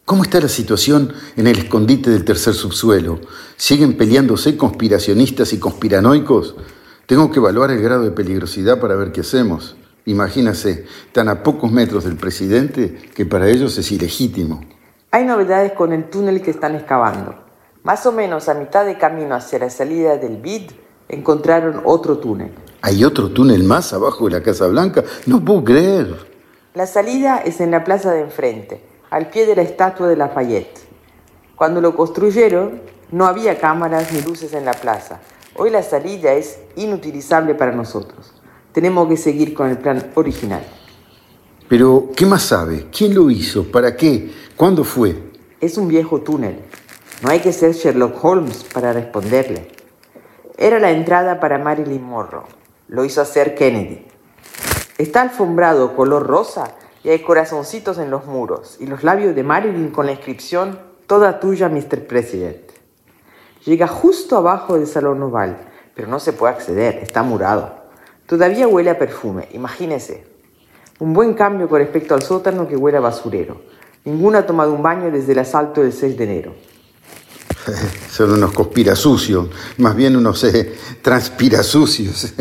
¿Cómo 0.06 0.22
está 0.22 0.40
la 0.40 0.48
situación 0.48 1.12
en 1.36 1.46
el 1.46 1.58
escondite 1.58 2.08
del 2.08 2.24
tercer 2.24 2.54
subsuelo? 2.54 3.20
¿Siguen 3.58 3.98
peleándose 3.98 4.56
conspiracionistas 4.56 5.52
y 5.52 5.58
conspiranoicos? 5.58 6.56
Tengo 7.04 7.30
que 7.30 7.40
evaluar 7.40 7.70
el 7.72 7.82
grado 7.82 8.04
de 8.04 8.12
peligrosidad 8.12 8.80
para 8.80 8.96
ver 8.96 9.12
qué 9.12 9.20
hacemos. 9.20 9.76
Imagínase, 10.06 10.86
tan 11.12 11.28
a 11.28 11.42
pocos 11.42 11.70
metros 11.70 12.04
del 12.04 12.16
presidente 12.16 13.10
que 13.14 13.26
para 13.26 13.50
ellos 13.50 13.76
es 13.76 13.92
ilegítimo. 13.92 14.64
Hay 15.10 15.26
novedades 15.26 15.72
con 15.72 15.92
el 15.92 16.08
túnel 16.08 16.40
que 16.40 16.52
están 16.52 16.74
excavando. 16.74 17.34
Más 17.82 18.06
o 18.06 18.12
menos 18.12 18.48
a 18.48 18.54
mitad 18.54 18.86
de 18.86 18.96
camino 18.96 19.34
hacia 19.34 19.58
la 19.58 19.68
salida 19.68 20.16
del 20.16 20.38
BID, 20.38 20.70
encontraron 21.12 21.82
otro 21.84 22.18
túnel. 22.18 22.50
¿Hay 22.80 23.04
otro 23.04 23.30
túnel 23.30 23.62
más 23.62 23.92
abajo 23.92 24.24
de 24.24 24.32
la 24.32 24.42
Casa 24.42 24.66
Blanca? 24.66 25.04
No 25.26 25.44
puedo 25.44 25.62
creer. 25.62 26.16
La 26.74 26.86
salida 26.86 27.38
es 27.38 27.60
en 27.60 27.70
la 27.70 27.84
plaza 27.84 28.10
de 28.10 28.22
enfrente, 28.22 28.82
al 29.10 29.28
pie 29.28 29.46
de 29.46 29.54
la 29.54 29.62
estatua 29.62 30.08
de 30.08 30.16
Lafayette. 30.16 30.80
Cuando 31.54 31.80
lo 31.80 31.94
construyeron, 31.94 32.80
no 33.12 33.26
había 33.26 33.58
cámaras 33.58 34.12
ni 34.12 34.22
luces 34.22 34.54
en 34.54 34.64
la 34.64 34.72
plaza. 34.72 35.20
Hoy 35.54 35.70
la 35.70 35.82
salida 35.82 36.32
es 36.32 36.58
inutilizable 36.76 37.54
para 37.54 37.72
nosotros. 37.72 38.32
Tenemos 38.72 39.06
que 39.06 39.18
seguir 39.18 39.52
con 39.52 39.68
el 39.68 39.76
plan 39.76 40.10
original. 40.14 40.64
Pero, 41.68 42.08
¿qué 42.16 42.24
más 42.24 42.42
sabe? 42.42 42.86
¿Quién 42.90 43.14
lo 43.14 43.30
hizo? 43.30 43.70
¿Para 43.70 43.94
qué? 43.94 44.32
¿Cuándo 44.56 44.82
fue? 44.82 45.14
Es 45.60 45.76
un 45.76 45.88
viejo 45.88 46.22
túnel. 46.22 46.58
No 47.22 47.28
hay 47.28 47.40
que 47.40 47.52
ser 47.52 47.74
Sherlock 47.74 48.24
Holmes 48.24 48.64
para 48.72 48.94
responderle. 48.94 49.81
Era 50.62 50.78
la 50.78 50.92
entrada 50.92 51.40
para 51.40 51.58
Marilyn 51.58 52.04
Monroe. 52.04 52.44
Lo 52.86 53.04
hizo 53.04 53.20
hacer 53.20 53.56
Kennedy. 53.56 54.06
Está 54.96 55.22
alfombrado 55.22 55.96
color 55.96 56.24
rosa 56.24 56.76
y 57.02 57.08
hay 57.08 57.18
corazoncitos 57.18 57.98
en 57.98 58.12
los 58.12 58.26
muros 58.26 58.76
y 58.78 58.86
los 58.86 59.02
labios 59.02 59.34
de 59.34 59.42
Marilyn 59.42 59.90
con 59.90 60.06
la 60.06 60.12
inscripción 60.12 60.78
Toda 61.08 61.40
tuya, 61.40 61.68
Mr. 61.68 62.06
President. 62.06 62.60
Llega 63.64 63.88
justo 63.88 64.36
abajo 64.36 64.78
del 64.78 64.86
salón 64.86 65.20
oval, 65.24 65.58
pero 65.96 66.06
no 66.06 66.20
se 66.20 66.32
puede 66.32 66.54
acceder, 66.54 66.98
está 66.98 67.24
murado. 67.24 67.74
Todavía 68.26 68.68
huele 68.68 68.90
a 68.90 68.98
perfume, 69.00 69.48
imagínese. 69.50 70.24
Un 71.00 71.12
buen 71.12 71.34
cambio 71.34 71.68
con 71.68 71.80
respecto 71.80 72.14
al 72.14 72.22
sótano 72.22 72.68
que 72.68 72.76
huele 72.76 72.98
a 72.98 73.00
basurero. 73.00 73.62
Ninguno 74.04 74.38
ha 74.38 74.46
tomado 74.46 74.72
un 74.72 74.82
baño 74.84 75.10
desde 75.10 75.32
el 75.32 75.40
asalto 75.40 75.82
del 75.82 75.92
6 75.92 76.16
de 76.16 76.22
enero. 76.22 76.54
Son 78.10 78.32
unos 78.32 78.52
conspirasucios, 78.52 79.48
más 79.78 79.94
bien 79.94 80.16
unos 80.16 80.42
eh, 80.44 80.74
transpirasucios. 81.00 82.34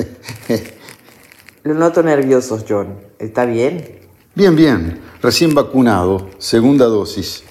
Lo 1.63 1.73
noto 1.73 2.01
nervioso, 2.01 2.63
John. 2.67 2.99
¿Está 3.19 3.45
bien? 3.45 3.99
Bien, 4.33 4.55
bien. 4.55 4.99
Recién 5.21 5.53
vacunado, 5.53 6.29
segunda 6.39 6.85
dosis. 6.85 7.43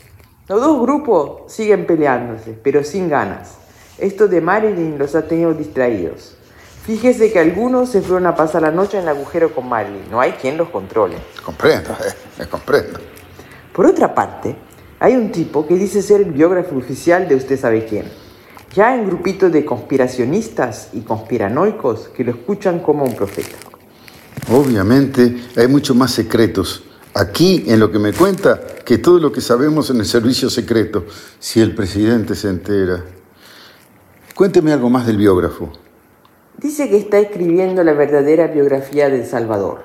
Los 0.48 0.60
dos 0.60 0.80
grupos 0.82 1.52
siguen 1.52 1.86
peleándose, 1.86 2.58
pero 2.60 2.82
sin 2.82 3.08
ganas. 3.08 3.52
Esto 3.98 4.26
de 4.26 4.40
Marilyn 4.40 4.98
los 4.98 5.14
ha 5.14 5.28
tenido 5.28 5.54
distraídos. 5.54 6.36
Fíjese 6.84 7.30
que 7.30 7.38
algunos 7.38 7.90
se 7.90 8.02
fueron 8.02 8.26
a 8.26 8.34
pasar 8.34 8.62
la 8.62 8.72
noche 8.72 8.96
en 8.96 9.04
el 9.04 9.10
agujero 9.10 9.54
con 9.54 9.68
Marilyn. 9.68 10.10
No 10.10 10.20
hay 10.20 10.32
quien 10.32 10.56
los 10.56 10.70
controle. 10.70 11.16
Comprendo, 11.44 11.90
eh, 12.38 12.46
comprendo. 12.50 12.98
Por 13.72 13.86
otra 13.86 14.12
parte, 14.12 14.56
hay 15.00 15.16
un 15.16 15.32
tipo 15.32 15.66
que 15.66 15.74
dice 15.76 16.02
ser 16.02 16.20
el 16.20 16.30
biógrafo 16.30 16.76
oficial 16.76 17.26
de 17.26 17.34
usted 17.34 17.58
sabe 17.58 17.86
quién. 17.86 18.04
Ya 18.74 18.90
hay 18.90 19.00
un 19.00 19.06
grupito 19.06 19.48
de 19.48 19.64
conspiracionistas 19.64 20.90
y 20.92 21.00
conspiranoicos 21.00 22.08
que 22.08 22.22
lo 22.22 22.32
escuchan 22.32 22.80
como 22.80 23.04
un 23.04 23.16
profeta. 23.16 23.56
Obviamente 24.52 25.36
hay 25.56 25.66
mucho 25.68 25.94
más 25.94 26.12
secretos 26.12 26.84
aquí 27.14 27.64
en 27.66 27.80
lo 27.80 27.90
que 27.90 27.98
me 27.98 28.12
cuenta 28.12 28.60
que 28.84 28.98
todo 28.98 29.18
lo 29.18 29.32
que 29.32 29.40
sabemos 29.40 29.90
en 29.90 29.98
el 29.98 30.06
servicio 30.06 30.50
secreto, 30.50 31.06
si 31.38 31.60
el 31.60 31.74
presidente 31.74 32.34
se 32.34 32.48
entera. 32.48 33.04
Cuénteme 34.34 34.72
algo 34.72 34.90
más 34.90 35.06
del 35.06 35.16
biógrafo. 35.16 35.72
Dice 36.58 36.90
que 36.90 36.98
está 36.98 37.18
escribiendo 37.18 37.82
la 37.84 37.94
verdadera 37.94 38.48
biografía 38.48 39.08
de 39.08 39.22
El 39.22 39.26
Salvador. 39.26 39.82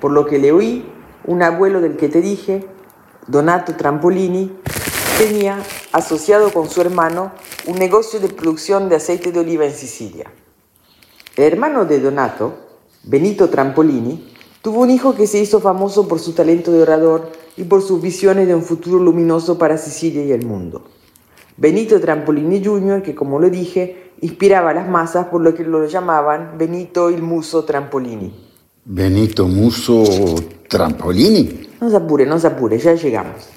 Por 0.00 0.12
lo 0.12 0.26
que 0.26 0.38
le 0.38 0.52
oí, 0.52 0.84
un 1.24 1.42
abuelo 1.42 1.80
del 1.80 1.96
que 1.96 2.08
te 2.08 2.20
dije, 2.20 2.66
Donato 3.26 3.74
Trampolini, 3.76 4.50
tenía, 5.16 5.62
asociado 5.92 6.52
con 6.52 6.68
su 6.68 6.80
hermano, 6.80 7.30
un 7.66 7.76
negocio 7.76 8.18
de 8.18 8.28
producción 8.28 8.88
de 8.88 8.96
aceite 8.96 9.30
de 9.30 9.38
oliva 9.38 9.64
en 9.64 9.72
Sicilia. 9.72 10.26
El 11.36 11.44
hermano 11.44 11.84
de 11.84 12.00
Donato, 12.00 12.54
Benito 13.04 13.48
Trampolini, 13.48 14.32
tuvo 14.60 14.80
un 14.80 14.90
hijo 14.90 15.14
que 15.14 15.28
se 15.28 15.38
hizo 15.38 15.60
famoso 15.60 16.08
por 16.08 16.18
su 16.18 16.32
talento 16.32 16.72
de 16.72 16.82
orador 16.82 17.30
y 17.56 17.62
por 17.62 17.82
sus 17.82 18.02
visiones 18.02 18.48
de 18.48 18.56
un 18.56 18.62
futuro 18.64 18.98
luminoso 18.98 19.56
para 19.56 19.78
Sicilia 19.78 20.24
y 20.24 20.32
el 20.32 20.44
mundo. 20.44 20.82
Benito 21.56 22.00
Trampolini 22.00 22.64
Jr., 22.64 23.02
que 23.02 23.14
como 23.14 23.38
lo 23.38 23.50
dije, 23.50 24.10
inspiraba 24.20 24.70
a 24.70 24.74
las 24.74 24.88
masas 24.88 25.26
por 25.26 25.42
lo 25.42 25.54
que 25.54 25.62
lo 25.62 25.86
llamaban 25.86 26.58
Benito 26.58 27.08
il 27.08 27.22
Muso 27.22 27.64
Trampolini. 27.64 28.32
Benito 28.84 29.46
Muso 29.46 30.02
Trampolini. 30.68 31.71
No 31.82 31.90
se 31.90 31.96
apure, 31.96 32.24
no 32.26 32.38
se 32.38 32.46
apure, 32.46 32.78
ya 32.78 32.94
llegamos. 32.94 33.48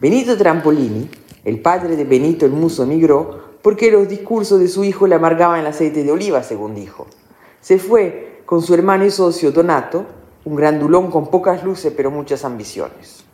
Benito 0.00 0.38
Trampolini, 0.38 1.06
el 1.44 1.60
padre 1.60 1.96
de 1.96 2.04
Benito 2.04 2.46
el 2.46 2.52
Muso, 2.52 2.84
emigró 2.84 3.58
porque 3.60 3.90
los 3.90 4.08
discursos 4.08 4.58
de 4.58 4.68
su 4.68 4.84
hijo 4.84 5.06
le 5.06 5.16
amargaban 5.16 5.60
el 5.60 5.66
aceite 5.66 6.02
de 6.02 6.10
oliva, 6.10 6.42
según 6.42 6.74
dijo. 6.74 7.06
Se 7.60 7.76
fue 7.76 8.40
con 8.46 8.62
su 8.62 8.72
hermano 8.72 9.04
y 9.04 9.10
socio 9.10 9.52
Donato, 9.52 10.06
un 10.46 10.54
grandulón 10.54 11.10
con 11.10 11.26
pocas 11.26 11.62
luces 11.62 11.92
pero 11.94 12.10
muchas 12.10 12.46
ambiciones. 12.46 13.26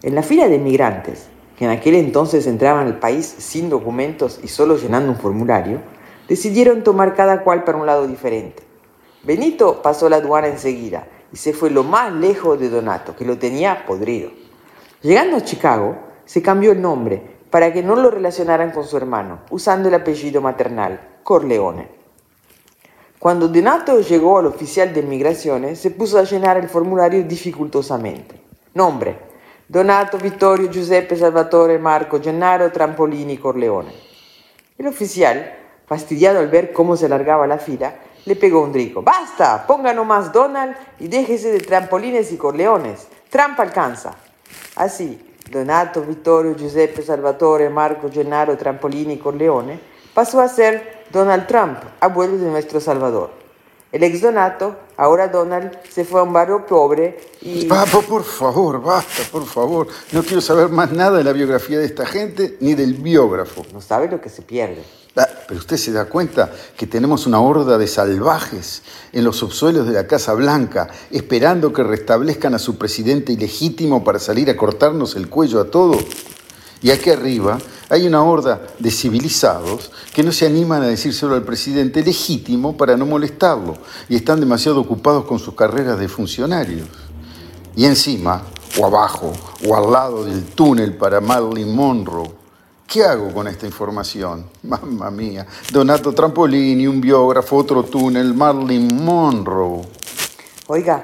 En 0.00 0.14
la 0.14 0.22
fila 0.22 0.48
de 0.48 0.54
emigrantes, 0.54 1.26
que 1.58 1.66
en 1.66 1.70
aquel 1.70 1.96
entonces 1.96 2.46
entraban 2.46 2.86
al 2.86 2.98
país 2.98 3.26
sin 3.26 3.68
documentos 3.68 4.40
y 4.42 4.48
solo 4.48 4.78
llenando 4.78 5.10
un 5.12 5.18
formulario, 5.18 5.80
decidieron 6.30 6.82
tomar 6.82 7.14
cada 7.14 7.42
cual 7.42 7.64
para 7.64 7.76
un 7.76 7.84
lado 7.84 8.06
diferente. 8.06 8.62
Benito 9.22 9.82
pasó 9.82 10.08
la 10.08 10.16
aduana 10.16 10.48
enseguida 10.48 11.06
y 11.32 11.36
se 11.36 11.52
fue 11.52 11.70
lo 11.70 11.82
más 11.82 12.12
lejos 12.12 12.60
de 12.60 12.68
Donato, 12.68 13.16
que 13.16 13.24
lo 13.24 13.38
tenía 13.38 13.86
podrido. 13.86 14.30
Llegando 15.00 15.38
a 15.38 15.44
Chicago, 15.44 15.96
se 16.24 16.42
cambió 16.42 16.72
el 16.72 16.82
nombre 16.82 17.22
para 17.50 17.72
que 17.72 17.82
no 17.82 17.96
lo 17.96 18.10
relacionaran 18.10 18.70
con 18.70 18.84
su 18.84 18.96
hermano, 18.96 19.40
usando 19.50 19.88
el 19.88 19.94
apellido 19.94 20.40
maternal, 20.40 21.18
Corleone. 21.22 21.88
Cuando 23.18 23.48
Donato 23.48 24.00
llegó 24.00 24.38
al 24.38 24.46
oficial 24.46 24.92
de 24.92 25.02
migraciones, 25.02 25.78
se 25.78 25.90
puso 25.90 26.18
a 26.18 26.24
llenar 26.24 26.56
el 26.56 26.68
formulario 26.68 27.22
dificultosamente. 27.22 28.40
Nombre, 28.74 29.16
Donato 29.68 30.18
Vittorio 30.18 30.70
Giuseppe 30.70 31.16
Salvatore 31.16 31.78
Marco 31.78 32.20
Gennaro 32.20 32.72
Trampolini 32.72 33.38
Corleone. 33.38 33.92
El 34.76 34.86
oficial, 34.86 35.54
fastidiado 35.86 36.40
al 36.40 36.48
ver 36.48 36.72
cómo 36.72 36.96
se 36.96 37.06
alargaba 37.06 37.46
la 37.46 37.58
fila, 37.58 37.94
le 38.24 38.36
pegó 38.36 38.62
un 38.62 38.72
drico. 38.72 39.02
¡Basta! 39.02 39.66
Ponga 39.66 39.92
nomás 39.92 40.32
Donald 40.32 40.76
y 40.98 41.08
déjese 41.08 41.50
de 41.52 41.60
trampolines 41.60 42.32
y 42.32 42.36
corleones. 42.36 43.08
Trampa 43.30 43.62
alcanza. 43.62 44.14
Así, 44.76 45.34
Donato, 45.50 46.02
Vittorio, 46.02 46.56
Giuseppe, 46.56 47.02
Salvatore, 47.02 47.68
Marco, 47.68 48.10
Gennaro, 48.10 48.56
Trampolini 48.56 49.14
y 49.14 49.18
Corleone 49.18 49.92
pasó 50.14 50.40
a 50.40 50.48
ser 50.48 51.04
Donald 51.10 51.46
Trump, 51.46 51.78
abuelo 52.00 52.36
de 52.38 52.46
nuestro 52.46 52.80
Salvador. 52.80 53.30
El 53.90 54.02
ex 54.04 54.22
Donato, 54.22 54.76
ahora 54.96 55.28
Donald, 55.28 55.78
se 55.90 56.06
fue 56.06 56.20
a 56.20 56.22
un 56.22 56.32
barrio 56.32 56.64
pobre 56.64 57.20
y... 57.42 57.66
Papo, 57.66 58.00
por 58.00 58.24
favor, 58.24 58.80
basta, 58.80 59.22
por 59.30 59.44
favor. 59.44 59.86
No 60.12 60.22
quiero 60.22 60.40
saber 60.40 60.70
más 60.70 60.92
nada 60.92 61.18
de 61.18 61.24
la 61.24 61.32
biografía 61.32 61.78
de 61.78 61.84
esta 61.84 62.06
gente 62.06 62.56
ni 62.60 62.74
del 62.74 62.94
biógrafo. 62.94 63.66
No 63.70 63.82
sabe 63.82 64.08
lo 64.08 64.18
que 64.18 64.30
se 64.30 64.40
pierde. 64.40 64.82
Ah, 65.16 65.28
pero 65.46 65.60
usted 65.60 65.76
se 65.76 65.92
da 65.92 66.06
cuenta 66.06 66.50
que 66.76 66.86
tenemos 66.86 67.26
una 67.26 67.40
horda 67.40 67.76
de 67.76 67.86
salvajes 67.86 68.82
en 69.12 69.24
los 69.24 69.36
subsuelos 69.36 69.86
de 69.86 69.92
la 69.92 70.06
Casa 70.06 70.32
Blanca, 70.32 70.88
esperando 71.10 71.72
que 71.72 71.82
restablezcan 71.82 72.54
a 72.54 72.58
su 72.58 72.78
presidente 72.78 73.32
ilegítimo 73.32 74.02
para 74.04 74.18
salir 74.18 74.48
a 74.48 74.56
cortarnos 74.56 75.14
el 75.16 75.28
cuello 75.28 75.60
a 75.60 75.70
todos. 75.70 76.02
Y 76.80 76.90
aquí 76.90 77.10
arriba 77.10 77.58
hay 77.90 78.06
una 78.06 78.24
horda 78.24 78.62
de 78.78 78.90
civilizados 78.90 79.92
que 80.14 80.22
no 80.22 80.32
se 80.32 80.46
animan 80.46 80.82
a 80.82 80.86
decírselo 80.86 81.34
al 81.34 81.44
presidente 81.44 82.02
legítimo 82.02 82.74
para 82.76 82.96
no 82.96 83.04
molestarlo 83.04 83.76
y 84.08 84.16
están 84.16 84.40
demasiado 84.40 84.80
ocupados 84.80 85.26
con 85.26 85.38
sus 85.38 85.54
carreras 85.54 85.98
de 85.98 86.08
funcionarios. 86.08 86.88
Y 87.76 87.84
encima, 87.84 88.42
o 88.80 88.86
abajo, 88.86 89.32
o 89.68 89.76
al 89.76 89.92
lado 89.92 90.24
del 90.24 90.44
túnel 90.44 90.96
para 90.96 91.20
Marilyn 91.20 91.74
Monroe, 91.74 92.41
¿Qué 92.92 93.02
hago 93.02 93.32
con 93.32 93.48
esta 93.48 93.64
información? 93.64 94.44
Mamma 94.64 95.10
mía. 95.10 95.46
Donato 95.72 96.12
Trampolini, 96.12 96.86
un 96.86 97.00
biógrafo, 97.00 97.56
otro 97.56 97.84
túnel, 97.84 98.34
Marilyn 98.34 99.02
Monroe. 99.02 99.80
Oiga, 100.66 101.02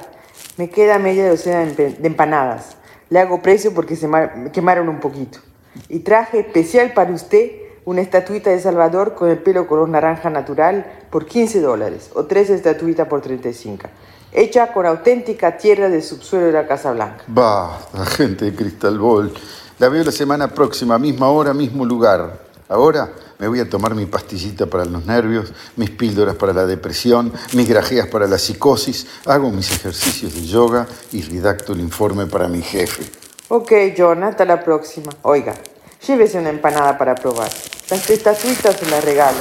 me 0.59 0.69
queda 0.69 0.99
media 0.99 1.31
docena 1.31 1.65
de 1.65 1.97
empanadas. 2.03 2.77
Le 3.09 3.21
hago 3.21 3.41
precio 3.41 3.73
porque 3.73 3.97
se 3.97 4.07
quemaron 4.53 4.91
un 4.91 5.01
poquito. 5.01 5.39
Y 5.89 6.01
traje 6.01 6.41
especial 6.41 6.93
para 6.93 7.11
usted 7.11 7.53
una 7.87 8.03
estatuita 8.03 8.51
de 8.51 8.61
Salvador 8.61 9.15
con 9.15 9.31
el 9.31 9.39
pelo 9.39 9.67
color 9.67 9.89
naranja 9.89 10.29
natural 10.29 10.85
por 11.09 11.25
15 11.25 11.63
dólares 11.63 12.11
o 12.13 12.27
tres 12.27 12.51
estatuitas 12.51 13.09
por 13.09 13.23
35. 13.23 13.89
Hecha 14.31 14.75
con 14.75 14.85
auténtica 14.85 15.57
tierra 15.57 15.89
del 15.89 16.03
subsuelo 16.03 16.45
de 16.45 16.53
la 16.53 16.67
Casa 16.67 16.93
Blanca. 16.93 17.25
Basta, 17.29 18.05
gente 18.05 18.45
de 18.45 18.55
Cristal 18.55 18.99
Ball. 18.99 19.33
La 19.79 19.89
veo 19.89 20.03
la 20.03 20.11
semana 20.11 20.49
próxima, 20.49 20.99
misma 20.99 21.29
hora, 21.29 21.55
mismo 21.55 21.85
lugar. 21.85 22.41
Ahora 22.69 23.13
me 23.39 23.47
voy 23.47 23.61
a 23.61 23.71
tomar 23.71 23.95
mi 23.95 24.07
pastillita 24.07 24.67
para 24.67 24.85
los 24.85 25.07
nervios, 25.07 25.53
mis 25.77 25.91
píldoras 25.91 26.35
para 26.35 26.53
la 26.53 26.67
depresión, 26.67 27.33
mis 27.53 27.69
grajeas 27.69 28.09
para 28.09 28.27
la 28.27 28.39
psicosis, 28.39 29.07
hago 29.25 29.53
mis 29.53 29.71
ejercicios 29.71 30.35
de 30.35 30.45
yoga 30.45 30.89
y 31.13 31.23
redacto 31.23 31.75
el 31.75 31.81
informe 31.81 32.27
para 32.27 32.49
mi 32.49 32.61
jefe. 32.61 33.05
Ok, 33.49 33.73
John, 33.97 34.25
hasta 34.25 34.45
la 34.45 34.65
próxima. 34.65 35.13
Oiga, 35.23 35.55
llévese 36.05 36.39
una 36.39 36.51
empanada 36.51 36.99
para 36.99 37.15
probar. 37.15 37.51
Las 37.89 38.11
estatuitas 38.11 38.77
se 38.77 38.91
las 38.91 39.05
regalo. 39.05 39.39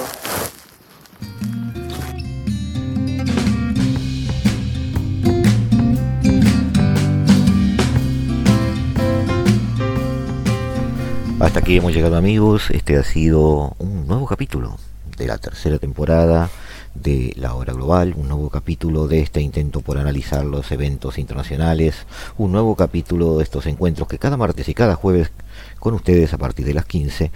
Hasta 11.40 11.60
aquí 11.60 11.78
hemos 11.78 11.94
llegado 11.94 12.18
amigos, 12.18 12.72
este 12.72 12.98
ha 12.98 13.04
sido 13.04 13.76
un 13.78 14.08
nuevo 14.08 14.26
capítulo 14.26 14.76
de 15.18 15.28
la 15.28 15.38
tercera 15.38 15.78
temporada 15.78 16.50
de 16.96 17.32
La 17.36 17.54
Hora 17.54 17.74
Global, 17.74 18.16
un 18.18 18.28
nuevo 18.28 18.50
capítulo 18.50 19.08
de 19.08 19.20
este 19.20 19.40
intento 19.42 19.82
por 19.82 20.00
analizar 20.00 20.44
los 20.44 20.72
eventos 20.72 21.20
internacionales, 21.20 22.08
un 22.40 22.52
nuevo 22.52 22.76
capítulo 22.76 23.38
de 23.38 23.44
estos 23.44 23.68
encuentros 23.68 24.08
que 24.08 24.18
cada 24.18 24.36
martes 24.36 24.68
y 24.68 24.74
cada 24.74 24.96
jueves 24.96 25.30
con 25.78 25.94
ustedes 25.94 26.34
a 26.34 26.40
partir 26.40 26.66
de 26.66 26.74
las 26.74 26.86
15 26.86 27.30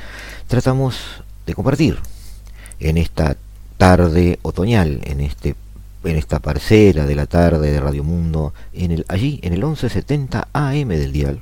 tratamos 0.47 0.97
de 1.45 1.53
compartir 1.53 1.99
en 2.79 2.97
esta 2.97 3.37
tarde 3.77 4.39
otoñal, 4.41 5.01
en 5.03 5.21
este 5.21 5.55
en 6.03 6.17
esta 6.17 6.39
parcela 6.39 7.05
de 7.05 7.13
la 7.13 7.27
tarde 7.27 7.71
de 7.71 7.79
Radio 7.79 8.03
Mundo, 8.03 8.55
en 8.73 8.89
el, 8.89 9.05
allí 9.09 9.39
en 9.43 9.53
el 9.53 9.59
1170 9.59 10.47
AM 10.51 10.87
del 10.87 11.11
dial, 11.11 11.41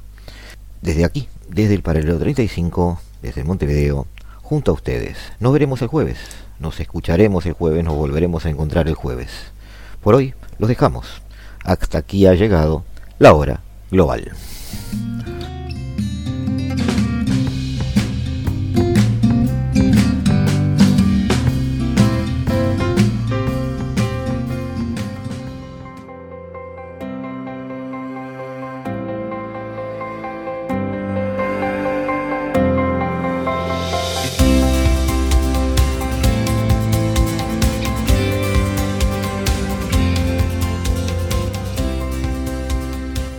desde 0.81 1.05
aquí, 1.05 1.29
desde 1.49 1.73
el 1.73 1.81
paralelo 1.81 2.17
35, 2.19 2.99
desde 3.21 3.43
Montevideo, 3.43 4.07
junto 4.41 4.71
a 4.71 4.73
ustedes. 4.75 5.17
Nos 5.39 5.53
veremos 5.53 5.81
el 5.81 5.87
jueves, 5.87 6.17
nos 6.59 6.79
escucharemos 6.79 7.45
el 7.45 7.53
jueves, 7.53 7.83
nos 7.83 7.95
volveremos 7.95 8.45
a 8.45 8.49
encontrar 8.49 8.87
el 8.87 8.95
jueves. 8.95 9.29
Por 10.01 10.15
hoy 10.15 10.33
los 10.57 10.69
dejamos. 10.69 11.21
Hasta 11.63 11.97
aquí 11.97 12.25
ha 12.25 12.33
llegado 12.33 12.83
la 13.17 13.33
hora 13.33 13.61
global. 13.91 14.31